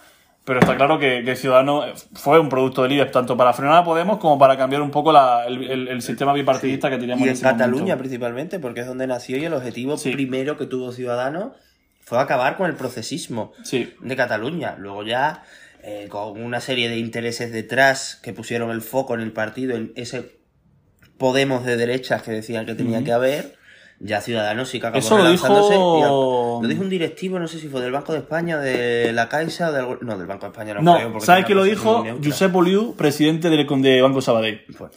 Pero 0.50 0.58
está 0.58 0.74
claro 0.76 0.98
que, 0.98 1.22
que 1.24 1.36
Ciudadano 1.36 1.84
fue 2.14 2.40
un 2.40 2.48
producto 2.48 2.82
del 2.82 2.90
IBEX, 2.90 3.12
tanto 3.12 3.36
para 3.36 3.52
frenar 3.52 3.76
a 3.76 3.84
Podemos 3.84 4.18
como 4.18 4.36
para 4.36 4.56
cambiar 4.58 4.82
un 4.82 4.90
poco 4.90 5.12
la- 5.12 5.46
el, 5.46 5.62
el- 5.70 5.86
el 5.86 6.02
sistema 6.02 6.32
bipartidista 6.32 6.90
que 6.90 6.98
teníamos 6.98 7.24
Y 7.24 7.28
en 7.30 7.36
en 7.36 7.40
Cataluña 7.40 7.80
momento. 7.82 7.98
principalmente, 7.98 8.58
porque 8.58 8.80
es 8.80 8.86
donde 8.88 9.06
nació 9.06 9.36
y 9.36 9.44
el 9.44 9.54
objetivo 9.54 9.96
Sí. 9.96 10.10
primero 10.10 10.58
que 10.58 10.66
tuvo 10.66 10.90
Ciudadanos 10.90 11.52
fue 12.00 12.18
acabar 12.18 12.56
con 12.56 12.66
el 12.68 12.74
procesismo 12.74 13.52
Sí, 13.62 13.94
de 14.00 14.16
Cataluña. 14.16 14.74
Luego 14.76 15.04
ya, 15.04 15.44
eh, 15.84 16.08
con 16.10 16.42
una 16.42 16.60
serie 16.60 16.88
de 16.88 16.96
intereses 16.98 17.52
detrás 17.52 18.16
que 18.20 18.32
pusieron 18.32 18.72
el 18.72 18.82
foco 18.82 19.14
en 19.14 19.20
el 19.20 19.30
partido, 19.30 19.76
en 19.76 19.92
ese 19.94 20.40
Podemos 21.16 21.64
de 21.64 21.76
derechas 21.76 22.22
que 22.22 22.32
decían 22.32 22.66
que 22.66 22.74
tenía 22.74 23.04
que 23.04 23.12
haber, 23.12 23.54
ya 24.02 24.20
Ciudadanos 24.22 24.68
sí 24.70 24.80
que 24.80 24.86
acabó 24.86 24.98
Eso 24.98 25.18
lo 25.18 25.30
dijo- 25.30 25.46
al- 25.46 26.62
lo 26.62 26.68
dijo 26.68 26.82
un 26.82 26.88
directivo, 26.88 27.38
no 27.38 27.46
sé 27.46 27.58
si 27.58 27.68
fue 27.68 27.80
del 27.82 27.92
Banco 27.92 28.12
de 28.12 28.18
España, 28.20 28.58
de 28.58 29.12
la 29.12 29.28
Caixa 29.28 29.68
o 29.68 29.72
de 29.72 29.78
algún... 29.78 29.98
No, 30.00 30.16
del 30.18 30.26
Banco 30.26 30.46
de 30.46 30.52
España 30.52 30.74
no, 30.74 30.80
No, 30.82 30.96
creo. 30.96 31.20
¿sabes 31.20 31.40
es 31.40 31.46
quién 31.46 31.58
lo 31.58 31.64
dijo? 31.64 32.04
Josep 32.24 32.54
Oliu, 32.56 32.94
presidente 32.96 33.50
del, 33.50 33.66
de 33.82 34.02
Banco 34.02 34.20
Sabadell. 34.20 34.62
Pues, 34.76 34.90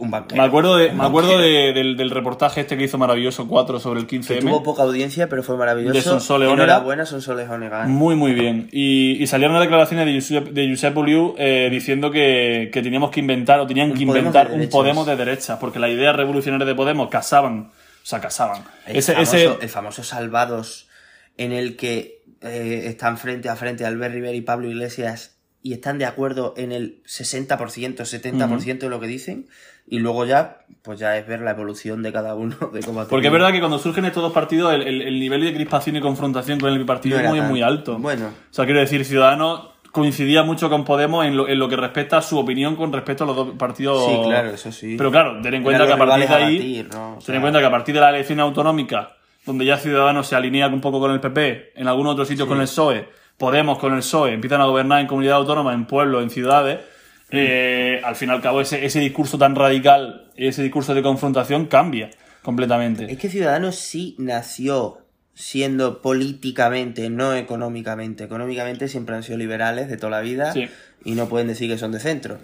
un 0.00 0.10
banquero. 0.10 0.40
Me 0.42 0.48
acuerdo, 0.48 0.76
de, 0.78 0.88
Un 0.88 0.96
me 0.98 1.04
acuerdo 1.04 1.38
de- 1.38 1.72
del, 1.72 1.96
del 1.96 2.10
reportaje 2.10 2.60
este 2.62 2.76
que 2.76 2.84
hizo 2.84 2.98
Maravilloso 2.98 3.46
4 3.46 3.78
sobre 3.78 4.00
el 4.00 4.06
Que 4.08 4.18
15M. 4.20 4.40
tuvo 4.40 4.62
poca 4.64 4.82
audiencia, 4.82 5.28
pero 5.28 5.44
fue 5.44 5.56
maravilloso. 5.56 5.94
De 5.94 6.02
Sonsoles 6.02 6.48
Onega. 6.48 6.64
Enhorabuena, 6.64 7.06
Sonsoles 7.06 7.48
Onega. 7.48 7.86
Muy, 7.86 8.16
muy 8.16 8.32
bien. 8.32 8.68
Y, 8.72 9.22
y 9.22 9.26
salieron 9.28 9.54
las 9.54 9.62
declaraciones 9.62 10.06
de 10.06 10.14
Josep, 10.14 10.52
de 10.52 10.68
Josep 10.70 10.96
Oliu 10.96 11.34
eh, 11.38 11.68
diciendo 11.70 12.10
que, 12.10 12.70
que 12.72 12.82
teníamos 12.82 13.10
que 13.10 13.20
inventar, 13.20 13.60
o 13.60 13.66
tenían 13.66 13.92
que 13.94 14.02
inventar 14.02 14.46
un 14.48 14.52
derechas. 14.54 14.72
Podemos 14.72 15.06
de 15.06 15.14
derecha, 15.16 15.58
porque 15.60 15.78
las 15.78 15.90
ideas 15.90 16.16
revolucionarias 16.16 16.66
de 16.66 16.74
Podemos 16.74 17.08
casaban, 17.08 17.70
o 18.02 18.06
sea, 18.06 18.20
casaban. 18.20 18.64
El, 18.86 18.96
Ese, 18.96 19.12
famoso, 19.14 19.36
ese, 19.36 19.58
el 19.60 19.68
famoso 19.68 20.02
Salvados, 20.02 20.88
en 21.36 21.52
el 21.52 21.76
que 21.76 22.22
eh, 22.42 22.82
están 22.86 23.18
frente 23.18 23.48
a 23.48 23.56
frente 23.56 23.84
Albert 23.84 24.14
Rivera 24.14 24.34
y 24.34 24.40
Pablo 24.40 24.68
Iglesias 24.68 25.36
y 25.62 25.74
están 25.74 25.98
de 25.98 26.06
acuerdo 26.06 26.54
en 26.56 26.72
el 26.72 27.02
60%, 27.04 27.46
70% 27.96 28.78
de 28.78 28.88
lo 28.88 28.98
que 28.98 29.06
dicen, 29.06 29.46
y 29.86 29.98
luego 29.98 30.24
ya, 30.24 30.64
pues 30.82 30.98
ya 30.98 31.18
es 31.18 31.26
ver 31.26 31.40
la 31.42 31.50
evolución 31.50 32.02
de 32.02 32.12
cada 32.12 32.34
uno, 32.34 32.56
de 32.72 32.80
cómo 32.80 33.06
porque 33.06 33.26
es 33.26 33.32
verdad 33.32 33.52
que 33.52 33.58
cuando 33.60 33.78
surgen 33.78 34.04
estos 34.06 34.22
dos 34.22 34.32
partidos, 34.32 34.72
el, 34.72 34.82
el- 34.82 35.02
el 35.02 35.20
nivel 35.20 35.42
de 35.44 35.52
crispación 35.52 35.96
y 35.96 36.00
confrontación 36.00 36.58
con 36.60 36.72
el 36.72 36.78
bipartido 36.78 37.20
No 37.20 37.34
es 37.34 37.40
tan- 37.40 37.48
muy 37.50 37.60
alto. 37.62 37.98
Bueno. 37.98 38.28
O 38.28 38.54
sea, 38.54 38.64
quiero 38.64 38.80
decir, 38.80 39.04
Ciudadanos 39.04 39.68
coincidía 39.92 40.42
mucho 40.42 40.68
con 40.70 40.84
Podemos 40.84 41.24
en 41.26 41.36
lo, 41.36 41.48
en 41.48 41.58
lo 41.58 41.68
que 41.68 41.76
respecta 41.76 42.18
a 42.18 42.22
su 42.22 42.38
opinión 42.38 42.76
con 42.76 42.92
respecto 42.92 43.24
a 43.24 43.26
los 43.26 43.36
dos 43.36 43.50
partidos. 43.58 44.04
Sí, 44.06 44.18
claro, 44.24 44.50
eso 44.50 44.70
sí. 44.72 44.94
Pero 44.96 45.10
claro, 45.10 45.40
ten 45.42 45.54
en 45.54 45.62
cuenta 45.62 45.86
que 45.86 45.92
a 45.92 45.96
partir 45.98 46.28
de 46.28 46.34
ahí. 46.34 46.56
batir, 46.58 46.88
¿no? 46.94 47.10
O 47.12 47.14
ten 47.14 47.22
sea- 47.22 47.34
en 47.36 47.40
cuenta 47.40 47.58
que 47.60 47.66
a 47.66 47.70
partir 47.70 47.94
de 47.94 48.00
la 48.00 48.10
elección 48.10 48.40
autonómica, 48.40 49.16
donde 49.46 49.64
ya 49.64 49.78
Ciudadanos 49.78 50.26
se 50.26 50.36
alinea 50.36 50.68
un 50.68 50.80
poco 50.80 51.00
con 51.00 51.10
el 51.10 51.20
PP, 51.20 51.72
en 51.76 51.88
algunos 51.88 52.12
otros 52.12 52.28
sitios 52.28 52.46
con 52.48 52.58
el 52.58 52.64
PSOE, 52.64 53.08
Podemos 53.38 53.78
con 53.78 53.92
el 53.94 54.00
PSOE, 54.00 54.34
empiezan 54.34 54.60
a 54.60 54.66
gobernar 54.66 55.00
en 55.00 55.06
comunidad 55.06 55.36
autónoma, 55.36 55.72
en 55.72 55.86
pueblos, 55.86 56.22
en 56.22 56.28
ciudades. 56.30 56.78
eh, 57.32 58.00
al 58.04 58.16
fin 58.16 58.28
y 58.28 58.32
al 58.32 58.40
cabo, 58.42 58.60
ese, 58.60 58.84
ese 58.84 59.00
discurso 59.00 59.38
tan 59.38 59.54
radical, 59.54 60.26
ese 60.36 60.62
discurso 60.62 60.94
de 60.94 61.02
confrontación 61.02 61.66
cambia 61.66 62.10
completamente. 62.42 63.10
Es 63.10 63.18
que 63.18 63.28
Ciudadanos 63.30 63.76
sí 63.76 64.14
nació 64.18 64.98
siendo 65.40 66.02
políticamente, 66.02 67.08
no 67.10 67.34
económicamente. 67.34 68.24
Económicamente 68.24 68.88
siempre 68.88 69.16
han 69.16 69.22
sido 69.22 69.38
liberales 69.38 69.88
de 69.88 69.96
toda 69.96 70.10
la 70.10 70.20
vida 70.20 70.52
Sí. 70.52 70.68
y 71.04 71.12
no 71.12 71.28
pueden 71.28 71.48
decir 71.48 71.70
que 71.70 71.78
son 71.78 71.92
de 71.92 72.00
centro. 72.00 72.38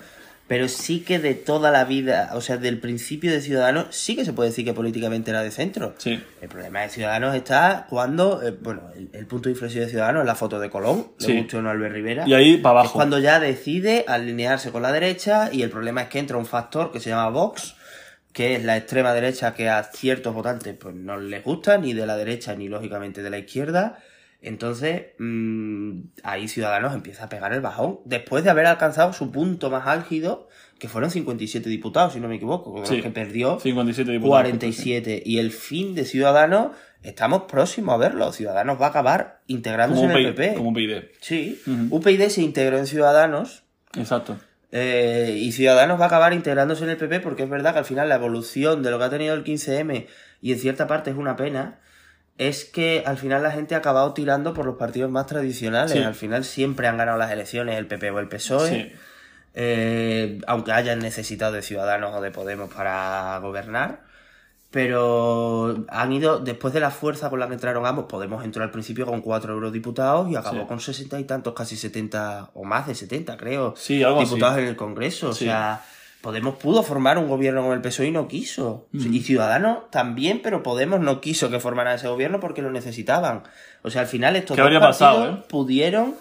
Pero 0.48 0.68
sí 0.68 1.00
que 1.00 1.18
de 1.18 1.34
toda 1.34 1.72
la 1.72 1.84
vida, 1.84 2.30
o 2.34 2.40
sea, 2.40 2.56
del 2.56 2.78
principio 2.78 3.32
de 3.32 3.40
Ciudadanos, 3.40 3.88
sí 3.90 4.14
que 4.14 4.24
se 4.24 4.32
puede 4.32 4.50
decir 4.50 4.64
que 4.64 4.72
políticamente 4.72 5.30
era 5.32 5.42
de 5.42 5.50
centro. 5.50 5.94
Sí. 5.98 6.22
El 6.40 6.48
problema 6.48 6.82
de 6.82 6.88
Ciudadanos 6.88 7.34
está 7.34 7.86
cuando, 7.90 8.40
eh, 8.46 8.52
bueno, 8.62 8.82
el, 8.94 9.08
el 9.12 9.26
punto 9.26 9.48
de 9.48 9.54
inflexión 9.54 9.82
de 9.84 9.90
Ciudadanos 9.90 10.20
es 10.20 10.26
la 10.26 10.36
foto 10.36 10.60
de 10.60 10.70
Colón, 10.70 11.08
le 11.18 11.26
Sí. 11.26 11.56
o 11.56 11.62
no 11.62 11.68
Albert 11.70 11.92
Rivera. 11.94 12.24
Y 12.28 12.34
ahí 12.34 12.58
para 12.58 12.78
Es 12.78 12.82
abajo. 12.82 12.94
cuando 12.94 13.18
ya 13.18 13.40
decide 13.40 14.04
alinearse 14.06 14.70
con 14.70 14.82
la 14.82 14.92
derecha 14.92 15.50
y 15.52 15.62
el 15.62 15.70
problema 15.70 16.02
es 16.02 16.08
que 16.10 16.20
entra 16.20 16.36
un 16.36 16.46
factor 16.46 16.92
que 16.92 17.00
se 17.00 17.10
llama 17.10 17.28
Vox, 17.30 17.74
que 18.36 18.54
es 18.54 18.62
la 18.66 18.76
extrema 18.76 19.14
derecha 19.14 19.54
que 19.54 19.70
a 19.70 19.82
ciertos 19.82 20.34
votantes 20.34 20.76
pues 20.78 20.94
no 20.94 21.16
les 21.18 21.42
gusta, 21.42 21.78
ni 21.78 21.94
de 21.94 22.04
la 22.04 22.18
derecha 22.18 22.54
ni 22.54 22.68
lógicamente 22.68 23.22
de 23.22 23.30
la 23.30 23.38
izquierda. 23.38 23.96
Entonces, 24.42 25.06
mm, 25.18 26.00
ahí 26.22 26.46
Ciudadanos 26.46 26.94
empieza 26.94 27.24
a 27.24 27.28
pegar 27.30 27.54
el 27.54 27.62
bajón, 27.62 28.00
después 28.04 28.44
de 28.44 28.50
haber 28.50 28.66
alcanzado 28.66 29.14
su 29.14 29.32
punto 29.32 29.70
más 29.70 29.86
álgido, 29.86 30.48
que 30.78 30.86
fueron 30.86 31.10
57 31.10 31.70
diputados, 31.70 32.12
si 32.12 32.20
no 32.20 32.28
me 32.28 32.36
equivoco, 32.36 32.84
Sí. 32.84 33.00
que 33.00 33.08
perdió 33.08 33.58
57 33.58 34.12
diputados. 34.12 34.42
47. 34.42 35.22
Y 35.24 35.38
el 35.38 35.50
fin 35.50 35.94
de 35.94 36.04
Ciudadanos, 36.04 36.72
estamos 37.02 37.44
próximos 37.44 37.94
a 37.94 37.96
verlo. 37.96 38.30
Ciudadanos 38.32 38.78
va 38.78 38.86
a 38.86 38.90
acabar 38.90 39.40
integrándose 39.46 40.02
Como 40.02 40.18
en 40.18 40.26
el. 40.26 40.34
PP. 40.34 40.54
Como 40.58 40.74
PID. 40.74 40.92
Sí, 41.22 41.58
Ujú. 41.66 41.96
UPyD 41.96 42.28
se 42.28 42.42
integró 42.42 42.76
en 42.76 42.86
Ciudadanos 42.86 43.62
Exacto. 43.96 44.36
Eh, 44.72 45.36
y 45.38 45.52
Ciudadanos 45.52 45.98
va 46.00 46.04
a 46.04 46.06
acabar 46.08 46.32
integrándose 46.32 46.84
en 46.84 46.90
el 46.90 46.96
PP 46.96 47.20
porque 47.20 47.44
es 47.44 47.48
verdad 47.50 47.72
que 47.72 47.78
al 47.78 47.84
final 47.84 48.08
la 48.08 48.16
evolución 48.16 48.82
de 48.82 48.90
lo 48.90 48.98
que 48.98 49.04
ha 49.04 49.10
tenido 49.10 49.34
el 49.34 49.44
15M 49.44 50.06
y 50.42 50.52
en 50.52 50.58
cierta 50.58 50.86
parte 50.86 51.10
es 51.10 51.16
una 51.16 51.36
pena 51.36 51.78
es 52.38 52.64
que 52.64 53.02
al 53.06 53.16
final 53.16 53.42
la 53.42 53.50
gente 53.50 53.74
ha 53.74 53.78
acabado 53.78 54.12
tirando 54.12 54.52
por 54.52 54.66
los 54.66 54.76
partidos 54.76 55.10
más 55.10 55.26
tradicionales. 55.26 55.92
Sí. 55.92 56.02
Al 56.02 56.14
final 56.14 56.44
siempre 56.44 56.86
han 56.86 56.98
ganado 56.98 57.16
las 57.16 57.30
elecciones 57.30 57.78
el 57.78 57.86
PP 57.86 58.10
o 58.10 58.18
el 58.18 58.28
PSOE. 58.28 58.68
Sí. 58.68 58.92
eh, 59.54 60.38
aunque 60.46 60.72
hayan 60.72 60.98
necesitado 60.98 61.52
de 61.52 61.62
Ciudadanos 61.62 62.14
o 62.14 62.20
de 62.20 62.30
Podemos 62.30 62.72
para 62.72 63.38
gobernar. 63.38 64.00
Pero 64.76 65.84
han 65.88 66.12
ido, 66.12 66.38
después 66.38 66.74
de 66.74 66.80
la 66.80 66.90
fuerza 66.90 67.30
con 67.30 67.40
la 67.40 67.48
que 67.48 67.54
entraron 67.54 67.86
ambos, 67.86 68.04
Podemos 68.04 68.44
entró 68.44 68.62
al 68.62 68.70
principio 68.70 69.06
con 69.06 69.22
cuatro 69.22 69.54
eurodiputados 69.54 70.30
y 70.30 70.36
acabó 70.36 70.60
Sí. 70.60 70.66
con 70.68 70.80
sesenta 70.80 71.18
y 71.18 71.24
tantos, 71.24 71.54
casi 71.54 71.76
70 71.76 72.50
o 72.52 72.62
más 72.62 72.86
de 72.86 72.94
70, 72.94 73.38
creo, 73.38 73.72
Sí, 73.74 74.02
algo 74.02 74.20
así. 74.20 74.26
diputados 74.28 74.58
en 74.58 74.66
el 74.66 74.76
Congreso. 74.76 75.32
Sí. 75.32 75.44
O 75.44 75.48
sea, 75.48 75.82
Podemos 76.20 76.56
pudo 76.56 76.82
formar 76.82 77.18
un 77.18 77.28
gobierno 77.28 77.62
con 77.62 77.72
el 77.72 77.80
PSOE 77.80 78.08
y 78.08 78.10
no 78.10 78.26
quiso. 78.28 78.88
Y 78.92 79.20
Ciudadanos 79.20 79.90
también, 79.90 80.40
pero 80.42 80.62
Podemos 80.62 81.00
no 81.00 81.20
quiso 81.20 81.48
que 81.50 81.60
formaran 81.60 81.94
ese 81.94 82.08
gobierno 82.08 82.38
porque 82.40 82.62
lo 82.62 82.70
necesitaban. 82.72 83.44
O 83.82 83.90
sea, 83.90 84.00
al 84.02 84.08
final 84.08 84.34
estos 84.36 84.56
¿Qué 84.56 84.62
dos 84.62 84.70
partidos 84.72 84.96
pasado, 84.98 85.30
eh? 85.30 85.42
pudieron 85.48 86.14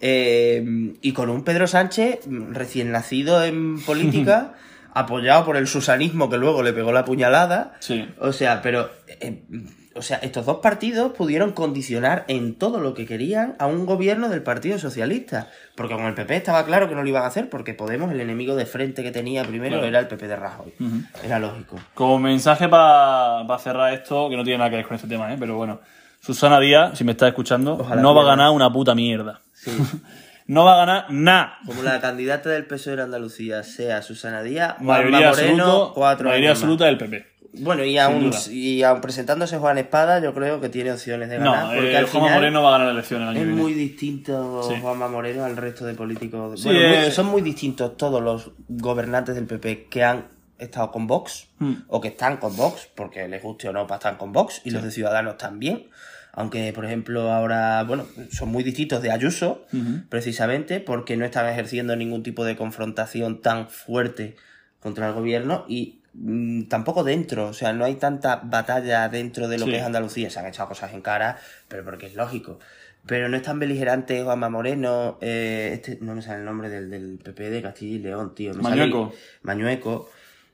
eh, 0.00 0.94
y 1.02 1.12
con 1.12 1.28
un 1.30 1.42
Pedro 1.44 1.66
Sánchez 1.66 2.26
mm, 2.28 2.52
recién 2.54 2.92
nacido 2.92 3.42
en 3.44 3.80
política, 3.82 4.54
apoyado 4.94 5.44
por 5.44 5.56
el 5.56 5.66
susanismo 5.66 6.28
que 6.30 6.36
luego 6.38 6.62
le 6.62 6.72
pegó 6.72 6.92
la 6.92 7.04
puñalada. 7.04 7.74
Sí. 7.80 8.08
O 8.20 8.32
sea, 8.32 8.62
pero. 8.62 8.90
eh, 9.06 9.42
o 9.92 10.02
sea, 10.02 10.18
estos 10.18 10.46
dos 10.46 10.58
partidos 10.58 11.12
pudieron 11.12 11.50
condicionar 11.50 12.24
en 12.28 12.54
todo 12.54 12.78
lo 12.80 12.94
que 12.94 13.06
querían 13.06 13.56
a 13.58 13.66
un 13.66 13.86
gobierno 13.86 14.28
del 14.28 14.40
Partido 14.40 14.78
Socialista. 14.78 15.48
Porque 15.74 15.94
con 15.94 16.04
el 16.04 16.14
PP 16.14 16.36
estaba 16.36 16.64
claro 16.64 16.88
que 16.88 16.94
no 16.94 17.02
lo 17.02 17.08
iban 17.08 17.24
a 17.24 17.26
hacer, 17.26 17.50
porque 17.50 17.74
Podemos, 17.74 18.10
el 18.12 18.20
enemigo 18.20 18.54
de 18.54 18.66
frente 18.66 19.02
que 19.02 19.10
tenía 19.10 19.42
primero, 19.44 19.74
Claro. 19.74 19.88
era 19.88 19.98
el 19.98 20.06
PP 20.06 20.28
de 20.28 20.36
Rajoy. 20.36 20.74
Era 21.24 21.40
lógico. 21.40 21.76
Como 21.92 22.20
mensaje 22.20 22.68
para 22.68 23.44
cerrar 23.58 23.92
esto, 23.92 24.30
que 24.30 24.36
no 24.36 24.44
tiene 24.44 24.58
nada 24.58 24.70
que 24.70 24.76
ver 24.76 24.86
con 24.86 24.94
este 24.94 25.08
tema, 25.08 25.32
¿eh? 25.34 25.36
pero 25.38 25.56
bueno. 25.56 25.80
Susana 26.20 26.60
Díaz, 26.60 26.96
si 26.96 27.02
me 27.02 27.12
estás 27.12 27.28
escuchando, 27.30 27.74
Ojalá 27.80 28.00
no 28.00 28.14
va 28.14 28.22
a 28.22 28.26
ganar 28.26 28.50
una 28.52 28.72
puta 28.72 28.94
mierda. 28.94 29.40
no 30.52 30.64
va 30.64 30.74
a 30.74 30.76
ganar 30.86 31.06
nada. 31.10 31.58
Como 31.66 31.82
la 31.82 32.00
candidata 32.00 32.50
del 32.50 32.66
PSOE 32.66 32.96
de 32.96 33.02
Andalucía 33.02 33.62
sea 33.62 34.02
Susana 34.02 34.42
Díaz, 34.42 34.76
Mayoría, 34.80 35.18
Juanma 35.18 35.30
Moreno, 35.30 35.62
absoluto, 35.64 35.92
cuatro 35.94 36.28
mayoría 36.28 36.50
absoluta 36.50 36.84
del 36.86 36.98
PP. 36.98 37.26
Bueno, 37.52 37.84
y 37.84 37.98
aún, 37.98 38.30
y 38.50 38.82
aún 38.84 39.00
presentándose 39.00 39.58
Juan 39.58 39.76
Espada, 39.78 40.20
yo 40.20 40.32
creo 40.32 40.60
que 40.60 40.68
tiene 40.68 40.92
opciones 40.92 41.28
de 41.30 41.38
ganar. 41.38 41.64
No, 41.66 41.70
porque 41.74 41.92
eh, 41.92 41.96
al 41.96 42.06
Juanma 42.06 42.28
final 42.28 42.40
Moreno 42.40 42.62
va 42.62 42.68
a 42.68 42.72
ganar 42.72 42.86
la 42.86 42.92
elección 42.92 43.22
el 43.22 43.28
año 43.28 43.40
es 43.40 43.46
que 43.46 43.52
muy 43.52 43.74
distinto 43.74 44.62
Sí. 44.62 44.74
Juanma 44.80 45.08
Moreno 45.08 45.44
al 45.44 45.56
resto 45.56 45.84
de 45.84 45.94
políticos. 45.94 46.60
Sí, 46.60 46.68
Bueno, 46.68 46.80
muy- 46.88 46.96
eh. 46.98 47.10
son 47.10 47.26
muy 47.26 47.42
distintos 47.42 47.96
todos 47.96 48.22
los 48.22 48.50
gobernantes 48.68 49.34
del 49.34 49.46
PP 49.46 49.88
que 49.90 50.04
han 50.04 50.28
estado 50.58 50.90
con 50.92 51.06
Vox 51.06 51.48
Hmm. 51.58 51.74
o 51.88 52.00
que 52.00 52.08
están 52.08 52.36
con 52.36 52.56
Vox, 52.56 52.88
porque 52.94 53.26
les 53.28 53.42
guste 53.42 53.68
o 53.68 53.72
no, 53.72 53.86
para 53.86 53.96
estar 53.98 54.16
con 54.16 54.30
Vox, 54.32 54.60
y 54.64 54.70
los 54.70 54.82
de 54.82 54.90
Ciudadanos 54.90 55.36
también. 55.36 55.88
Aunque, 56.32 56.72
por 56.72 56.84
ejemplo, 56.84 57.32
ahora, 57.32 57.82
bueno, 57.84 58.06
son 58.30 58.50
muy 58.50 58.62
distintos 58.62 59.02
de 59.02 59.10
Ayuso, 59.10 59.66
precisamente 60.08 60.80
porque 60.80 61.16
no 61.16 61.24
están 61.24 61.48
ejerciendo 61.48 61.96
ningún 61.96 62.22
tipo 62.22 62.44
de 62.44 62.56
confrontación 62.56 63.40
tan 63.42 63.68
fuerte 63.68 64.36
contra 64.80 65.08
el 65.08 65.14
gobierno 65.14 65.64
y 65.68 66.00
mm, 66.14 66.64
tampoco 66.64 67.04
dentro, 67.04 67.48
o 67.48 67.52
sea, 67.52 67.72
no 67.72 67.84
hay 67.84 67.94
tanta 67.96 68.36
batalla 68.36 69.08
dentro 69.08 69.48
de 69.48 69.58
lo 69.58 69.64
Sí. 69.66 69.72
que 69.72 69.78
es 69.78 69.82
Andalucía. 69.84 70.30
Se 70.30 70.38
han 70.40 70.46
echado 70.46 70.68
cosas 70.68 70.92
en 70.94 71.02
cara, 71.02 71.38
pero 71.68 71.84
porque 71.84 72.06
es 72.06 72.14
lógico. 72.14 72.58
Pero 73.06 73.28
no 73.28 73.36
es 73.36 73.42
tan 73.42 73.58
beligerante 73.58 74.22
Juanma 74.22 74.50
Moreno, 74.50 75.18
eh, 75.22 75.70
este, 75.74 75.98
no 76.02 76.14
me 76.14 76.22
sale 76.22 76.40
el 76.40 76.44
nombre 76.44 76.68
del, 76.68 76.90
del 76.90 77.18
PP 77.18 77.48
de 77.50 77.62
Castilla 77.62 77.96
y 77.96 77.98
León, 77.98 78.34
tío. 78.34 78.52
me 78.54 78.62
sale- 78.62 78.76
Mañueco. 79.42 80.10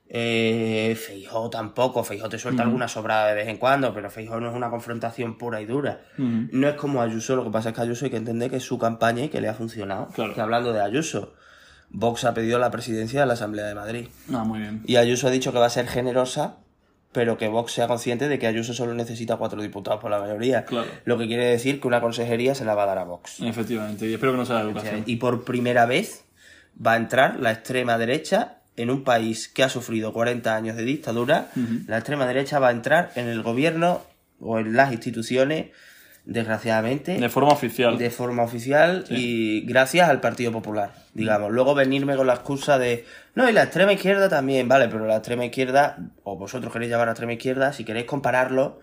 Eh, 0.09 0.95
Feijó 0.95 1.49
tampoco, 1.49 2.03
Feijó 2.03 2.29
te 2.29 2.39
suelta 2.39 2.63
alguna 2.63 2.87
sobrada 2.87 3.27
de 3.27 3.35
vez 3.35 3.47
en 3.47 3.57
cuando, 3.57 3.93
pero 3.93 4.09
Feijó 4.09 4.39
no 4.39 4.49
es 4.49 4.55
una 4.55 4.69
confrontación 4.69 5.37
pura 5.37 5.61
y 5.61 5.65
dura. 5.65 6.01
No 6.17 6.67
es 6.67 6.75
como 6.75 7.01
Ayuso, 7.01 7.35
lo 7.35 7.43
que 7.43 7.49
pasa 7.49 7.69
es 7.69 7.75
que 7.75 7.81
Ayuso 7.81 8.05
hay 8.05 8.11
que 8.11 8.17
entender 8.17 8.49
que 8.49 8.57
es 8.57 8.63
su 8.63 8.77
campaña 8.77 9.25
y 9.25 9.29
que 9.29 9.41
le 9.41 9.49
ha 9.49 9.53
funcionado. 9.53 10.07
Claro. 10.13 10.33
Que 10.33 10.41
hablando 10.41 10.71
de 10.71 10.81
Ayuso, 10.81 11.33
Vox 11.89 12.23
ha 12.25 12.33
pedido 12.33 12.59
la 12.59 12.71
presidencia 12.71 13.21
de 13.21 13.25
la 13.25 13.33
Asamblea 13.33 13.65
de 13.65 13.75
Madrid. 13.75 14.07
Ah, 14.33 14.43
muy 14.43 14.59
bien. 14.59 14.81
Y 14.85 14.95
Ayuso 14.95 15.27
ha 15.27 15.31
dicho 15.31 15.51
que 15.51 15.59
va 15.59 15.65
a 15.65 15.69
ser 15.69 15.87
generosa, 15.87 16.57
pero 17.11 17.37
que 17.37 17.49
Vox 17.49 17.73
sea 17.73 17.87
consciente 17.87 18.29
de 18.29 18.39
que 18.39 18.47
Ayuso 18.47 18.73
solo 18.73 18.93
necesita 18.93 19.35
cuatro 19.35 19.61
diputados 19.61 19.99
por 19.99 20.11
la 20.11 20.19
mayoría. 20.19 20.63
Claro. 20.65 20.87
Lo 21.03 21.17
que 21.17 21.27
quiere 21.27 21.45
decir 21.45 21.81
que 21.81 21.87
una 21.87 21.99
consejería 21.99 22.55
se 22.55 22.63
la 22.63 22.75
va 22.75 22.83
a 22.83 22.87
dar 22.87 22.97
a 22.99 23.03
Vox. 23.03 23.41
Efectivamente. 23.41 24.07
Y 24.07 24.13
espero 24.13 24.33
que 24.33 24.37
no 24.37 24.45
sea 24.45 24.55
la 24.55 24.61
educación. 24.61 25.03
Y 25.05 25.17
por 25.17 25.43
primera 25.43 25.85
vez 25.85 26.23
va 26.85 26.93
a 26.93 26.97
entrar 26.97 27.39
la 27.39 27.51
extrema 27.51 27.97
derecha 27.97 28.56
en 28.77 28.89
un 28.89 29.03
país 29.03 29.47
que 29.49 29.63
ha 29.63 29.69
sufrido 29.69 30.13
40 30.13 30.55
años 30.55 30.75
de 30.77 30.83
dictadura. 30.83 31.49
La 31.87 31.97
extrema 31.97 32.25
derecha 32.25 32.59
va 32.59 32.69
a 32.69 32.71
entrar 32.71 33.11
en 33.15 33.27
el 33.27 33.41
gobierno 33.43 34.01
o 34.39 34.59
en 34.59 34.73
las 34.75 34.91
instituciones, 34.93 35.71
desgraciadamente, 36.25 37.17
De 37.19 37.29
forma 37.29 37.51
oficial. 37.51 37.97
de 37.97 38.09
forma 38.09 38.43
oficial 38.43 39.05
y 39.09 39.61
gracias 39.65 40.09
al 40.09 40.19
Partido 40.21 40.51
Popular, 40.51 40.91
digamos. 41.13 41.51
Luego 41.51 41.73
venirme 41.73 42.15
con 42.15 42.27
la 42.27 42.33
excusa 42.33 42.77
de, 42.77 43.05
no, 43.33 43.49
y 43.49 43.53
la 43.53 43.63
extrema 43.63 43.93
izquierda 43.93 44.29
también, 44.29 44.67
vale, 44.67 44.89
pero 44.89 45.07
la 45.07 45.15
extrema 45.17 45.45
izquierda, 45.45 45.97
o 46.23 46.37
vosotros 46.37 46.71
queréis 46.71 46.91
llamar 46.91 47.07
a 47.07 47.11
extrema 47.11 47.33
izquierda, 47.33 47.73
si 47.73 47.83
queréis 47.83 48.05
compararlo 48.05 48.79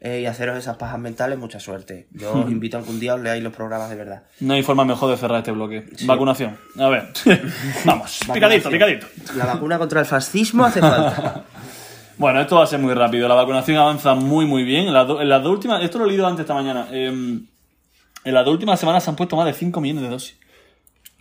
eh, 0.00 0.20
y 0.22 0.26
haceros 0.26 0.58
esas 0.58 0.76
pajas 0.76 0.98
mentales, 0.98 1.38
mucha 1.38 1.60
suerte. 1.60 2.06
Yo 2.12 2.32
os 2.32 2.50
invito 2.50 2.78
a 2.78 2.82
que 2.82 2.90
un 2.90 3.00
día 3.00 3.14
os 3.14 3.20
leáis 3.20 3.42
los 3.42 3.52
programas 3.54 3.90
de 3.90 3.96
verdad. 3.96 4.22
No 4.40 4.54
hay 4.54 4.62
forma 4.62 4.84
mejor 4.84 5.10
de 5.10 5.16
cerrar 5.16 5.38
este 5.38 5.50
bloque. 5.52 5.86
Vacunación. 6.04 6.58
A 6.78 6.88
ver. 6.88 7.08
Vamos. 7.84 8.20
Picadito, 8.32 8.70
picadito. 8.70 9.06
La 9.36 9.46
vacuna 9.46 9.78
contra 9.78 10.00
el 10.00 10.06
fascismo 10.06 10.64
hace 10.64 10.80
falta. 10.80 11.44
Bueno, 12.16 12.40
esto 12.40 12.54
va 12.54 12.62
a 12.62 12.66
ser 12.68 12.78
muy 12.78 12.94
rápido. 12.94 13.26
La 13.26 13.34
vacunación 13.34 13.76
avanza 13.76 14.14
muy, 14.14 14.46
muy 14.46 14.62
bien. 14.62 14.86
En 14.86 14.94
las, 14.94 15.08
do- 15.08 15.20
en 15.20 15.28
las 15.28 15.42
dos 15.42 15.50
últimas, 15.52 15.82
esto 15.82 15.98
lo 15.98 16.04
he 16.04 16.08
leído 16.08 16.24
antes 16.28 16.42
esta 16.42 16.54
mañana. 16.54 16.86
eh, 16.92 17.08
en 17.08 17.48
las 18.32 18.44
dos 18.44 18.52
últimas 18.54 18.78
semanas 18.78 19.02
se 19.02 19.10
han 19.10 19.16
puesto 19.16 19.34
más 19.34 19.46
de 19.46 19.52
5 19.52 19.80
millones 19.80 20.04
de 20.04 20.08
dosis. 20.10 20.36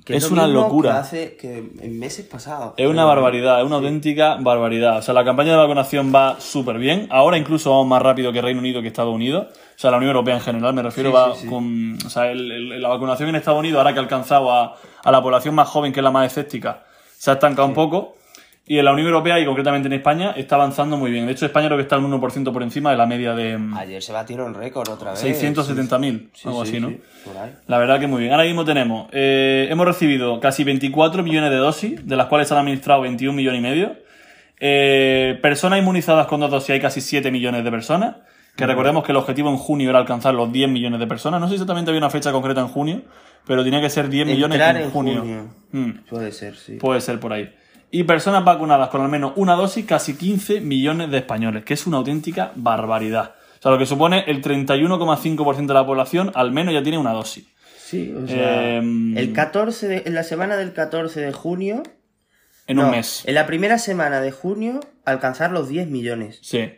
Que 0.05 0.17
Es 0.17 0.29
una 0.29 0.47
locura. 0.47 0.91
Que 0.91 0.97
hace 0.97 1.37
que 1.37 1.57
en 1.81 1.97
meses 1.99 2.25
pasados. 2.25 2.73
Es 2.77 2.87
una 2.87 3.05
barbaridad, 3.05 3.59
es 3.61 3.65
una 3.65 3.77
auténtica 3.77 4.35
barbaridad. 4.39 4.97
O 4.97 5.01
sea, 5.01 5.13
la 5.13 5.23
campaña 5.23 5.51
de 5.51 5.57
vacunación 5.57 6.11
va 6.13 6.39
súper 6.39 6.77
bien. 6.77 7.07
Ahora 7.09 7.37
incluso 7.37 7.69
vamos 7.71 7.87
más 7.87 8.01
rápido 8.01 8.31
que 8.33 8.41
Reino 8.41 8.59
Unido 8.59 8.81
que 8.81 8.89
Estados 8.89 9.13
Unidos. 9.15 9.47
O 9.49 9.79
sea, 9.79 9.91
la 9.91 9.97
Unión 9.97 10.09
Europea 10.11 10.35
en 10.35 10.41
general, 10.41 10.73
me 10.73 10.81
refiero, 10.83 11.09
Sí, 11.09 11.15
va 11.15 11.35
sí. 11.35 11.47
con... 11.47 11.97
O 12.05 12.09
sea, 12.09 12.29
el- 12.31 12.51
el- 12.51 12.81
la 12.81 12.89
vacunación 12.89 13.29
en 13.29 13.35
Estados 13.35 13.59
Unidos, 13.59 13.77
ahora 13.77 13.93
que 13.93 13.99
ha 13.99 14.01
alcanzado 14.03 14.51
a, 14.51 14.75
a 15.03 15.11
la 15.11 15.21
población 15.21 15.55
más 15.55 15.67
joven, 15.69 15.93
que 15.93 15.99
es 16.01 16.03
la 16.03 16.11
más 16.11 16.27
escéptica, 16.27 16.83
se 17.17 17.31
ha 17.31 17.35
estancado 17.35 17.67
un 17.67 17.73
poco. 17.73 18.17
Y 18.65 18.77
en 18.79 18.85
la 18.85 18.93
Unión 18.93 19.07
Europea, 19.07 19.37
y 19.41 19.45
concretamente 19.45 19.87
en 19.87 19.93
España, 19.93 20.33
está 20.37 20.55
avanzando 20.55 20.95
muy 20.95 21.11
bien. 21.11 21.25
De 21.25 21.33
hecho, 21.33 21.45
España 21.45 21.67
creo 21.67 21.77
que 21.77 21.83
está 21.83 21.97
un 21.97 22.09
1% 22.09 22.53
por 22.53 22.63
encima 22.63 22.91
de 22.91 22.97
la 22.97 23.05
media 23.05 23.33
de 23.33 23.57
mm, 23.57 23.73
Ayer 23.77 24.01
se 24.01 24.13
batieron 24.13 24.53
récord 24.53 24.87
otra 24.87 25.11
vez. 25.11 25.21
670.000, 25.21 26.29
Sí, 26.33 26.47
algo 26.47 26.63
sí, 26.65 26.71
así, 26.71 26.79
¿no? 26.79 26.87
sí, 26.89 27.01
por 27.25 27.37
ahí. 27.37 27.51
La 27.67 27.77
verdad 27.77 27.99
que 27.99 28.07
muy 28.07 28.21
bien. 28.21 28.31
Ahora 28.31 28.45
mismo 28.45 28.63
tenemos, 28.63 29.09
eh, 29.11 29.67
hemos 29.69 29.85
recibido 29.85 30.39
casi 30.39 30.63
24 30.63 31.23
millones 31.23 31.49
de 31.49 31.57
dosis, 31.57 32.07
de 32.07 32.15
las 32.15 32.27
cuales 32.27 32.47
se 32.47 32.53
han 32.53 32.61
administrado 32.61 33.01
21 33.01 33.35
millones 33.35 33.59
y 33.59 33.63
medio. 33.63 33.95
Eh, 34.59 35.37
personas 35.41 35.79
inmunizadas 35.79 36.27
con 36.27 36.39
dos 36.39 36.49
dosis 36.49 36.69
hay 36.69 36.79
casi 36.79 37.01
7 37.01 37.31
millones 37.31 37.63
de 37.65 37.71
personas. 37.71 38.15
Que 38.55 38.67
recordemos 38.67 39.03
que 39.03 39.11
el 39.11 39.17
objetivo 39.17 39.49
en 39.49 39.57
junio 39.57 39.89
era 39.89 39.97
alcanzar 39.99 40.35
los 40.35 40.51
10 40.53 40.69
millones 40.69 40.99
de 40.99 41.07
personas. 41.07 41.41
No 41.41 41.47
sé 41.47 41.51
si 41.51 41.55
exactamente 41.55 41.89
había 41.89 41.97
una 41.99 42.11
fecha 42.11 42.31
concreta 42.31 42.61
en 42.61 42.67
junio, 42.67 43.01
pero 43.47 43.63
tenía 43.63 43.81
que 43.81 43.89
ser 43.89 44.09
10 44.09 44.27
millones 44.27 44.61
en, 44.61 44.77
en 44.77 44.89
junio. 44.91 45.19
junio. 45.21 45.49
Mm, 45.71 45.91
Puede 46.07 46.31
ser, 46.31 46.55
sí. 46.55 46.75
puede 46.75 47.01
ser 47.01 47.19
por 47.19 47.33
ahí. 47.33 47.51
Y 47.95 48.05
personas 48.05 48.43
vacunadas 48.43 48.89
con 48.89 49.01
al 49.01 49.09
menos 49.09 49.33
una 49.35 49.53
dosis, 49.53 49.85
casi 49.85 50.15
15 50.17 50.61
millones 50.61 51.11
de 51.11 51.19
españoles, 51.19 51.63
que 51.63 51.75
es 51.75 51.85
una 51.85 51.97
auténtica 51.97 52.51
barbaridad. 52.55 53.35
O 53.59 53.61
sea, 53.61 53.71
lo 53.71 53.77
que 53.77 53.85
supone 53.85 54.23
el 54.25 54.41
31,5% 54.41 55.67
de 55.67 55.73
la 55.75 55.85
población 55.85 56.31
al 56.33 56.51
menos 56.51 56.73
ya 56.73 56.81
tiene 56.81 56.97
una 56.97 57.11
dosis. 57.13 57.45
Sí, 57.77 58.11
o 58.11 58.27
sea, 58.27 58.77
Em, 58.77 59.15
el 59.15 59.31
14 59.31 59.87
de- 59.87 60.03
en 60.07 60.15
la 60.15 60.23
semana 60.23 60.57
del 60.57 60.73
14 60.73 61.21
de 61.21 61.31
junio, 61.33 61.83
En 62.65 62.79
un 62.79 62.89
mes. 62.89 63.21
en 63.27 63.35
la 63.35 63.45
primera 63.45 63.77
semana 63.77 64.21
de 64.21 64.31
junio 64.31 64.79
alcanzar 65.05 65.51
los 65.51 65.67
10 65.69 65.87
millones 65.87 66.39
Sí. 66.41 66.71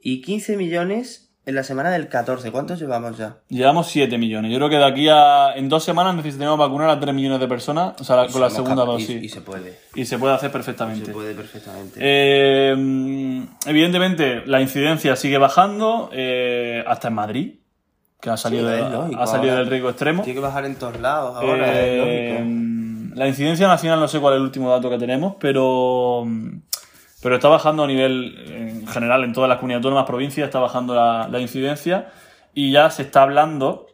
y 0.00 0.22
15 0.22 0.56
millones 0.56 1.25
en 1.46 1.54
la 1.54 1.62
semana 1.62 1.90
del 1.90 2.08
14. 2.08 2.50
¿Cuántos 2.50 2.78
llevamos 2.80 3.16
ya? 3.16 3.36
Llevamos 3.48 3.86
7 3.86 4.18
millones. 4.18 4.50
Yo 4.50 4.58
creo 4.58 4.68
que 4.68 4.76
de 4.76 4.84
aquí 4.84 5.08
a. 5.08 5.52
En 5.54 5.68
dos 5.68 5.84
semanas 5.84 6.14
necesitaremos 6.16 6.58
vacunar 6.58 6.90
a 6.90 6.98
3 6.98 7.14
millones 7.14 7.38
de 7.40 7.46
personas, 7.48 7.94
o 8.00 8.04
sea, 8.04 8.26
con 8.26 8.40
la 8.40 8.50
segunda 8.50 8.82
capa- 8.82 8.98
y- 8.98 9.02
dosis. 9.02 9.22
Y, 9.22 9.28
se 9.28 9.40
puede. 9.40 9.78
Y 9.94 10.04
se 10.04 10.18
puede 10.18 10.34
hacer 10.34 10.50
perfectamente. 10.50 11.06
Se 11.06 11.12
puede 11.12 11.34
perfectamente. 11.34 11.98
Eh, 12.02 13.46
evidentemente, 13.66 14.42
la 14.46 14.60
incidencia 14.60 15.14
sigue 15.16 15.38
bajando, 15.38 16.10
eh, 16.12 16.82
hasta 16.86 17.08
en 17.08 17.14
Madrid, 17.14 17.54
que 18.20 18.30
ha 18.30 18.36
salido, 18.36 18.68
Sí, 18.68 18.74
de- 18.76 18.82
es 18.86 18.92
lógico, 18.92 19.20
ha 19.22 19.26
salido 19.28 19.56
del 19.56 19.66
riesgo 19.68 19.88
extremo. 19.90 20.22
Tiene 20.24 20.40
que 20.40 20.44
bajar 20.44 20.64
en 20.64 20.74
todos 20.74 20.98
lados 21.00 21.36
ahora, 21.36 21.72
Eh, 21.72 22.32
es 22.38 22.40
lógico. 22.40 23.14
la 23.20 23.28
incidencia 23.28 23.68
nacional 23.68 24.00
no 24.00 24.08
sé 24.08 24.18
cuál 24.18 24.34
es 24.34 24.38
el 24.38 24.42
último 24.42 24.68
dato 24.70 24.90
que 24.90 24.98
tenemos, 24.98 25.34
pero, 25.38 26.26
pero 27.26 27.34
está 27.36 27.48
bajando 27.48 27.82
a 27.82 27.86
nivel 27.88 28.38
en 28.48 28.86
general 28.86 29.24
en 29.24 29.32
todas 29.32 29.48
las 29.48 29.58
comunidades 29.58 29.80
autónomas, 29.84 30.06
provincias, 30.06 30.46
está 30.46 30.60
bajando 30.60 30.94
la, 30.94 31.26
la 31.28 31.40
incidencia 31.40 32.06
y 32.54 32.70
ya 32.70 32.88
se 32.90 33.02
está 33.02 33.22
hablando 33.22 33.88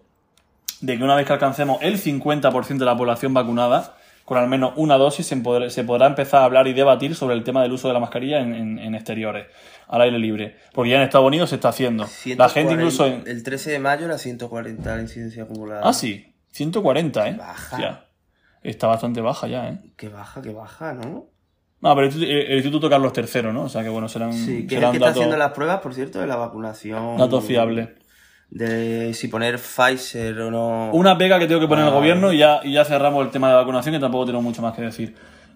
de 0.83 0.99
que 0.99 1.03
una 1.05 1.16
vez 1.16 1.26
que 1.26 1.33
alcancemos 1.33 1.78
el 1.80 1.97
50% 1.99 2.76
de 2.78 2.85
la 2.85 2.95
población 2.97 3.33
vacunada, 3.33 3.97
con 4.26 4.37
al 4.37 4.49
menos 4.49 4.72
una 4.76 4.99
dosis, 4.99 5.26
se 5.26 5.37
podrá, 5.39 5.70
se 5.70 5.83
podrá 5.83 6.07
empezar 6.09 6.43
a 6.43 6.45
hablar 6.45 6.66
y 6.68 6.74
debatir 6.74 7.14
sobre 7.14 7.35
el 7.35 7.43
tema 7.43 7.62
del 7.62 7.72
uso 7.72 7.89
de 7.89 7.95
la 7.95 8.01
mascarilla 8.01 8.41
en, 8.41 8.53
en- 8.55 8.78
en 8.78 8.95
exteriores, 8.95 9.47
al 9.89 10.03
aire 10.03 10.18
libre. 10.18 10.57
Porque 10.74 10.91
ya 10.91 10.97
en 10.97 11.03
Estados 11.03 11.26
Unidos 11.26 11.49
se 11.51 11.55
está 11.57 11.70
haciendo. 11.70 12.05
La 12.37 12.49
gente 12.51 12.74
140 12.74 12.74
incluso 12.74 13.07
en... 13.07 13.22
El 13.26 13.43
13 13.43 13.70
de 13.72 13.78
mayo 13.78 14.05
era 14.07 14.18
140 14.18 14.95
la 14.97 15.03
incidencia 15.03 15.45
acumulada. 15.45 15.80
Ah, 15.85 15.93
sí. 15.93 16.35
140, 16.51 17.28
¿eh? 17.28 17.35
Baja. 17.39 17.76
Hostia. 17.76 18.05
Está 18.62 18.87
bastante 18.89 19.20
baja 19.22 19.47
ya, 19.49 19.68
¿eh? 19.70 19.78
Que 19.97 20.09
baja, 20.09 20.43
que 20.43 20.53
baja, 20.53 20.93
¿no? 20.93 21.32
No, 21.83 21.95
pero 21.97 22.07
el, 22.07 22.12
Instituto- 22.12 22.30
el 22.33 22.57
Instituto 22.57 22.89
Carlos 22.91 23.12
III, 23.16 23.53
¿no? 23.53 23.62
O 23.64 23.68
sea 23.68 23.83
que 23.83 23.89
bueno, 23.89 24.09
serán, 24.09 24.33
Sí, 24.33 24.47
que 24.47 24.53
es 24.53 24.53
el 24.62 24.68
serán 24.78 24.91
que 24.93 24.97
está 24.99 25.07
datos, 25.07 25.20
haciendo 25.20 25.37
las 25.37 25.51
pruebas, 25.53 25.80
por 25.80 25.93
cierto, 25.95 26.20
de 26.20 26.26
la 26.26 26.37
vacunación. 26.37 27.16
datos 27.18 27.45
fiables. 27.45 27.89
De 28.51 29.14
si 29.14 29.28
poner 29.28 29.59
Pfizer 29.59 30.39
o 30.43 30.51
no. 30.51 30.91
Una 30.93 31.16
pega 31.16 31.39
que 31.39 31.47
tengo 31.47 31.61
que 31.61 31.66
poner 31.68 31.85
al 31.85 31.91
Ah. 31.91 31.95
gobierno 31.95 32.33
y 32.33 32.39
ya, 32.39 32.61
y 32.62 32.72
ya 32.72 32.85
cerramos 32.85 33.24
el 33.24 33.30
tema 33.30 33.49
de 33.49 33.55
vacunación, 33.55 33.95
que 33.95 33.99
tampoco 34.01 34.26
tengo 34.26 34.43
mucho 34.43 34.61
más 34.62 34.74
que 34.74 34.83
decir. 34.83 35.14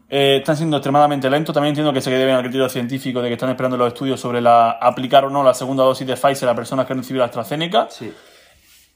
Eh, 0.09 0.37
están 0.39 0.57
siendo 0.57 0.77
extremadamente 0.79 1.29
lentos. 1.29 1.53
También 1.53 1.71
entiendo 1.73 1.93
que 1.93 2.01
se 2.01 2.11
deben 2.11 2.35
al 2.37 2.43
criterio 2.43 2.69
científico 2.69 3.21
de 3.21 3.29
que 3.29 3.35
están 3.35 3.51
esperando 3.51 3.77
los 3.77 3.89
estudios 3.89 4.19
sobre 4.19 4.41
la 4.41 4.71
aplicar 4.71 5.25
o 5.27 5.31
no 5.31 5.43
la 5.45 5.53
segunda 5.53 5.83
dosis 5.85 6.07
de 6.07 6.17
Pfizer 6.17 6.49
a 6.49 6.55
personas 6.55 6.87
que 6.87 6.93
han 6.95 6.99
recibido 7.01 7.21
la 7.21 7.27
AstraZeneca. 7.27 7.89
Sí. 7.91 8.13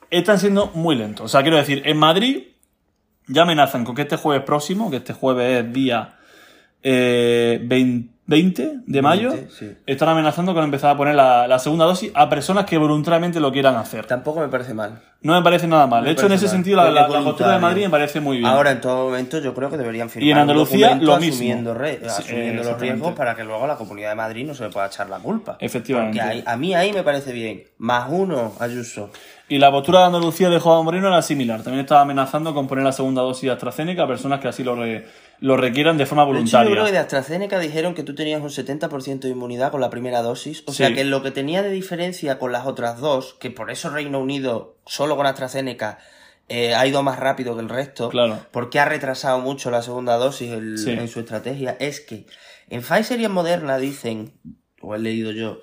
Están 0.09 0.39
siendo 0.39 0.69
muy 0.75 0.97
lentos. 0.97 1.27
O 1.27 1.29
sea, 1.29 1.43
quiero 1.43 1.57
decir, 1.59 1.83
en 1.85 1.97
Madrid 1.99 2.45
ya 3.27 3.43
amenazan 3.43 3.85
con 3.85 3.95
que 3.95 4.03
este 4.03 4.17
jueves 4.17 4.45
próximo, 4.45 4.91
que 4.91 4.97
este 4.97 5.13
jueves 5.13 5.65
es 5.65 5.73
día 5.73 6.15
eh, 6.83 7.61
20, 7.63 8.11
20 8.27 8.75
de 8.87 9.03
mayo, 9.03 9.31
20, 9.33 9.51
sí. 9.51 9.73
están 9.87 10.09
amenazando 10.09 10.55
con 10.55 10.63
empezar 10.63 10.91
a 10.91 10.97
poner 10.97 11.15
la, 11.17 11.49
la 11.49 11.59
segunda 11.59 11.85
dosis 11.85 12.13
a 12.15 12.29
personas 12.29 12.65
que 12.65 12.79
voluntariamente 12.79 13.41
lo 13.41 13.51
quieran 13.51 13.75
hacer. 13.77 14.07
Tampoco 14.07 14.39
me 14.41 14.49
parece 14.49 14.73
mal. 14.73 15.01
No 15.23 15.35
me 15.35 15.43
parece 15.43 15.67
nada 15.67 15.87
mal. 15.87 16.03
Me 16.03 16.07
De 16.09 16.13
hecho, 16.13 16.27
en 16.27 16.33
ese 16.33 16.47
mal. 16.47 16.53
sentido, 16.55 16.77
la, 16.77 16.91
la- 16.91 17.07
postura 17.09 17.53
de. 17.55 17.59
Madrid 17.59 17.83
me 17.85 17.91
parece 17.91 18.21
muy 18.21 18.39
bien. 18.39 18.49
Ahora, 18.49 18.71
en 18.71 18.81
todo 18.81 19.07
momento, 19.07 19.39
yo 19.41 19.53
creo 19.53 19.69
que 19.69 19.77
deberían 19.77 20.09
firmar 20.09 20.29
Y 20.29 20.31
en 20.31 20.39
Andalucía, 20.39 20.95
lo 20.95 21.19
mismo. 21.19 21.35
Asumiendo, 21.35 21.75
re- 21.75 21.99
Sí, 22.01 22.07
asumiendo 22.07 22.63
los 22.63 22.81
riesgos 22.81 23.13
para 23.15 23.35
que 23.35 23.43
luego 23.45 23.65
a 23.65 23.67
la 23.69 23.77
Comunidad 23.77 24.11
de 24.11 24.15
Madrid 24.15 24.47
no 24.47 24.55
se 24.55 24.63
le 24.65 24.71
pueda 24.71 24.87
echar 24.87 25.11
la 25.11 25.19
culpa. 25.19 25.57
Efectivamente. 25.61 26.19
Porque 26.19 26.31
ahí- 26.39 26.45
a 26.47 26.57
mí 26.57 26.75
ahí 26.75 26.93
me 26.93 27.03
parece 27.03 27.33
bien. 27.33 27.65
Más 27.79 28.07
uno, 28.11 28.53
Ayuso. 28.61 29.11
Y 29.51 29.59
la 29.59 29.71
postura 29.73 29.99
de 30.01 30.05
Andalucía 30.07 30.49
de 30.49 30.61
Juan 30.61 30.85
Moreno 30.85 31.09
era 31.09 31.21
similar. 31.23 31.63
También 31.63 31.81
estaba 31.81 32.03
amenazando 32.03 32.55
con 32.55 32.69
poner 32.69 32.85
la 32.85 32.93
segunda 32.93 33.21
dosis 33.23 33.43
de 33.43 33.51
AstraZeneca 33.51 34.05
a 34.05 34.07
personas 34.07 34.39
que 34.41 34.47
así 34.49 34.63
lo, 34.63 34.77
re- 34.77 35.07
lo 35.41 35.57
requieran 35.57 35.99
de 35.99 36.07
forma 36.07 36.23
De 36.25 36.31
hecho, 36.31 36.37
yo 36.37 36.41
voluntaria. 36.59 36.71
creo 36.73 36.85
que 36.87 36.93
de 36.93 36.99
AstraZeneca 36.99 37.59
dijeron 37.59 37.95
que 37.95 38.05
tú 38.05 38.15
tenías 38.15 38.41
un 38.41 38.49
70% 38.51 39.19
de 39.21 39.29
inmunidad 39.29 39.73
con 39.73 39.81
la 39.81 39.91
primera 39.91 40.23
dosis. 40.23 40.63
O 40.67 40.73
sea 40.73 40.95
que 40.95 41.03
lo 41.05 41.23
que 41.23 41.33
tenía 41.33 41.63
de 41.63 41.71
diferencia 41.71 42.39
con 42.39 42.53
las 42.53 42.65
otras 42.65 43.01
dos, 43.01 43.35
que 43.41 43.51
por 43.51 43.73
eso 43.73 43.91
Reino 43.91 44.21
Unido, 44.21 44.77
solo 44.87 45.17
con 45.17 45.27
AstraZeneca, 45.27 45.99
eh, 46.49 46.75
ha 46.77 46.87
ido 46.87 47.03
más 47.03 47.19
rápido 47.19 47.55
que 47.57 47.63
el 47.63 47.69
resto, 47.69 48.09
Claro. 48.09 48.39
porque 48.53 48.79
ha 48.79 48.85
retrasado 48.85 49.41
mucho 49.41 49.71
la 49.73 49.83
segunda 49.83 50.17
dosis 50.17 50.53
el- 50.53 50.79
Sí. 50.79 50.91
en 50.93 51.09
su 51.09 51.19
estrategia, 51.21 51.77
es 51.81 52.01
que 52.01 52.27
en 52.69 52.83
Pfizer 52.83 53.21
y 53.21 53.25
en 53.25 53.33
Moderna 53.33 53.79
dicen, 53.79 54.33
o 54.81 54.95
he 54.95 54.99
leído 55.01 55.33
yo, 55.33 55.59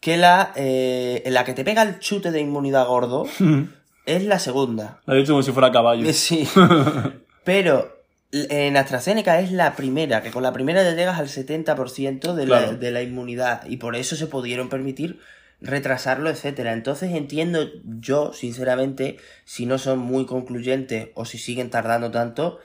que 0.00 0.16
la, 0.16 0.52
eh, 0.56 1.22
la 1.26 1.44
que 1.44 1.54
te 1.54 1.64
pega 1.64 1.82
el 1.82 1.98
chute 1.98 2.30
de 2.30 2.40
inmunidad 2.40 2.86
gordo 2.86 3.26
es 4.06 4.24
la 4.24 4.38
segunda. 4.38 5.00
Lo 5.06 5.14
he 5.14 5.18
dicho 5.18 5.32
como 5.32 5.42
si 5.42 5.52
fuera 5.52 5.72
caballo. 5.72 6.08
Eh, 6.08 6.12
Sí. 6.12 6.48
Pero 7.44 7.98
en 8.32 8.76
AstraZeneca 8.76 9.40
es 9.40 9.52
la 9.52 9.74
primera, 9.74 10.22
que 10.22 10.30
con 10.30 10.42
la 10.42 10.52
primera 10.52 10.82
ya 10.82 10.94
llegas 10.94 11.18
al 11.18 11.28
70% 11.28 12.34
de, 12.34 12.46
la, 12.46 12.72
de 12.72 12.90
la 12.90 13.02
inmunidad 13.02 13.64
y 13.66 13.78
por 13.78 13.96
eso 13.96 14.16
se 14.16 14.26
pudieron 14.26 14.68
permitir 14.68 15.18
retrasarlo, 15.60 16.28
etcétera. 16.30 16.72
Entonces 16.72 17.14
entiendo 17.14 17.70
yo, 17.84 18.32
sinceramente, 18.32 19.16
si 19.44 19.66
no 19.66 19.78
son 19.78 19.98
muy 19.98 20.26
concluyentes 20.26 21.08
o 21.14 21.24
si 21.24 21.38
siguen 21.38 21.70
tardando 21.70 22.10
tanto, 22.10 22.58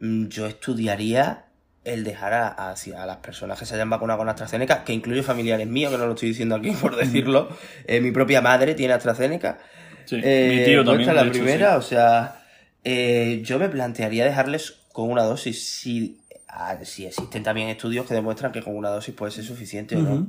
mm, 0.00 0.26
yo 0.26 0.46
estudiaría 0.46 1.44
el 1.84 2.02
dejar 2.02 2.32
a, 2.32 2.74
las 3.06 3.16
personas 3.18 3.58
que 3.58 3.66
se 3.66 3.74
hayan 3.74 3.90
vacunado 3.90 4.18
con 4.18 4.28
AstraZeneca, 4.28 4.84
que 4.84 4.94
incluye 4.94 5.22
familiares 5.22 5.66
míos, 5.66 5.92
que 5.92 5.98
no 5.98 6.06
lo 6.06 6.14
estoy 6.14 6.30
diciendo 6.30 6.54
aquí 6.54 6.70
por 6.70 6.96
decirlo. 6.96 7.48
Eh, 7.86 8.00
mi 8.00 8.10
propia 8.10 8.40
madre 8.40 8.74
tiene 8.74 8.94
AstraZeneca. 8.94 9.58
Sí, 10.06 10.20
Eh, 10.22 10.56
mi 10.58 10.64
tío 10.64 10.84
también. 10.84 11.14
la 11.14 11.22
de 11.22 11.28
hecho, 11.28 11.38
primera, 11.38 11.72
sí. 11.72 11.76
o 11.76 11.82
sea, 11.82 12.42
eh, 12.84 13.40
yo 13.44 13.58
me 13.58 13.68
plantearía 13.68 14.24
dejarles 14.24 14.80
con 14.92 15.10
una 15.10 15.22
dosis 15.24 15.66
si, 15.66 16.20
ah, 16.48 16.76
si 16.84 17.06
existen 17.06 17.42
también 17.42 17.68
estudios 17.68 18.06
que 18.06 18.14
demuestran 18.14 18.52
que 18.52 18.62
con 18.62 18.76
una 18.76 18.88
dosis 18.88 19.14
puede 19.14 19.32
ser 19.32 19.44
suficiente 19.44 19.96
o 19.96 20.00
no. 20.00 20.26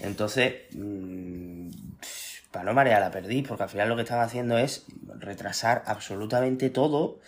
Entonces, 0.00 0.54
mm, 0.72 1.70
para 2.52 2.64
no 2.64 2.72
marear 2.72 3.00
la 3.00 3.10
perdiz, 3.10 3.46
porque 3.48 3.64
al 3.64 3.68
final 3.68 3.88
lo 3.88 3.96
que 3.96 4.02
están 4.02 4.20
haciendo 4.20 4.58
es 4.58 4.86
retrasar 5.18 5.82
absolutamente 5.86 6.70
todo. 6.70 7.18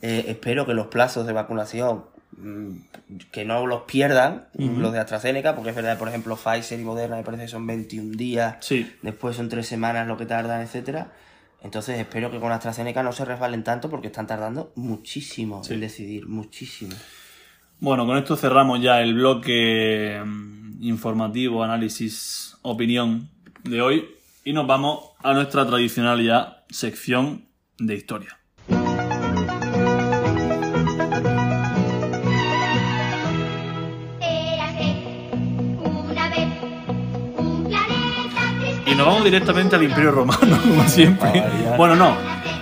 Espero 0.00 0.66
que 0.66 0.74
los 0.74 0.88
plazos 0.88 1.26
de 1.26 1.32
vacunación 1.32 1.98
mm, 1.98 2.13
que 3.30 3.44
no 3.44 3.66
los 3.66 3.82
pierdan, 3.82 4.46
los 4.54 4.92
de 4.92 4.98
AstraZeneca, 4.98 5.54
porque 5.54 5.70
es 5.70 5.76
verdad, 5.76 5.98
por 5.98 6.08
ejemplo, 6.08 6.36
Pfizer 6.36 6.78
y 6.80 6.84
Moderna 6.84 7.16
me 7.16 7.22
parece 7.22 7.44
que 7.44 7.48
son 7.48 7.66
21 7.66 8.16
días, 8.16 8.56
Sí. 8.60 8.90
después 9.02 9.36
son 9.36 9.48
3 9.48 9.66
semanas 9.66 10.06
lo 10.06 10.16
que 10.16 10.26
tardan, 10.26 10.60
etcétera. 10.62 11.12
Entonces 11.62 11.98
espero 11.98 12.30
que 12.30 12.38
con 12.40 12.52
AstraZeneca 12.52 13.02
no 13.02 13.12
se 13.12 13.24
resbalen 13.24 13.64
tanto 13.64 13.88
porque 13.88 14.08
están 14.08 14.26
tardando 14.26 14.72
muchísimo 14.76 15.64
Sí. 15.64 15.74
en 15.74 15.80
decidir, 15.80 16.26
muchísimo. 16.26 16.94
Bueno, 17.80 18.06
con 18.06 18.16
esto 18.18 18.36
cerramos 18.36 18.80
ya 18.80 19.00
el 19.00 19.14
bloque 19.14 20.20
mm, 20.24 20.82
informativo, 20.82 21.64
análisis, 21.64 22.56
opinión 22.62 23.28
de 23.62 23.80
hoy 23.80 24.04
y 24.44 24.52
nos 24.52 24.66
vamos 24.66 25.10
a 25.22 25.32
nuestra 25.32 25.66
tradicional 25.66 26.22
ya 26.22 26.64
sección 26.68 27.46
de 27.78 27.94
historia. 27.94 28.38
Y 38.94 38.96
nos 38.96 39.06
vamos 39.08 39.24
directamente 39.24 39.74
al 39.74 39.82
Imperio 39.82 40.12
Romano, 40.12 40.56
como 40.62 40.86
siempre. 40.86 41.28
Vaya. 41.28 41.76
Bueno, 41.76 41.96
no. 41.96 42.16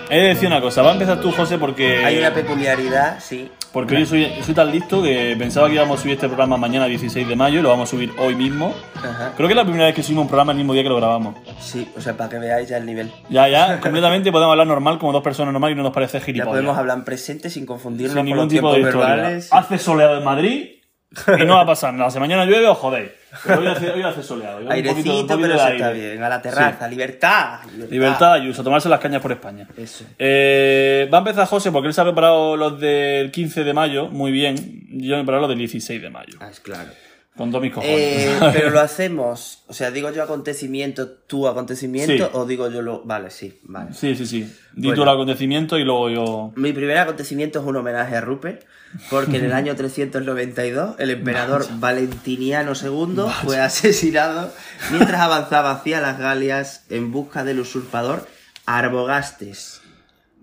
He 0.09 0.17
de 0.17 0.29
decir 0.29 0.47
una 0.47 0.63
cosa. 0.63 0.81
Va 0.81 0.89
a 0.89 0.93
empezar 0.95 1.21
tú, 1.21 1.31
José, 1.31 1.59
porque... 1.59 2.03
Hay 2.07 2.17
una 2.17 2.33
peculiaridad, 2.33 3.19
sí. 3.21 3.51
Porque 3.71 3.97
hoy 3.97 4.07
soy, 4.07 4.33
soy 4.41 4.55
tan 4.55 4.71
listo 4.71 5.03
que 5.03 5.37
pensaba 5.39 5.69
que 5.69 5.75
íbamos 5.75 5.99
a 5.99 6.03
subir 6.03 6.15
este 6.15 6.29
programa 6.29 6.57
mañana 6.57 6.87
16 6.87 7.29
de 7.29 7.37
mayo 7.37 7.59
y 7.59 7.63
lo 7.63 7.69
vamos 7.69 7.87
a 7.87 7.91
subir 7.91 8.13
hoy 8.19 8.35
mismo. 8.35 8.75
Ajá. 8.97 9.33
Creo 9.37 9.47
que 9.47 9.53
es 9.53 9.57
la 9.57 9.65
primera 9.65 9.85
vez 9.85 9.95
que 9.95 10.03
subimos 10.03 10.23
un 10.23 10.29
programa 10.29 10.53
el 10.53 10.59
mismo 10.59 10.73
día 10.73 10.83
que 10.83 10.89
lo 10.89 10.97
grabamos. 10.97 11.35
Sí, 11.61 11.87
o 11.97 12.01
sea, 12.01 12.17
para 12.17 12.31
que 12.31 12.39
veáis 12.39 12.67
ya 12.67 12.79
el 12.79 12.87
nivel. 12.87 13.11
Ya, 13.29 13.49
ya, 13.49 13.79
completamente 13.81 14.33
podemos 14.33 14.53
hablar 14.53 14.67
normal 14.67 14.99
como 14.99 15.13
dos 15.13 15.23
personas 15.23 15.53
normales 15.53 15.75
y 15.75 15.77
no 15.77 15.83
nos 15.83 15.93
parece 15.93 16.19
Ya 16.19 16.25
gilipollas. 16.25 16.51
podemos 16.51 16.79
hablar 16.79 16.97
en 16.97 17.05
presente 17.05 17.51
sin 17.51 17.67
confundirnos 17.67 18.13
Sin 18.15 18.21
con 18.21 18.25
ningún 18.25 18.45
los 18.45 18.49
tipo 18.49 18.73
de 18.73 18.83
verbales. 18.83 19.53
Hace 19.53 19.77
soleado 19.79 20.17
en 20.17 20.25
Madrid 20.25 20.82
y 21.41 21.45
no 21.45 21.57
va 21.57 21.63
a 21.63 21.67
pasar 21.67 21.93
nada. 21.95 22.11
Si 22.11 22.19
mañana 22.19 22.45
llueve, 22.45 22.67
os 22.67 22.79
jodéis. 22.79 23.11
Pero 23.47 23.61
hoy 23.61 23.67
hace, 23.67 23.91
hoy 23.91 24.03
hace 24.03 24.23
soleado. 24.23 24.59
hoy 24.59 24.67
un 24.67 24.73
Airecito, 24.73 25.11
poquito- 25.11 25.21
un 25.21 25.27
poquito 25.27 25.41
pero 25.43 25.53
de 25.55 25.59
se 25.59 25.65
aire. 25.65 25.77
está 25.79 25.91
bien. 25.93 26.23
A 26.23 26.29
la 26.29 26.43
terraza, 26.43 26.89
libertad, 26.89 27.61
libertad. 27.73 27.91
Libertad, 27.91 28.33
Ayuso, 28.35 28.61
a 28.61 28.65
tomarse 28.65 28.89
las 28.89 29.01
cañas 29.01 29.23
por 29.23 29.33
España. 29.33 29.67
Eso. 29.77 30.05
Eh, 30.19 31.09
va 31.13 31.19
a 31.19 31.21
empezar 31.21 31.47
José 31.47 31.73
porque 31.73 31.89
él 31.89 31.95
se 31.95 32.01
ha 32.01 32.05
preparado 32.05 32.57
los 32.57 32.79
del 32.79 33.31
15 33.31 33.65
de 33.65 33.73
mayo, 33.73 34.09
muy 34.09 34.33
bien. 34.33 34.55
Yo 34.91 35.15
me 35.17 35.23
he 35.23 35.25
preparado 35.25 35.43
los 35.43 35.49
del 35.51 35.59
16 35.59 36.01
de 36.03 36.11
mayo. 36.11 36.37
Ah, 36.41 36.49
es 36.51 36.61
claro. 36.61 36.91
Con 37.37 37.51
todos 37.51 37.63
mis 37.63 37.73
cojones. 37.73 37.97
Eh, 37.99 38.39
pero 38.53 38.69
lo 38.71 38.81
hacemos, 38.81 39.63
o 39.67 39.73
sea, 39.73 39.91
digo 39.91 40.11
yo 40.11 40.23
acontecimiento, 40.23 41.09
tu 41.09 41.49
acontecimiento, 41.49 42.27
Sí. 42.27 42.31
o 42.35 42.45
digo 42.45 42.69
yo 42.71 42.83
lo. 42.83 43.03
Vale, 43.05 43.31
sí, 43.31 43.59
vale. 43.63 43.95
Sí, 43.95 44.15
sí, 44.15 44.27
sí. 44.27 44.41
Di 44.75 44.89
Bueno. 44.89 44.95
tú 44.97 45.03
el 45.05 45.09
acontecimiento 45.09 45.79
y 45.79 45.85
luego 45.85 46.11
yo. 46.11 46.53
Mi 46.57 46.73
primer 46.75 46.99
acontecimiento 46.99 47.61
es 47.61 47.65
un 47.65 47.77
homenaje 47.77 48.17
a 48.17 48.21
Rupert, 48.21 48.65
porque 49.09 49.39
en 49.39 49.47
el 49.47 49.53
año 49.55 49.75
392 49.75 50.97
el 50.99 51.09
emperador 51.11 51.67
Valentiniano 51.81 52.73
II 52.75 53.23
fue 53.45 53.59
asesinado 53.61 54.53
mientras 54.91 55.21
avanzaba 55.21 55.71
hacia 55.71 56.03
las 56.03 56.19
Galias 56.19 56.85
en 56.91 57.13
busca 57.13 57.45
del 57.45 57.61
usurpador 57.61 58.27
Arbogastes. 58.67 59.81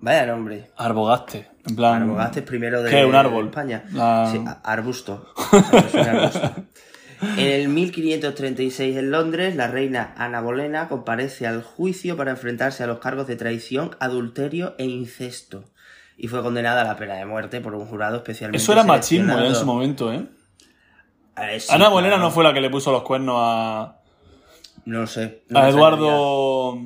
Vaya 0.02 0.26
nombre. 0.26 0.72
Arbogaste. 0.78 1.50
En 1.68 1.76
plan. 1.76 2.04
Arbogastes 2.04 2.44
primero 2.44 2.82
de, 2.82 2.90
¿Qué? 2.90 3.06
¿Un 3.06 3.16
árbol? 3.16 3.46
de 3.46 3.50
España. 3.50 3.84
La- 3.94 4.30
Sí, 4.32 4.42
arbusto. 4.64 5.34
Es 5.54 5.96
arbusto. 5.96 6.52
En 7.22 7.48
el 7.48 7.68
1536 7.68 8.96
en 8.96 9.12
Londres, 9.12 9.54
la 9.58 9.68
reina 9.68 10.14
Ana 10.16 10.40
Bolena 10.40 10.88
comparece 10.88 11.48
al 11.48 11.62
juicio 11.64 12.16
para 12.16 12.32
enfrentarse 12.32 12.82
a 12.82 12.88
los 12.88 13.00
cargos 13.00 13.28
de 13.28 13.36
traición, 13.36 13.92
adulterio 14.00 14.74
e 14.78 14.86
incesto. 14.86 15.66
Y 16.16 16.30
fue 16.30 16.42
condenada 16.42 16.80
a 16.80 16.86
la 16.86 16.96
pena 16.96 17.16
de 17.16 17.26
muerte 17.26 17.60
por 17.60 17.76
un 17.76 17.86
jurado 17.88 18.16
especialmente 18.16 18.64
Eso 18.64 18.72
era 18.72 18.86
machismo 18.86 19.38
ya 19.38 19.48
en 19.48 19.56
su 19.56 19.66
momento, 19.66 20.14
¿eh? 20.14 20.28
Eh, 21.38 21.60
sí, 21.60 21.68
Ana 21.72 21.78
claro. 21.80 21.92
Bolena 21.92 22.18
no 22.18 22.32
fue 22.32 22.44
la 22.46 22.54
que 22.54 22.62
le 22.62 22.70
puso 22.70 22.90
los 22.94 23.04
cuernos 23.04 23.36
a. 23.38 23.98
No 24.86 25.06
sé. 25.06 25.44
no 25.50 25.60
A 25.60 25.68
Eduardo. 25.68 26.78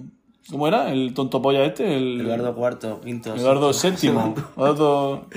¿Cómo 0.49 0.67
era? 0.67 0.91
El 0.91 1.13
tonto 1.13 1.41
polla 1.41 1.63
este. 1.63 1.95
El... 1.95 2.21
Eduardo 2.21 2.53
IV, 2.57 3.01
quinto. 3.03 3.33
Eduardo 3.35 3.71
segundo. 3.73 4.35
Eduardo- 4.57 5.27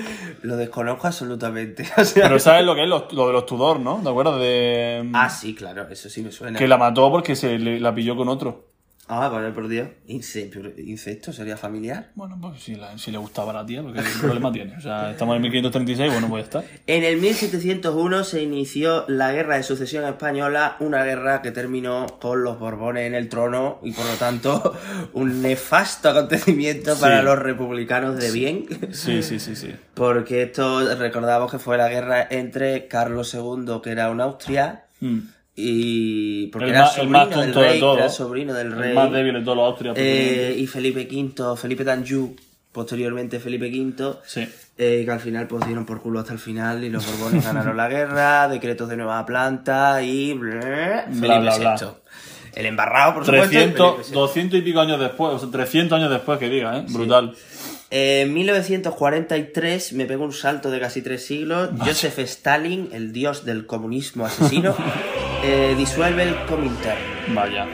Lo 0.41 0.57
desconozco 0.57 1.07
absolutamente. 1.07 1.87
o 1.97 2.03
sea- 2.03 2.23
Pero 2.23 2.39
sabes 2.39 2.65
lo 2.65 2.75
que 2.75 2.83
es 2.83 2.89
lo 2.89 3.27
de 3.27 3.33
los 3.33 3.45
Tudor, 3.45 3.79
¿no? 3.79 3.99
¿Te 4.03 4.09
acuerdas 4.09 4.39
de. 4.39 5.09
Ah, 5.13 5.29
sí, 5.29 5.55
claro, 5.55 5.87
eso 5.89 6.09
sí 6.09 6.21
me 6.21 6.31
suena. 6.31 6.59
Que 6.59 6.67
la 6.67 6.77
mató 6.77 7.09
porque 7.09 7.35
se 7.35 7.57
le- 7.57 7.79
la 7.79 7.95
pilló 7.95 8.15
con 8.17 8.27
otro. 8.27 8.65
Ah, 9.09 9.29
vale, 9.29 9.51
por 9.51 9.67
Dios. 9.69 9.87
Ince- 10.07 10.49
pero 10.53 10.69
¿Incesto 10.77 11.31
sería 11.31 11.55
familiar? 11.55 12.09
Bueno, 12.15 12.37
pues 12.41 12.61
si, 12.61 12.75
la- 12.75 12.97
si 12.97 13.09
le 13.11 13.17
gustaba 13.17 13.51
a 13.51 13.55
la 13.55 13.65
tía, 13.65 13.81
porque 13.81 14.01
qué 14.01 14.09
problema 14.19 14.51
tiene. 14.51 14.75
O 14.75 14.81
sea, 14.81 15.11
estamos 15.11 15.35
en 15.37 15.43
1536, 15.43 16.11
bueno, 16.11 16.27
pues 16.27 16.43
ya 16.49 16.59
está. 16.59 16.71
En 16.87 17.03
el 17.05 17.17
1701 17.17 18.23
se 18.25 18.41
inició 18.43 19.05
la 19.07 19.31
Guerra 19.31 19.55
de 19.55 19.63
Sucesión 19.63 20.03
Española, 20.03 20.75
una 20.81 21.03
guerra 21.05 21.41
que 21.41 21.51
terminó 21.51 22.05
con 22.19 22.43
los 22.43 22.59
Borbones 22.59 23.07
en 23.07 23.15
el 23.15 23.29
trono 23.29 23.79
y 23.81 23.93
por 23.93 24.05
lo 24.05 24.15
tanto 24.15 24.75
un 25.13 25.41
nefasto 25.41 26.09
acontecimiento 26.09 26.93
Sí. 26.95 27.01
para 27.01 27.21
los 27.21 27.39
republicanos 27.39 28.17
de 28.17 28.31
bien. 28.31 28.65
Sí, 28.91 29.23
sí, 29.23 29.39
sí, 29.39 29.55
sí. 29.55 29.73
Porque 29.93 30.43
esto 30.43 30.95
recordamos 30.95 31.49
que 31.49 31.59
fue 31.59 31.77
la 31.77 31.87
guerra 31.87 32.27
entre 32.29 32.87
Carlos 32.87 33.33
II, 33.33 33.79
que 33.81 33.91
era 33.91 34.09
un 34.11 34.19
Austria, 34.21 34.83
Mm. 34.99 35.19
Y 35.59 36.47
porque 36.47 36.65
El 36.67 36.71
era 36.75 36.81
más- 36.83 36.97
el 36.99 37.07
más 37.09 37.23
sobrino 37.23 37.41
del 37.41 37.45
tonto 37.53 37.59
de 37.61 37.69
rey, 37.71 37.79
todos. 37.79 37.97
era 37.97 38.09
sobrino 38.09 38.53
del 38.53 38.71
rey. 38.71 38.89
El 38.89 38.95
más 38.95 39.11
débil 39.11 39.33
de 39.33 39.41
todos 39.41 39.57
los 39.57 39.65
austrias. 39.67 39.95
Eh, 39.97 40.55
y 40.57 40.67
Felipe 40.67 41.07
V, 41.11 41.57
Felipe 41.57 41.83
d'Anjou, 41.83 42.35
posteriormente 42.71 43.39
Felipe 43.39 43.67
V, 43.67 44.17
Sí. 44.25 44.47
eh, 44.77 45.01
que 45.03 45.11
al 45.11 45.19
final 45.19 45.47
pues 45.47 45.65
dieron 45.65 45.83
por 45.85 45.99
culo 45.99 46.19
hasta 46.19 46.31
el 46.33 46.39
final 46.39 46.83
y 46.83 46.89
los 46.91 47.03
Borbones 47.07 47.43
ganaron 47.43 47.75
la 47.75 47.87
guerra, 47.89 48.47
decretos 48.49 48.87
de 48.87 48.97
nueva 48.97 49.25
planta 49.25 50.01
y... 50.03 50.37
Felipe 50.37 51.09
Bla, 51.27 51.39
bla, 51.39 51.57
bla. 51.57 51.75
VI. 51.79 51.87
El 52.53 52.65
embarrado, 52.67 53.15
por 53.15 53.25
supuesto. 53.25 53.47
y 53.47 53.49
300, 53.57 53.91
Felipe 53.93 54.09
VI. 54.09 54.13
200 54.13 54.59
y 54.59 54.61
pico 54.61 54.79
años 54.79 54.99
después, 54.99 55.33
o 55.33 55.39
sea, 55.39 55.49
300 55.51 55.97
años 55.99 56.11
después 56.11 56.37
que 56.39 56.49
diga, 56.49 56.77
¿eh? 56.77 56.85
Brutal. 56.89 57.33
Eh, 57.89 58.21
En 58.21 58.33
1943 58.33 59.93
me 59.93 60.05
pegó 60.05 60.25
un 60.25 60.33
salto 60.33 60.71
de 60.71 60.79
casi 60.79 61.01
tres 61.01 61.25
siglos. 61.25 61.69
Joseph 61.79 62.19
Stalin, 62.19 62.89
el 62.91 63.11
dios 63.13 63.45
del 63.45 63.65
comunismo 63.65 64.25
asesino, 64.25 64.75
eh, 65.43 65.75
disuelve 65.77 66.23
el 66.23 66.35
Comintern. 66.45 66.99
Vaya. 67.33 67.65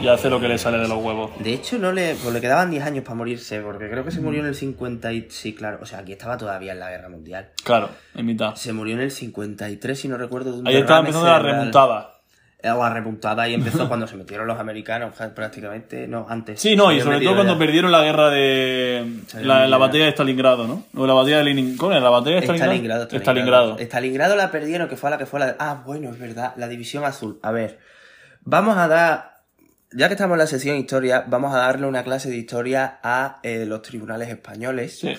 Y 0.00 0.08
hace 0.08 0.28
lo 0.28 0.40
que 0.40 0.48
le 0.48 0.58
sale 0.58 0.78
de 0.78 0.88
los 0.88 1.00
huevos. 1.00 1.30
De 1.38 1.52
hecho, 1.52 1.78
no 1.78 1.92
le, 1.92 2.16
pues 2.16 2.34
le 2.34 2.40
quedaban 2.40 2.72
10 2.72 2.84
años 2.84 3.04
para 3.04 3.14
morirse, 3.14 3.60
porque 3.60 3.88
creo 3.88 4.04
que 4.04 4.10
se 4.10 4.20
murió 4.20 4.40
en 4.40 4.46
el 4.46 4.56
50 4.56 5.12
y... 5.12 5.28
Sí, 5.30 5.54
claro, 5.54 5.78
o 5.80 5.86
sea, 5.86 6.00
aquí 6.00 6.10
estaba 6.12 6.36
todavía 6.36 6.72
en 6.72 6.80
la 6.80 6.90
Guerra 6.90 7.08
Mundial. 7.08 7.50
Claro, 7.62 7.90
en 8.16 8.26
mitad. 8.26 8.56
Se 8.56 8.72
murió 8.72 8.96
en 8.96 9.02
el 9.02 9.12
53, 9.12 9.96
si 9.96 10.08
no 10.08 10.16
recuerdo. 10.16 10.52
De 10.52 10.58
un 10.58 10.66
Ahí 10.66 10.76
estaba 10.76 11.00
empezando 11.00 11.28
la 11.28 11.38
remontada. 11.38 12.21
La 12.62 12.90
repuntada 12.90 13.48
y 13.48 13.54
empezó 13.54 13.88
cuando 13.88 14.06
se 14.06 14.16
metieron 14.16 14.46
los 14.46 14.58
americanos, 14.58 15.14
prácticamente. 15.34 16.06
No, 16.06 16.26
antes. 16.28 16.60
Sí, 16.60 16.76
no, 16.76 16.92
y 16.92 17.00
sobre 17.00 17.20
todo 17.20 17.34
cuando 17.34 17.58
perdieron 17.58 17.90
la 17.90 18.02
guerra 18.02 18.30
de. 18.30 19.04
La, 19.40 19.66
la 19.66 19.78
batalla 19.78 20.04
de 20.04 20.10
Stalingrado, 20.12 20.68
¿no? 20.68 20.84
O 20.94 21.06
la 21.06 21.14
batalla 21.14 21.38
de 21.38 21.44
Lenin. 21.44 21.76
¿Cómo 21.76 21.90
era? 21.90 22.00
¿La 22.00 22.10
batalla 22.10 22.36
de. 22.36 22.42
Stalingrado? 22.42 23.04
Stalingrado, 23.06 23.20
Stalingrado. 23.20 23.78
Stalingrado 23.78 24.36
la 24.36 24.50
perdieron, 24.52 24.88
que 24.88 24.96
fue 24.96 25.10
la 25.10 25.18
que 25.18 25.26
fue 25.26 25.40
la. 25.40 25.56
Ah, 25.58 25.82
bueno, 25.84 26.10
es 26.10 26.18
verdad, 26.20 26.54
la 26.56 26.68
división 26.68 27.04
azul. 27.04 27.40
A 27.42 27.50
ver, 27.50 27.80
vamos 28.42 28.76
a 28.76 28.86
dar. 28.86 29.32
Ya 29.90 30.06
que 30.06 30.14
estamos 30.14 30.36
en 30.36 30.38
la 30.38 30.46
sección 30.46 30.76
historia, 30.76 31.24
vamos 31.26 31.52
a 31.52 31.58
darle 31.58 31.86
una 31.86 32.04
clase 32.04 32.30
de 32.30 32.36
historia 32.36 33.00
a 33.02 33.40
eh, 33.42 33.64
los 33.66 33.82
tribunales 33.82 34.28
españoles. 34.28 35.00
Sí. 35.00 35.14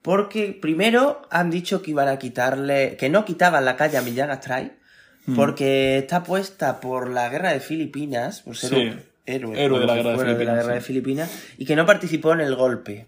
Porque 0.00 0.56
primero 0.58 1.22
han 1.30 1.50
dicho 1.50 1.82
que 1.82 1.90
iban 1.90 2.08
a 2.08 2.18
quitarle, 2.18 2.96
que 2.96 3.10
no 3.10 3.24
quitaban 3.24 3.64
la 3.64 3.76
calle 3.76 3.98
a 3.98 4.02
Millán 4.02 4.30
Astray, 4.30 4.77
porque 5.36 5.98
está 5.98 6.22
puesta 6.22 6.80
por 6.80 7.10
la 7.10 7.28
guerra 7.28 7.52
de 7.52 7.60
Filipinas, 7.60 8.40
por 8.42 8.56
ser 8.56 8.70
Sí. 8.70 8.76
un 8.76 9.00
héroe, 9.26 9.62
Héroe 9.62 9.80
de 9.80 9.86
la 9.86 9.94
guerra 9.96 10.10
de 10.12 10.18
Filipinas, 10.24 10.54
guerra 10.56 10.68
sí. 10.68 10.74
de 10.74 10.80
Filipinas, 10.80 11.30
y 11.58 11.64
que 11.66 11.76
no 11.76 11.84
participó 11.86 12.32
en 12.32 12.40
el 12.40 12.54
golpe 12.54 13.06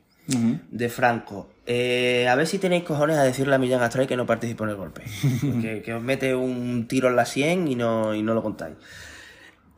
de 0.70 0.88
Franco. 0.88 1.50
Eh, 1.66 2.28
a 2.28 2.34
ver 2.36 2.46
si 2.46 2.58
tenéis 2.58 2.84
cojones 2.84 3.16
a 3.16 3.24
decirle 3.24 3.54
a 3.54 3.58
Millán 3.58 3.82
Astray 3.82 4.06
que 4.06 4.16
no 4.16 4.26
participó 4.26 4.64
en 4.64 4.70
el 4.70 4.76
golpe. 4.76 5.02
que, 5.62 5.82
que 5.82 5.94
os 5.94 6.02
mete 6.02 6.34
un 6.34 6.86
tiro 6.86 7.08
en 7.08 7.16
la 7.16 7.24
sien 7.26 7.66
y 7.66 7.74
no, 7.74 8.14
y 8.14 8.22
no 8.22 8.34
lo 8.34 8.42
contáis. 8.42 8.74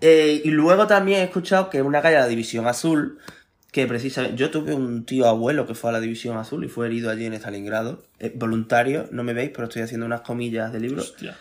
Eh, 0.00 0.42
y 0.44 0.50
luego 0.50 0.86
también 0.86 1.20
he 1.20 1.24
escuchado 1.24 1.70
que 1.70 1.80
una 1.80 2.02
calle 2.02 2.16
de 2.16 2.22
la 2.22 2.28
División 2.28 2.66
Azul, 2.66 3.18
que 3.70 3.86
precisamente 3.86 4.36
yo 4.36 4.50
tuve 4.50 4.74
un 4.74 5.04
tío 5.06 5.26
abuelo 5.28 5.66
que 5.66 5.74
fue 5.74 5.90
a 5.90 5.92
la 5.94 6.00
División 6.00 6.36
Azul 6.36 6.64
y 6.64 6.68
fue 6.68 6.86
herido 6.86 7.08
allí 7.08 7.24
en 7.24 7.34
Stalingrado, 7.34 8.02
eh, 8.18 8.32
voluntario, 8.34 9.08
no 9.12 9.22
me 9.22 9.32
veis, 9.32 9.50
pero 9.54 9.64
estoy 9.68 9.82
haciendo 9.82 10.04
unas 10.06 10.22
comillas 10.22 10.72
de 10.72 10.80
libro. 10.80 11.02
Hostia. 11.02 11.36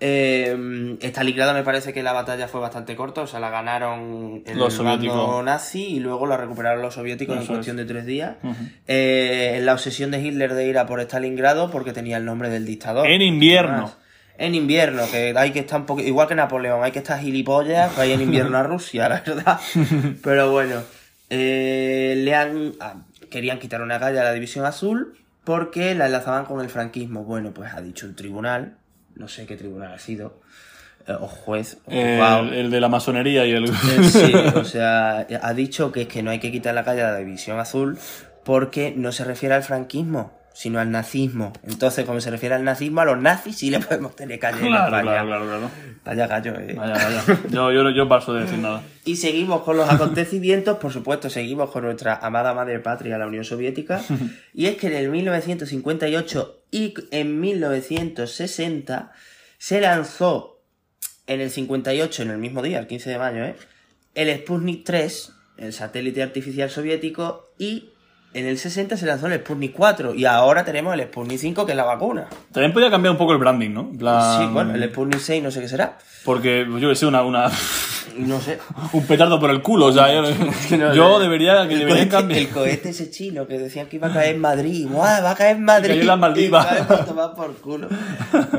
Eh, 0.00 0.96
Stalingrado 1.00 1.54
me 1.54 1.62
parece 1.62 1.92
que 1.92 2.02
la 2.02 2.12
batalla 2.12 2.48
fue 2.48 2.60
bastante 2.60 2.96
corta, 2.96 3.22
o 3.22 3.26
sea, 3.26 3.40
la 3.40 3.50
ganaron 3.50 4.42
el 4.46 4.58
Los 4.58 4.74
soviéticos. 4.74 5.44
nazi 5.44 5.84
y 5.86 6.00
luego 6.00 6.26
la 6.26 6.36
recuperaron 6.36 6.82
los 6.82 6.94
soviéticos 6.94 7.38
en 7.38 7.46
cuestión 7.46 7.76
de 7.76 7.84
tres 7.84 8.04
días. 8.04 8.36
Eh, 8.86 9.60
la 9.62 9.72
obsesión 9.72 10.10
de 10.10 10.20
Hitler 10.20 10.54
de 10.54 10.66
ir 10.66 10.78
a 10.78 10.86
por 10.86 11.00
Stalingrado 11.00 11.70
porque 11.70 11.92
tenía 11.92 12.16
el 12.16 12.24
nombre 12.24 12.50
del 12.50 12.66
dictador. 12.66 13.06
En 13.06 13.22
invierno. 13.22 13.92
En 14.36 14.54
invierno, 14.56 15.04
que 15.10 15.32
hay 15.36 15.52
que 15.52 15.60
estar 15.60 15.80
un 15.80 15.86
poco, 15.86 16.00
igual 16.00 16.26
que 16.26 16.34
Napoleón, 16.34 16.82
hay 16.82 16.90
que 16.90 16.98
estar 16.98 17.20
gilipollas 17.20 17.92
para 17.92 18.06
ir 18.06 18.14
en 18.14 18.22
invierno 18.22 18.58
a 18.58 18.62
Rusia, 18.64 19.08
la 19.08 19.20
verdad. 19.24 19.60
Pero 20.24 20.50
bueno, 20.50 20.82
eh, 21.30 22.14
le 22.18 22.34
han, 22.34 22.72
ah, 22.80 22.96
querían 23.30 23.58
quitar 23.60 23.80
una 23.80 24.00
calle 24.00 24.18
a 24.18 24.24
la 24.24 24.32
División 24.32 24.66
Azul 24.66 25.16
porque 25.44 25.94
la 25.94 26.06
enlazaban 26.06 26.46
con 26.46 26.60
el 26.60 26.68
franquismo. 26.68 27.22
Bueno, 27.24 27.52
pues 27.54 27.72
ha 27.74 27.80
dicho 27.80 28.06
el 28.06 28.16
tribunal, 28.16 28.76
no 29.16 29.28
sé 29.28 29.46
qué 29.46 29.56
tribunal 29.56 29.92
ha 29.92 29.98
sido, 29.98 30.40
eh, 31.06 31.12
o 31.18 31.26
juez, 31.28 31.78
o 31.86 31.90
El, 31.90 32.18
juzgado. 32.18 32.52
el 32.52 32.70
de 32.70 32.80
la 32.80 32.88
masonería 32.88 33.46
y 33.46 33.52
el. 33.52 33.64
Eh, 33.66 33.70
Sí, 34.04 34.32
o 34.54 34.64
sea, 34.64 35.26
ha 35.42 35.54
dicho 35.54 35.92
que 35.92 36.02
es 36.02 36.08
que 36.08 36.22
no 36.22 36.30
hay 36.30 36.40
que 36.40 36.50
quitar 36.52 36.74
la 36.74 36.84
calle 36.84 37.02
a 37.02 37.12
la 37.12 37.18
División 37.18 37.58
Azul 37.58 37.98
porque 38.44 38.92
no 38.96 39.12
se 39.12 39.24
refiere 39.24 39.54
al 39.54 39.62
franquismo, 39.62 40.32
sino 40.54 40.78
al 40.78 40.90
nazismo. 40.92 41.52
Entonces, 41.64 42.04
como 42.06 42.20
se 42.20 42.30
refiere 42.30 42.54
al 42.54 42.62
nazismo, 42.64 43.00
a 43.00 43.04
los 43.04 43.20
nazis 43.20 43.56
sí 43.58 43.70
le 43.70 43.80
podemos 43.80 44.14
tener 44.14 44.38
calle 44.38 44.60
en 44.60 44.68
Claro, 44.68 44.96
España. 44.96 45.02
claro, 45.22 45.26
claro, 45.26 45.44
claro. 45.46 45.70
Vaya 46.04 46.26
gallo, 46.28 46.54
eh. 46.60 46.74
Vaya, 46.74 46.94
vaya. 46.94 47.24
Yo, 47.50 47.72
yo, 47.72 47.90
yo 47.90 48.08
paso 48.08 48.32
de 48.34 48.42
decir 48.42 48.58
nada. 48.58 48.82
Y 49.04 49.16
seguimos 49.16 49.62
con 49.62 49.76
los 49.76 49.88
acontecimientos, 49.90 50.78
por 50.78 50.92
supuesto, 50.92 51.28
seguimos 51.28 51.70
con 51.70 51.82
nuestra 51.84 52.14
amada 52.16 52.54
madre 52.54 52.78
patria, 52.78 53.18
la 53.18 53.26
Unión 53.26 53.44
Soviética. 53.44 54.00
Y 54.54 54.66
es 54.66 54.76
que 54.76 54.86
en 54.86 54.92
el 54.94 55.10
1958 55.10 56.62
y 56.70 56.94
en 57.10 57.40
1960 57.40 59.12
se 59.58 59.80
lanzó 59.80 60.60
en 61.26 61.40
el 61.40 61.50
58, 61.50 62.22
en 62.22 62.30
el 62.30 62.38
mismo 62.38 62.62
día, 62.62 62.78
el 62.78 62.86
15 62.86 63.10
de 63.10 63.18
mayo, 63.18 63.44
¿eh? 63.44 63.56
el 64.14 64.32
Sputnik 64.38 64.84
3, 64.84 65.32
el 65.56 65.72
satélite 65.72 66.22
artificial 66.22 66.70
soviético, 66.70 67.50
y 67.58 67.90
en 68.34 68.46
el 68.46 68.58
60 68.58 68.96
se 68.96 69.06
lanzó 69.06 69.26
el 69.28 69.40
Sputnik 69.40 69.72
4, 69.72 70.14
y 70.14 70.24
ahora 70.24 70.64
tenemos 70.64 70.92
el 70.94 71.02
Sputnik 71.04 71.38
5, 71.38 71.64
que 71.64 71.72
es 71.72 71.76
la 71.76 71.84
vacuna. 71.84 72.26
También 72.52 72.72
podría 72.72 72.90
cambiar 72.90 73.12
un 73.12 73.18
poco 73.18 73.32
el 73.32 73.38
branding, 73.38 73.70
¿no? 73.70 73.90
Plan, 73.92 74.40
Sí, 74.40 74.52
bueno, 74.52 74.74
el 74.74 74.84
Sputnik 74.90 75.20
6 75.20 75.42
no 75.42 75.50
sé 75.50 75.60
qué 75.60 75.68
será. 75.68 75.98
Porque 76.24 76.66
yo 76.80 76.88
que 76.88 76.94
sé, 76.94 77.06
una, 77.06 77.22
una, 77.22 77.50
No 78.18 78.40
sé. 78.40 78.58
un 78.92 79.06
petardo 79.06 79.40
por 79.40 79.50
el 79.50 79.60
culo. 79.62 79.86
O 79.88 79.92
sea, 79.92 80.12
yo, 80.12 80.92
yo 80.94 81.18
debería 81.20 81.66
que 81.68 81.74
el 81.74 81.80
deberían 81.80 82.08
cohete, 82.08 82.10
cambiar. 82.10 82.40
el 82.40 82.48
cohete 82.48 82.88
ese 82.90 83.10
chino 83.10 83.46
que 83.46 83.58
decían 83.58 83.86
que 83.88 83.96
iba 83.96 84.08
a 84.08 84.12
caer 84.12 84.34
en 84.34 84.40
Madrid. 84.40 84.86
¡Guau! 84.90 85.22
Va 85.22 85.30
a 85.30 85.34
caer 85.34 85.56
en 85.56 85.64
Madrid. 85.64 85.88
cayó 85.88 86.00
en 86.00 86.06
las 86.06 86.18
Maldivas. 86.18 86.66
Y 86.80 86.82
para 86.84 87.04
tomar 87.04 87.34
por 87.34 87.54
culo. 87.56 87.88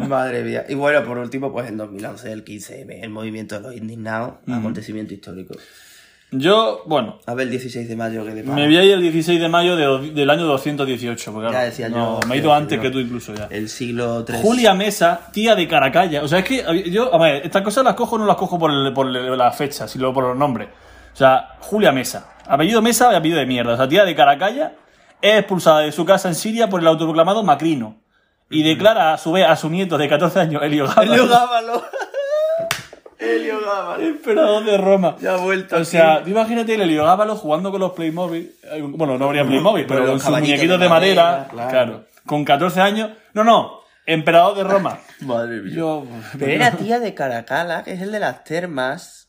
Madre 0.07 0.43
mía. 0.43 0.65
Y 0.69 0.75
bueno, 0.75 1.03
por 1.03 1.17
último, 1.17 1.51
pues 1.51 1.67
en 1.69 1.77
2011, 1.77 2.31
el 2.31 2.45
15M, 2.45 2.99
el 3.03 3.09
movimiento 3.09 3.55
de 3.55 3.61
los 3.61 3.75
indignados, 3.75 4.35
acontecimiento 4.47 5.13
histórico. 5.13 5.55
Yo, 6.39 6.81
bueno, 6.85 7.19
A 7.25 7.33
ver, 7.33 7.45
el 7.45 7.51
16 7.51 7.87
de 7.87 7.95
mayo 7.95 8.25
que 8.25 8.31
de 8.33 8.43
me 8.43 8.67
vi 8.67 8.77
ahí 8.77 8.91
el 8.91 9.01
16 9.01 9.39
de 9.39 9.47
mayo 9.47 9.75
de- 9.75 10.11
del 10.11 10.29
año 10.29 10.45
218. 10.45 11.31
Porque, 11.33 11.51
Ya 11.51 11.61
decía 11.63 11.89
no, 11.89 12.19
yo 12.21 12.27
me 12.27 12.35
he 12.35 12.37
ido 12.39 12.53
antes 12.53 12.79
que 12.79 12.89
tú 12.89 12.99
incluso 12.99 13.33
ya. 13.33 13.47
El 13.51 13.69
siglo 13.69 14.25
III. 14.27 14.39
Julia 14.41 14.73
Mesa, 14.73 15.29
tía 15.31 15.55
de 15.55 15.67
Caracalla. 15.67 16.23
O 16.23 16.27
sea, 16.27 16.39
es 16.39 16.45
que 16.45 16.89
yo, 16.91 17.13
a 17.13 17.17
ver, 17.17 17.45
estas 17.45 17.61
cosas 17.61 17.83
las 17.83 17.93
cojo 17.95 18.17
no 18.17 18.25
las 18.25 18.37
cojo 18.37 18.57
por, 18.59 18.71
el- 18.71 18.93
por 18.93 19.05
la 19.07 19.51
fecha, 19.51 19.87
sino 19.87 20.13
por 20.13 20.23
los 20.25 20.37
nombres. 20.37 20.69
O 21.13 21.17
sea, 21.17 21.55
Julia 21.59 21.91
Mesa. 21.91 22.33
Apellido 22.47 22.81
Mesa 22.81 23.11
y 23.13 23.15
apellido 23.15 23.39
de 23.39 23.45
mierda. 23.45 23.73
O 23.73 23.77
sea, 23.77 23.87
tía 23.87 24.03
de 24.05 24.13
Caracalla 24.15 24.73
es 25.21 25.39
expulsada 25.39 25.79
de 25.79 25.91
su 25.91 26.05
casa 26.05 26.27
en 26.27 26.35
Siria 26.35 26.69
por 26.69 26.81
el 26.81 26.87
autoproclamado 26.87 27.41
Macrino. 27.43 27.97
Y 28.47 28.61
declara 28.61 29.13
a 29.13 29.17
su 29.17 29.31
vez 29.31 29.47
a 29.49 29.55
su 29.55 29.69
nieto 29.71 29.97
de 29.97 30.07
14 30.07 30.39
años, 30.39 30.61
Elio 30.61 30.85
Gábalo, 30.87 31.13
Helio 31.13 31.27
Gábalo. 31.27 31.83
Helio 33.19 33.59
Gábalo. 33.65 34.03
emperador 34.03 34.63
de 34.65 34.77
Roma. 34.77 35.15
Ya 35.21 35.35
ha 35.35 35.37
vuelto. 35.37 35.77
O 35.77 35.85
sea, 35.85 36.23
tú 36.23 36.29
imagínate 36.29 36.75
el 36.75 36.81
Elio 36.81 37.05
Gábalo 37.05 37.35
jugando 37.35 37.71
con 37.71 37.79
los 37.81 37.91
Playmobil. 37.93 38.53
eh, 38.63 38.81
Bueno, 38.81 39.17
no 39.17 39.25
habría 39.25 39.45
Playmobil, 39.45 39.85
pero 39.87 40.05
con 40.05 40.19
sus 40.19 40.29
muñequitos 40.29 40.79
de 40.79 40.83
de 40.85 40.89
madera. 40.89 41.23
madera, 41.23 41.47
claro. 41.49 41.69
claro. 41.69 42.05
Con 42.25 42.45
14 42.45 42.81
años. 42.81 43.11
No, 43.33 43.43
no. 43.43 43.79
Emperador 44.05 44.55
de 44.57 44.63
Roma. 44.63 44.99
Madre 45.21 45.61
mía. 45.61 45.73
Yo. 45.75 46.05
Pero 46.37 46.51
era 46.51 46.71
tía 46.71 46.99
de 46.99 47.13
Caracala, 47.13 47.83
que 47.83 47.93
es 47.93 48.01
el 48.01 48.11
de 48.11 48.19
las 48.19 48.43
termas. 48.43 49.21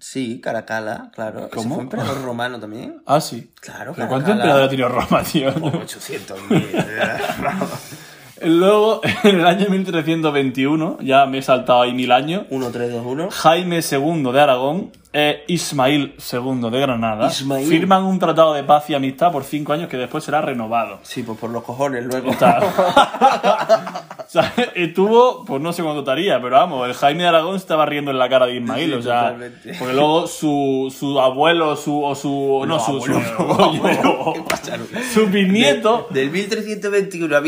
Sí, 0.00 0.40
Caracala, 0.40 1.10
claro. 1.12 1.48
¿Cómo? 1.52 1.74
fue 1.74 1.82
emperador 1.84 2.22
romano 2.22 2.60
también. 2.60 3.02
Ah, 3.04 3.20
sí. 3.20 3.50
Claro, 3.60 3.92
¿Pero 3.94 3.94
Caracalla. 3.94 4.08
cuánto 4.08 4.30
emperador 4.32 4.62
ha 4.62 4.68
tenido 4.68 4.88
Roma, 4.88 5.22
tío? 5.24 5.52
800.000. 5.54 7.98
Luego, 8.44 9.00
en 9.24 9.40
el 9.40 9.46
año 9.46 9.66
1321, 9.68 10.98
ya 11.00 11.26
me 11.26 11.38
he 11.38 11.42
saltado 11.42 11.82
ahí 11.82 11.92
mil 11.92 12.12
años, 12.12 12.44
1, 12.50 12.70
3, 12.70 12.92
2, 12.92 13.06
1. 13.06 13.28
Jaime 13.30 13.80
II 13.80 14.32
de 14.32 14.40
Aragón 14.40 14.90
e 15.12 15.44
Ismail 15.48 16.16
II 16.32 16.70
de 16.70 16.80
Granada 16.80 17.28
Ismail. 17.28 17.66
firman 17.66 18.04
un 18.04 18.18
tratado 18.18 18.52
de 18.52 18.62
paz 18.62 18.90
y 18.90 18.94
amistad 18.94 19.32
por 19.32 19.42
cinco 19.42 19.72
años 19.72 19.88
que 19.88 19.96
después 19.96 20.22
será 20.22 20.42
renovado. 20.42 20.98
Sí, 21.02 21.22
pues 21.22 21.38
por 21.38 21.48
los 21.50 21.64
cojones 21.64 22.04
luego. 22.04 22.30
Sea, 22.34 22.60
o 24.18 24.30
sea, 24.30 24.52
estuvo, 24.74 25.46
pues 25.46 25.62
no 25.62 25.72
sé 25.72 25.82
cuánto 25.82 26.00
estaría, 26.00 26.40
pero 26.42 26.56
vamos, 26.56 26.86
el 26.86 26.94
Jaime 26.94 27.22
de 27.22 27.28
Aragón 27.30 27.56
estaba 27.56 27.86
riendo 27.86 28.10
en 28.10 28.18
la 28.18 28.28
cara 28.28 28.46
de 28.46 28.56
Ismail, 28.56 28.90
Sí, 28.90 28.96
o 28.96 29.02
sea, 29.02 29.20
totalmente. 29.22 29.74
porque 29.78 29.94
luego 29.94 30.26
su, 30.26 30.94
su 30.96 31.18
abuelo, 31.18 31.74
su, 31.76 32.04
o 32.04 32.14
su, 32.14 32.64
no, 32.66 32.78
su, 32.78 33.00
su, 33.00 33.12
abuelo. 33.12 34.32
¿Qué 34.34 34.42
pasa? 34.42 34.76
su 35.12 35.26
bisnieto, 35.28 36.06
Del 36.10 36.30
1321 36.30 37.34
a 37.34 37.40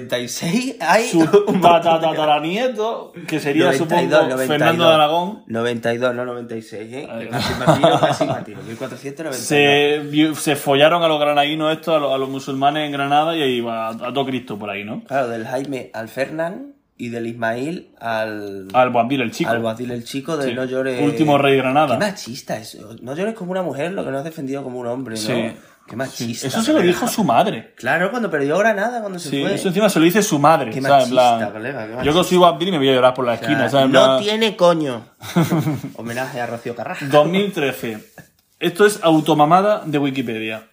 1496 0.00 0.76
hay 0.80 1.08
su 1.08 1.18
un 1.46 1.60
tataranieto, 1.60 3.12
que 3.26 3.40
sería, 3.40 3.66
92, 3.66 3.88
supongo, 3.88 4.28
92. 4.28 4.46
Fernando 4.46 4.88
de 4.88 4.94
Aragón, 4.94 5.42
92, 5.46 6.14
no 6.14 6.24
96, 6.24 6.92
¿eh? 6.92 7.08
Casi 7.30 7.54
me 7.54 7.66
tiro, 7.74 8.00
casi 8.00 8.24
me 8.26 8.42
tiro. 8.42 8.62
1492. 8.62 9.36
se, 9.36 10.34
se 10.34 10.56
follaron 10.56 11.02
a 11.02 11.08
los 11.08 11.20
granadinos 11.20 11.72
estos, 11.72 11.96
a 11.96 11.98
los, 11.98 12.12
a 12.12 12.18
los 12.18 12.28
musulmanes 12.28 12.86
en 12.86 12.92
Granada 12.92 13.36
y 13.36 13.42
ahí 13.42 13.60
va 13.60 13.88
a, 13.88 13.90
a 13.90 14.12
todo 14.12 14.26
Cristo 14.26 14.58
por 14.58 14.70
ahí, 14.70 14.84
¿no? 14.84 15.02
Claro, 15.04 15.28
del 15.28 15.46
Jaime 15.46 15.90
al 15.92 16.08
Fernán 16.08 16.74
y 16.96 17.08
del 17.08 17.26
Ismail 17.26 17.90
al... 17.98 18.68
Al 18.72 18.90
Boabdil 18.90 19.20
el 19.20 19.32
chico. 19.32 19.50
Al 19.50 19.62
Batil 19.62 19.90
el 19.90 20.04
chico 20.04 20.36
de 20.36 20.48
Sí. 20.48 20.54
No 20.54 20.64
llores... 20.64 21.02
Último 21.02 21.38
rey 21.38 21.52
de 21.52 21.58
Granada. 21.58 21.98
Qué 21.98 22.04
machista 22.04 22.56
eso. 22.56 22.96
No 23.02 23.16
llores 23.16 23.34
como 23.34 23.50
una 23.50 23.62
mujer, 23.62 23.92
lo 23.92 24.04
que 24.04 24.10
no 24.10 24.18
has 24.18 24.24
defendido 24.24 24.62
como 24.62 24.78
un 24.78 24.86
hombre, 24.86 25.14
¿no? 25.14 25.20
Sí. 25.20 25.52
Qué 25.86 25.96
machista. 25.96 26.46
Eso 26.46 26.62
se 26.62 26.72
lo 26.72 26.80
dijo 26.80 27.06
su 27.06 27.24
madre. 27.24 27.74
Claro, 27.76 28.10
cuando 28.10 28.30
perdió 28.30 28.56
Granada, 28.58 29.00
cuando 29.00 29.18
se 29.18 29.28
Sí, 29.28 29.42
fue. 29.42 29.54
eso 29.54 29.68
encima 29.68 29.88
se 29.90 29.98
lo 29.98 30.04
dice 30.06 30.22
su 30.22 30.38
madre. 30.38 30.70
Qué 30.70 30.80
¿sabes? 30.80 31.04
En 31.04 31.10
plan, 31.10 31.32
machista, 31.32 31.52
colega, 31.52 31.86
qué 32.00 32.06
yo 32.06 32.14
que 32.14 32.24
soy 32.24 32.38
Boabdil 32.38 32.68
y 32.68 32.72
me 32.72 32.78
voy 32.78 32.88
a 32.88 32.92
llorar 32.94 33.12
por 33.14 33.26
la 33.26 33.32
O 33.32 33.36
sea, 33.36 33.42
esquina. 33.48 33.68
¿sabes? 33.68 33.86
No 33.90 33.92
plan, 33.92 34.22
tiene 34.22 34.56
coño. 34.56 35.04
Homenaje 35.96 36.40
a 36.40 36.46
Rocío 36.46 36.74
Carrasco. 36.74 37.04
2013. 37.10 37.98
Esto 38.60 38.86
es 38.86 39.00
automamada 39.02 39.82
de 39.84 39.98
Wikipedia. 39.98 40.68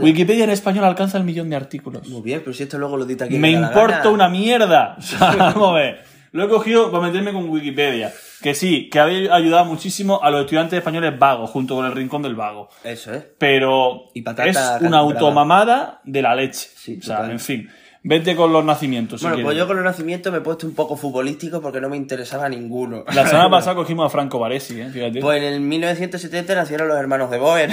Wikipedia 0.00 0.44
en 0.44 0.50
español 0.50 0.84
alcanza 0.84 1.18
el 1.18 1.24
millón 1.24 1.50
de 1.50 1.56
artículos. 1.56 2.08
Muy 2.08 2.22
bien, 2.22 2.40
pero 2.40 2.54
si 2.54 2.62
esto 2.62 2.78
luego 2.78 2.96
lo 2.96 3.04
dita 3.04 3.24
aquí. 3.26 3.38
Me 3.38 3.50
importa 3.50 4.08
una 4.08 4.28
mierda. 4.28 4.96
O 4.98 5.02
sea, 5.02 5.34
vamos 5.36 5.70
a 5.70 5.72
ver. 5.74 6.13
Lo 6.34 6.42
he 6.42 6.48
cogido 6.48 6.90
para 6.90 7.06
meterme 7.06 7.32
con 7.32 7.48
Wikipedia. 7.48 8.12
Que 8.42 8.56
sí, 8.56 8.90
que 8.90 8.98
había 8.98 9.32
ayudado 9.32 9.66
muchísimo 9.66 10.20
a 10.20 10.32
los 10.32 10.40
estudiantes 10.40 10.76
españoles 10.76 11.16
vagos, 11.16 11.48
junto 11.48 11.76
con 11.76 11.86
el 11.86 11.92
Rincón 11.92 12.22
del 12.22 12.34
Vago. 12.34 12.70
Eso, 12.82 13.14
¿eh? 13.14 13.34
Pero 13.38 14.06
Y 14.14 14.22
patata 14.22 14.48
es 14.48 14.82
una 14.82 14.98
automamada 14.98 16.00
de 16.02 16.22
la 16.22 16.34
leche. 16.34 16.68
Sí, 16.74 16.98
o 17.00 17.04
sea, 17.04 17.18
total. 17.18 17.30
en 17.30 17.38
fin. 17.38 17.70
Vete 18.02 18.34
con 18.34 18.52
los 18.52 18.64
nacimientos. 18.64 19.20
si 19.20 19.28
bueno, 19.28 19.44
pues 19.44 19.56
yo 19.56 19.68
con 19.68 19.78
el 19.78 19.84
nacimiento 19.84 20.32
me 20.32 20.38
he 20.38 20.40
puesto 20.40 20.66
un 20.66 20.74
poco 20.74 20.96
futbolístico 20.96 21.62
porque 21.62 21.80
no 21.80 21.88
me 21.88 21.96
interesaba 21.96 22.48
ninguno. 22.48 23.04
La 23.14 23.28
semana 23.28 23.48
pasada 23.50 23.76
cogimos 23.76 24.04
a 24.04 24.10
Franco 24.10 24.40
Baresi, 24.40 24.80
¿eh? 24.80 24.90
Fíjate. 24.90 25.20
Pues 25.20 25.40
en 25.40 25.44
el 25.44 25.60
1970 25.60 26.52
nacieron 26.56 26.88
los 26.88 26.98
hermanos 26.98 27.30
de 27.30 27.38
Boer. 27.38 27.70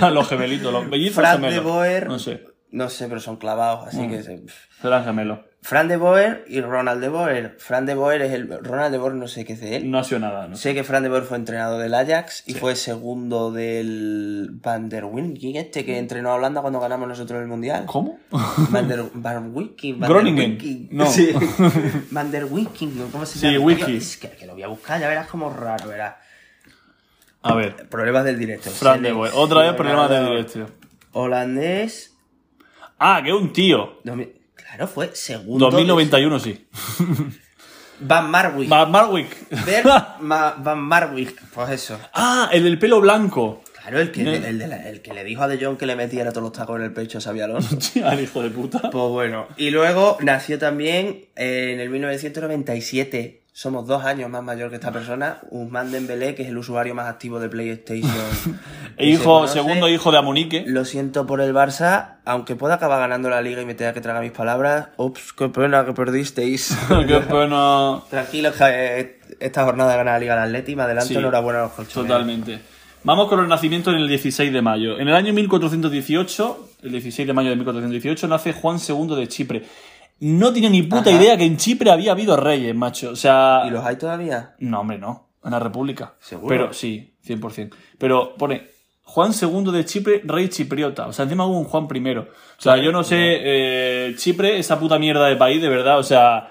Ah, 0.00 0.10
los 0.14 0.28
gemelitos, 0.28 0.72
los 0.72 0.86
mellizos 0.86 1.16
Franz 1.16 1.40
gemelos. 1.40 1.54
de 1.56 1.60
Boer. 1.68 2.06
No 2.06 2.20
sé. 2.20 2.53
No 2.74 2.90
sé, 2.90 3.06
pero 3.08 3.20
son 3.20 3.36
clavados, 3.36 3.86
así 3.86 3.98
Mm. 4.02 4.10
que... 4.10 4.22
se- 4.24 4.42
Serán 4.82 5.04
gemelos. 5.04 5.38
Fran 5.62 5.86
de 5.88 5.96
Boer 5.96 6.44
y 6.48 6.60
Ronald 6.60 7.00
de 7.00 7.08
Boer. 7.08 7.56
Fran 7.58 7.86
de 7.86 7.94
Boer 7.94 8.20
es 8.20 8.32
el... 8.32 8.48
Ronald 8.62 8.92
de 8.92 8.98
Boer 8.98 9.14
no 9.14 9.28
sé 9.28 9.44
qué 9.46 9.52
es 9.54 9.60
de 9.60 9.76
él. 9.76 9.90
No 9.90 9.98
ha 9.98 10.04
sido 10.04 10.18
nada, 10.18 10.46
¿no? 10.48 10.56
Sé 10.56 10.74
que 10.74 10.82
Fran 10.84 11.02
de 11.04 11.08
Boer 11.08 11.22
fue 11.22 11.38
entrenador 11.38 11.80
del 11.80 11.94
Ajax 11.94 12.42
y 12.46 12.52
fue 12.54 12.74
segundo 12.76 13.50
del 13.52 14.50
Van 14.62 14.88
der 14.90 15.04
Winking 15.06 15.56
este 15.56 15.84
que 15.86 15.96
entrenó 15.98 16.30
a 16.32 16.34
Holanda 16.34 16.60
cuando 16.60 16.80
ganamos 16.80 17.08
nosotros 17.08 17.40
el 17.40 17.46
Mundial. 17.46 17.84
¿Cómo? 17.86 18.18
Van 18.30 18.88
der, 18.88 19.04
Van 19.14 19.54
Winking. 19.56 20.00
Van 20.00 20.10
Groningen. 20.10 20.58
der. 20.58 20.88
No. 20.90 21.06
Sí. 21.06 21.32
Van 22.10 22.30
der 22.30 22.44
Winking, 22.46 22.98
¿no? 22.98 23.06
¿cómo 23.06 23.24
se 23.24 23.38
Sí, 23.38 23.46
llama? 23.52 23.64
Wiki. 23.64 23.96
Es 23.96 24.16
que, 24.18 24.28
que 24.30 24.44
lo 24.46 24.52
voy 24.54 24.64
a 24.64 24.68
buscar, 24.68 25.00
ya 25.00 25.08
verás 25.08 25.28
como 25.28 25.48
raro, 25.48 25.88
verás. 25.88 26.16
A 27.42 27.54
ver. 27.54 27.88
Problemas 27.88 28.24
del 28.24 28.38
directo. 28.38 28.68
Fran 28.70 29.00
de 29.02 29.12
Boer. 29.12 29.32
Otra 29.34 29.62
vez 29.62 29.72
problemas 29.74 30.10
de 30.10 30.16
Leonardo- 30.16 30.30
directo. 30.52 30.66
Holandés. 31.12 32.10
Ah, 33.06 33.20
que 33.22 33.32
un 33.32 33.52
tío. 33.52 34.00
Claro, 34.54 34.88
fue 34.88 35.10
segundo. 35.14 35.66
2091, 35.70 36.38
sí. 36.40 36.66
Van 38.00 38.30
Marwijk. 38.30 38.68
Van 38.68 38.90
Marwick. 38.90 39.36
Bert 39.66 39.86
Ma- 40.20 40.54
Van 40.58 40.78
Marwijk. 40.80 41.38
Pues 41.52 41.70
eso. 41.70 41.98
ah, 42.14 42.48
el 42.52 42.64
del 42.64 42.78
pelo 42.78 43.00
blanco. 43.00 43.62
Claro, 43.80 44.00
el 44.00 44.10
que, 44.10 44.22
el, 44.22 45.02
que 45.02 45.12
le 45.12 45.22
dijo 45.24 45.42
a 45.42 45.48
De 45.48 45.62
Jong 45.62 45.76
que 45.76 45.84
le 45.84 45.94
metiera 45.94 46.30
todos 46.30 46.44
los 46.44 46.52
tacos 46.52 46.78
en 46.78 46.84
el 46.86 46.94
pecho 46.94 47.18
a 47.18 47.20
Xabi 47.20 47.42
Alonso. 47.42 47.76
Al 48.02 48.18
hijo 48.18 48.42
de 48.42 48.48
puta. 48.48 48.80
Pues 48.90 49.08
bueno. 49.10 49.46
Y 49.58 49.68
luego 49.68 50.16
nació 50.22 50.58
también 50.58 51.26
en 51.36 51.80
el 51.80 51.90
1997. 51.90 53.42
Somos 53.56 53.86
dos 53.86 54.04
años 54.04 54.28
más 54.28 54.42
mayor 54.42 54.68
que 54.68 54.74
esta 54.74 54.90
persona. 54.90 55.38
Usman 55.50 55.92
Dembélé, 55.92 56.34
que 56.34 56.42
es 56.42 56.48
el 56.48 56.58
usuario 56.58 56.92
más 56.92 57.06
activo 57.06 57.38
de 57.38 57.48
PlayStation. 57.48 58.10
E 58.96 59.04
se 59.04 59.10
hijo, 59.10 59.46
segundo 59.46 59.88
hijo 59.88 60.10
de 60.10 60.18
Amunique. 60.18 60.64
Lo 60.66 60.84
siento 60.84 61.24
por 61.24 61.40
el 61.40 61.54
Barça, 61.54 62.16
aunque 62.24 62.56
pueda 62.56 62.74
acabar 62.74 62.98
ganando 62.98 63.30
la 63.30 63.40
liga 63.42 63.62
y 63.62 63.64
me 63.64 63.74
tenga 63.74 63.92
que 63.92 64.00
tragar 64.00 64.22
mis 64.24 64.32
palabras. 64.32 64.88
Ups, 64.96 65.32
qué 65.32 65.48
pena 65.50 65.84
que 65.84 65.92
perdisteis. 65.92 66.76
Qué 66.88 67.20
pena. 67.20 68.00
Tranquilos 68.10 68.56
que 68.56 68.64
eh, 68.64 69.18
esta 69.38 69.64
jornada 69.64 69.96
gana 69.96 70.12
la 70.12 70.18
Liga 70.18 70.34
del 70.34 70.44
Atleti. 70.46 70.74
Más 70.74 70.86
adelante, 70.86 71.14
Sí, 71.14 71.16
enhorabuena 71.16 71.60
a 71.60 71.62
los 71.62 71.72
colchoneros. 71.72 72.08
Totalmente. 72.08 72.58
Vamos 73.04 73.28
con 73.28 73.38
los 73.38 73.46
nacimientos 73.46 73.94
en 73.94 74.00
el 74.00 74.08
16 74.08 74.52
de 74.52 74.62
mayo. 74.62 74.98
En 74.98 75.06
el 75.06 75.14
año 75.14 75.32
1418, 75.32 76.70
el 76.82 76.90
16 76.90 77.26
de 77.28 77.32
mayo 77.34 77.50
de 77.50 77.56
1418, 77.56 78.26
nace 78.26 78.52
Juan 78.52 78.78
II 78.78 79.14
de 79.14 79.28
Chipre. 79.28 79.62
No 80.20 80.52
tenía 80.52 80.70
ni 80.70 80.82
puta 80.82 81.10
Ajá. 81.10 81.22
idea 81.22 81.36
que 81.36 81.44
en 81.44 81.56
Chipre 81.56 81.90
había 81.90 82.12
habido 82.12 82.36
reyes, 82.36 82.74
macho. 82.74 83.10
O 83.10 83.16
sea. 83.16 83.62
¿Y 83.66 83.70
los 83.70 83.84
hay 83.84 83.96
todavía? 83.96 84.54
No, 84.58 84.80
hombre, 84.80 84.98
no. 84.98 85.28
En 85.44 85.50
la 85.50 85.58
República. 85.58 86.14
¿Seguro? 86.20 86.48
Pero 86.48 86.72
sí, 86.72 87.14
100%. 87.26 87.74
Pero 87.98 88.34
pone 88.36 88.68
Juan 89.02 89.32
II 89.38 89.70
de 89.72 89.84
Chipre, 89.84 90.22
rey 90.24 90.48
chipriota. 90.48 91.06
O 91.06 91.12
sea, 91.12 91.24
encima 91.24 91.44
hubo 91.46 91.58
un 91.58 91.64
Juan 91.66 91.86
I. 91.94 92.16
O 92.16 92.26
sea, 92.56 92.78
yo 92.78 92.90
no 92.92 93.04
sé, 93.04 93.16
eh, 93.18 94.14
Chipre, 94.16 94.58
esa 94.58 94.78
puta 94.80 94.98
mierda 94.98 95.26
de 95.26 95.36
país, 95.36 95.60
de 95.60 95.68
verdad, 95.68 95.98
o 95.98 96.02
sea. 96.02 96.50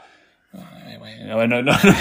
Bueno, 1.33 1.63
no, 1.63 1.71
no, 1.71 1.93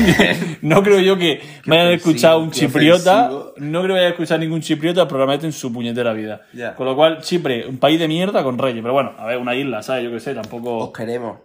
no 0.62 0.82
creo 0.82 0.98
yo 0.98 1.16
que 1.16 1.40
me 1.66 1.78
hayan 1.78 1.92
escuchado 1.94 2.40
un 2.40 2.50
chipriota. 2.50 3.28
ofensivo. 3.30 3.54
No 3.58 3.82
creo 3.82 3.94
que 3.94 4.00
haya 4.00 4.08
escuchado 4.10 4.40
ningún 4.40 4.60
chipriota 4.60 5.06
probablemente 5.06 5.46
en 5.46 5.52
su 5.52 5.72
puñetera 5.72 6.12
vida. 6.12 6.42
Ya. 6.52 6.74
Con 6.74 6.86
lo 6.86 6.96
cual, 6.96 7.20
Chipre, 7.22 7.66
un 7.66 7.78
país 7.78 8.00
de 8.00 8.08
mierda 8.08 8.42
con 8.42 8.58
reyes. 8.58 8.82
Pero 8.82 8.92
bueno, 8.92 9.12
a 9.16 9.26
ver, 9.26 9.38
una 9.38 9.54
isla, 9.54 9.80
¿sabes? 9.82 10.04
Yo 10.04 10.10
qué 10.10 10.18
sé, 10.20 10.34
tampoco. 10.34 10.76
Os 10.78 10.92
queremos. 10.92 11.38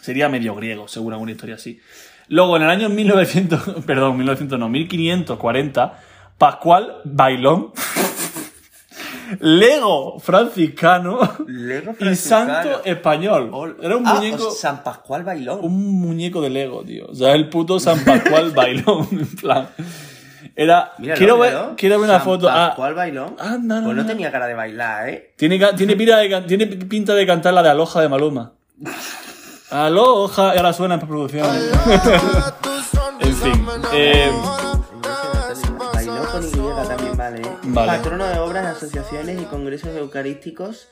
Sería 0.00 0.28
medio 0.28 0.54
griego, 0.54 0.88
seguro, 0.88 1.14
alguna 1.16 1.32
historia 1.32 1.56
así. 1.56 1.80
Luego, 2.28 2.56
en 2.56 2.62
el 2.62 2.70
año 2.70 2.88
1900, 2.88 3.84
perdón, 3.86 4.16
1900 4.16 4.58
no, 4.58 4.68
1540, 4.68 5.98
Pascual 6.38 6.96
Bailón, 7.04 7.72
Lego 9.40 10.18
franciscano 10.18 11.20
Lego 11.46 11.94
y 12.00 12.14
santo 12.16 12.52
franciscano. 12.52 12.80
español. 12.84 13.76
Era 13.80 13.96
un 13.96 14.06
Ah, 14.06 14.14
muñeco, 14.14 14.48
o 14.48 14.50
San 14.50 14.82
Pascual 14.82 15.22
Bailón. 15.22 15.60
un 15.62 16.00
muñeco 16.00 16.40
de 16.42 16.50
Lego, 16.50 16.82
tío. 16.82 17.06
O 17.08 17.14
sea, 17.14 17.34
el 17.34 17.48
puto 17.48 17.78
San 17.78 18.00
Pascual 18.04 18.50
Bailón, 18.54 19.06
en 19.12 19.36
plan. 19.36 19.68
Era, 20.56 20.92
Míralo, 20.98 21.18
quiero, 21.18 21.38
ver, 21.38 21.56
quiero 21.76 22.00
ver 22.00 22.08
una 22.10 22.18
San 22.18 22.24
foto. 22.24 22.48
Ah, 22.50 22.68
Pascual 22.68 22.94
Bailón. 22.94 23.36
Anda, 23.38 23.76
no, 23.80 23.84
pues 23.86 23.96
no 23.96 24.02
no. 24.02 24.08
tenía 24.08 24.32
cara 24.32 24.46
de 24.48 24.54
bailar, 24.54 25.08
¿eh? 25.08 25.32
Tiene, 25.36 25.58
de, 25.58 25.72
tiene 25.74 26.66
pinta 26.66 27.14
de 27.14 27.26
cantar 27.26 27.54
la 27.54 27.62
de 27.62 27.68
Aloja 27.70 28.00
de 28.00 28.08
Maluma. 28.08 28.52
Aloja, 29.70 30.54
y 30.54 30.58
ahora 30.58 30.72
suena 30.72 30.94
en 30.94 31.00
producción. 31.00 31.46
en 33.20 33.34
fin. 33.36 33.66
eh, 33.92 34.30
Bailó 35.94 36.24
con 36.32 36.46
Y 36.46 36.88
también 36.88 37.16
vale, 37.16 37.40
¿eh? 37.42 37.56
Vale. 37.64 37.92
Patrono 37.92 38.26
de 38.26 38.38
obras, 38.38 38.76
asociaciones 38.76 39.40
y 39.40 39.44
congresos 39.44 39.94
eucarísticos 39.96 40.88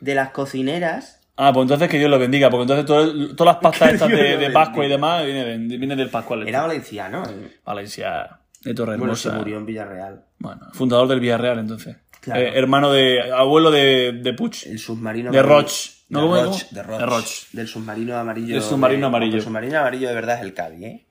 de 0.00 0.14
las 0.14 0.30
cocineras. 0.30 1.20
ah, 1.36 1.52
pues 1.52 1.62
entonces 1.64 1.88
que 1.88 1.98
Dios 1.98 2.10
lo 2.10 2.18
bendiga, 2.18 2.50
porque 2.50 2.62
entonces 2.62 2.86
todo- 2.86 3.34
todas 3.36 3.54
las 3.54 3.62
pastas 3.62 3.92
estas 3.94 4.08
de, 4.10 4.50
Pascua 4.52 4.84
y 4.84 4.88
demás 4.88 5.24
viene, 5.24 5.44
de- 5.44 5.76
viene 5.78 5.94
del 5.96 6.10
Pascual. 6.10 6.40
este. 6.40 6.50
Era 6.50 6.62
valenciano, 6.62 7.22
¿eh? 7.24 7.58
Valencia 7.64 8.40
de 8.62 8.74
Torre 8.74 8.96
Bueno, 8.96 9.14
se 9.14 9.30
murió 9.30 9.56
en 9.58 9.66
Villarreal. 9.66 10.24
Bueno, 10.38 10.62
fundador 10.72 11.06
del 11.08 11.20
Villarreal 11.20 11.58
entonces. 11.60 11.96
Claro. 12.20 12.40
Eh, 12.40 12.52
hermano 12.58 12.90
de. 12.90 13.30
abuelo 13.32 13.70
de, 13.70 14.18
de 14.20 14.32
Puig. 14.32 14.54
El 14.66 14.78
submarino 14.80 15.30
De 15.30 15.42
Roch. 15.42 15.70
¿No? 16.08 16.20
de 16.20 16.24
¿Cómo 16.26 16.36
es? 16.36 16.44
Roch, 16.44 16.52
¿Cómo? 16.62 16.70
de 16.70 16.82
Roch. 16.82 16.98
De 17.00 17.06
Roch. 17.06 17.26
Del 17.52 17.68
submarino 17.68 18.16
amarillo. 18.16 18.54
Del 18.54 18.62
submarino 18.62 19.00
de- 19.00 19.06
amarillo. 19.06 19.36
El 19.36 19.42
submarino 19.42 19.78
amarillo 19.78 20.08
de 20.08 20.14
verdad 20.14 20.36
es 20.36 20.42
el 20.42 20.54
Cádiz, 20.54 20.82
¿eh? 20.82 21.06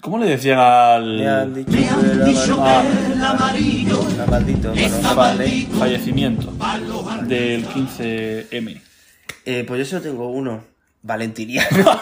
¿Cómo 0.00 0.18
le 0.18 0.26
decían 0.26 0.58
al. 0.58 1.16
Me 1.16 1.26
han 1.28 1.54
dicho 1.54 1.70
que 1.70 1.82
era 1.84 3.30
amarillo. 3.30 4.00
Está 4.08 4.26
maldito, 4.26 4.72
pero 4.74 4.98
no 5.00 5.14
vale. 5.14 5.66
fallecimiento 5.78 6.52
del 7.22 7.66
15M? 7.66 8.82
Eh, 9.46 9.64
pues 9.66 9.78
yo 9.78 9.84
solo 9.86 10.02
tengo 10.02 10.28
uno. 10.28 10.62
Valentiniano. 11.02 11.68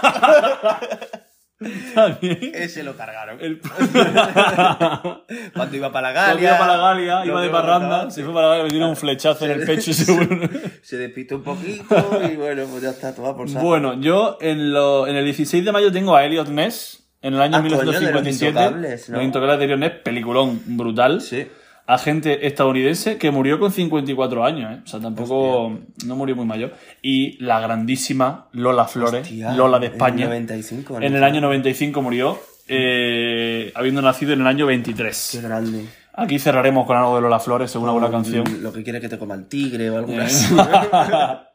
Ese 1.63 2.83
lo 2.83 2.97
cargaron. 2.97 3.39
El... 3.41 3.61
Cuando 5.55 5.77
iba 5.77 5.93
para 5.93 6.13
la 6.13 6.15
Cuando 6.15 6.35
Galia. 6.35 6.49
iba 6.51 6.59
para 6.59 6.77
la 6.77 6.83
Galia, 6.83 7.27
iba 7.27 7.43
de 7.43 7.49
parranda, 7.51 8.11
se 8.11 8.25
fue 8.25 8.33
para 8.35 8.49
la 8.49 8.53
Galia, 8.55 8.65
me 8.65 8.71
dieron 8.71 8.91
un 8.91 8.97
flechazo 8.97 9.45
en 9.45 9.51
el 9.53 9.67
pecho 9.67 9.93
seguro. 9.95 10.49
Se 10.83 10.97
despistó 10.99 11.37
un 11.37 11.43
poquito 11.43 12.21
y 12.31 12.37
bueno, 12.37 12.65
pues 12.71 12.83
ya 12.83 12.91
está, 12.91 13.15
todo 13.15 13.37
por 13.37 13.49
saco. 13.49 13.65
Bueno, 13.65 14.01
yo 14.01 14.39
en, 14.41 14.73
lo, 14.73 15.07
en 15.07 15.17
el 15.17 15.25
16 15.25 15.65
de 15.65 15.73
mayo 15.73 15.93
tengo 15.93 16.17
a 16.17 16.25
Elliot 16.25 16.49
Ness, 16.49 17.05
en 17.23 17.35
el 17.35 17.41
año 17.43 17.57
Ah, 17.59 17.63
coño, 17.63 17.79
de 17.79 17.85
los 17.85 17.95
1957. 18.01 18.51
Intocables, 18.51 19.09
¿no? 19.09 19.17
Los 19.17 19.25
Intocables 19.25 19.59
de 19.59 19.65
Elliot 19.65 19.79
Ness, 19.81 19.93
peliculón 20.03 20.61
brutal. 20.67 21.21
Sí. 21.21 21.47
Agente 21.93 22.47
estadounidense 22.47 23.18
que 23.18 23.30
murió 23.30 23.59
con 23.59 23.70
54 23.70 24.45
años, 24.45 24.72
¿eh? 24.72 24.80
O 24.84 24.86
sea, 24.86 25.01
tampoco. 25.01 25.78
No 26.07 26.16
murió 26.16 26.34
muy 26.34 26.47
mayor. 26.47 26.74
Y 27.03 27.36
la 27.45 27.61
grandísima 27.61 28.49
Lola 28.53 28.86
Flores, 28.86 29.22
Hostia, 29.22 29.53
Lola 29.53 29.78
de 29.78 29.86
en 29.86 29.93
el 29.93 29.97
España. 29.97 30.24
95, 30.26 31.01
¿no? 31.01 31.07
En 31.07 31.14
el 31.14 31.24
año 31.24 31.40
95 31.40 32.03
murió, 32.03 32.38
eh, 32.68 33.72
habiendo 33.74 34.01
nacido 34.01 34.32
en 34.32 34.40
el 34.40 34.47
año 34.47 34.64
Qué 34.66 34.72
23. 34.72 35.40
grande. 35.43 35.86
Aquí 36.15 36.39
cerraremos 36.39 36.87
con 36.87 36.97
algo 36.97 37.17
de 37.17 37.23
Lola 37.23 37.39
Flores, 37.41 37.71
según 37.71 37.85
una 37.89 37.93
buena 37.99 38.11
canción. 38.11 38.45
Lo 38.63 38.73
que 38.73 38.83
quiere 38.83 39.01
que 39.01 39.09
te 39.09 39.19
coma 39.19 39.35
el 39.35 39.47
tigre 39.49 39.89
o 39.91 39.97
alguna 39.99 40.25
Eh. 40.25 40.27
así. 40.27 40.55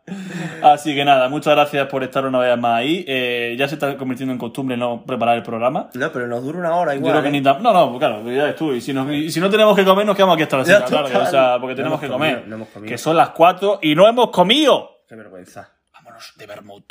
Así 0.63 0.95
que 0.95 1.03
nada, 1.03 1.27
muchas 1.27 1.53
gracias 1.53 1.85
por 1.87 2.01
estar 2.01 2.25
una 2.25 2.39
vez 2.39 2.57
más 2.57 2.77
ahí. 2.79 3.03
Eh, 3.07 3.55
ya 3.59 3.67
se 3.67 3.75
está 3.75 3.97
convirtiendo 3.97 4.31
en 4.31 4.39
costumbre 4.39 4.77
no 4.77 5.03
preparar 5.05 5.35
el 5.35 5.43
programa. 5.43 5.89
No, 5.93 6.11
pero 6.13 6.27
nos 6.27 6.43
dura 6.43 6.59
una 6.59 6.75
hora 6.77 6.93
Yo 6.93 6.99
igual. 6.99 7.11
creo 7.11 7.23
que 7.23 7.27
¿eh? 7.27 7.31
ni 7.33 7.41
No, 7.41 7.59
no, 7.59 7.99
claro, 7.99 8.23
ya 8.31 8.45
ves 8.45 8.55
tú. 8.55 8.71
Y 8.73 8.79
si, 8.79 8.93
nos- 8.93 9.11
y 9.11 9.29
si 9.29 9.41
no 9.41 9.49
tenemos 9.49 9.75
que 9.75 9.83
comer, 9.83 10.05
nos 10.05 10.15
quedamos 10.15 10.35
aquí 10.35 10.43
hasta 10.43 10.57
las 10.59 10.67
Ya, 10.67 10.77
6 10.79 10.89
de 10.91 10.95
la 10.95 11.03
tarde. 11.09 11.17
O 11.27 11.29
sea, 11.29 11.57
porque 11.59 11.75
tenemos 11.75 11.99
que 11.99 12.07
comido, 12.07 12.35
comer. 12.35 12.47
no 12.47 12.55
hemos 12.55 12.69
comido. 12.69 12.89
Que 12.89 12.97
son 12.97 13.17
las 13.17 13.29
4 13.31 13.79
y 13.81 13.95
no 13.95 14.07
hemos 14.07 14.29
comido. 14.29 14.91
Qué 15.09 15.15
vergüenza. 15.15 15.71
Vámonos 15.93 16.33
de 16.37 16.45
Bermud. 16.45 16.83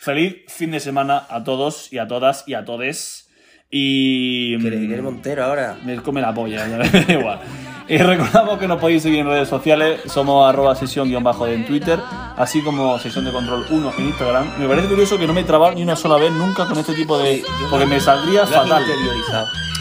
Feliz 0.00 0.38
fin 0.48 0.72
de 0.72 0.80
semana 0.80 1.22
a 1.30 1.44
todos 1.44 1.92
y 1.92 1.98
a 1.98 2.08
todas 2.08 2.48
y 2.48 2.54
a 2.54 2.64
todes. 2.64 3.25
Y. 3.70 4.58
¿Quiere, 4.58 4.86
quiere 4.86 5.02
Montero 5.02 5.44
ahora? 5.44 5.76
Me 5.84 5.96
come 5.96 6.20
la 6.20 6.32
polla, 6.32 6.68
ya 6.68 6.76
me 6.78 6.88
da 6.88 7.12
igual. 7.18 7.40
Y 7.88 7.98
recordamos 7.98 8.58
que 8.58 8.66
nos 8.66 8.80
podéis 8.80 9.02
seguir 9.04 9.20
en 9.20 9.26
redes 9.26 9.48
sociales, 9.48 10.00
somos 10.06 10.48
arroba 10.48 10.74
sesión 10.74 11.08
guion 11.08 11.22
bajo 11.22 11.46
en 11.46 11.64
Twitter, 11.64 12.00
así 12.36 12.60
como 12.62 12.98
sesión 12.98 13.24
de 13.24 13.30
control 13.30 13.64
1 13.70 13.92
en 13.98 14.06
Instagram. 14.06 14.58
Me 14.58 14.66
parece 14.66 14.88
curioso 14.88 15.16
que 15.18 15.26
no 15.26 15.32
me 15.32 15.42
he 15.42 15.44
trabado 15.44 15.72
ni 15.72 15.84
una 15.84 15.94
sola 15.94 16.16
vez 16.16 16.32
nunca 16.32 16.66
con 16.66 16.76
este 16.78 16.94
tipo 16.94 17.16
de... 17.16 17.44
porque 17.70 17.86
me 17.86 18.00
saldría 18.00 18.44
fatal. 18.44 18.84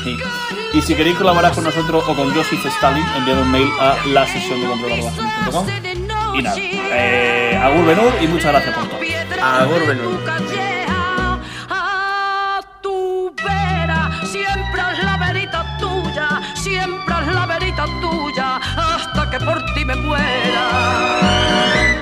Sí. 0.04 0.16
Y 0.76 0.82
si 0.84 0.94
queréis 0.94 1.18
colaborar 1.18 1.52
con 1.54 1.64
nosotros 1.64 2.04
o 2.08 2.16
con 2.16 2.32
Joseph 2.32 2.64
Stalin, 2.64 3.04
enviad 3.18 3.40
un 3.40 3.52
mail 3.52 3.70
a 3.80 3.96
la 4.14 4.28
sesión 4.28 4.62
de 4.62 4.68
control. 4.68 5.00
Y 6.36 6.42
nada, 6.44 6.56
eh, 6.58 7.60
agur 7.60 7.86
Benur 7.86 8.14
y 8.22 8.28
muchas 8.28 8.52
gracias 8.52 8.76
por 8.76 8.88
todo. 8.88 9.00
Agur, 9.42 9.88
Benur. 9.88 10.75
Siempre 14.36 14.82
es 14.94 15.04
la 15.04 15.18
verita 15.18 15.78
tuya, 15.78 16.42
siempre 16.56 17.16
es 17.22 17.28
la 17.34 17.46
verita 17.46 17.86
tuya, 18.02 18.58
hasta 18.58 19.30
que 19.30 19.40
por 19.40 19.64
ti 19.74 19.86
me 19.86 19.96
muera. 19.96 21.75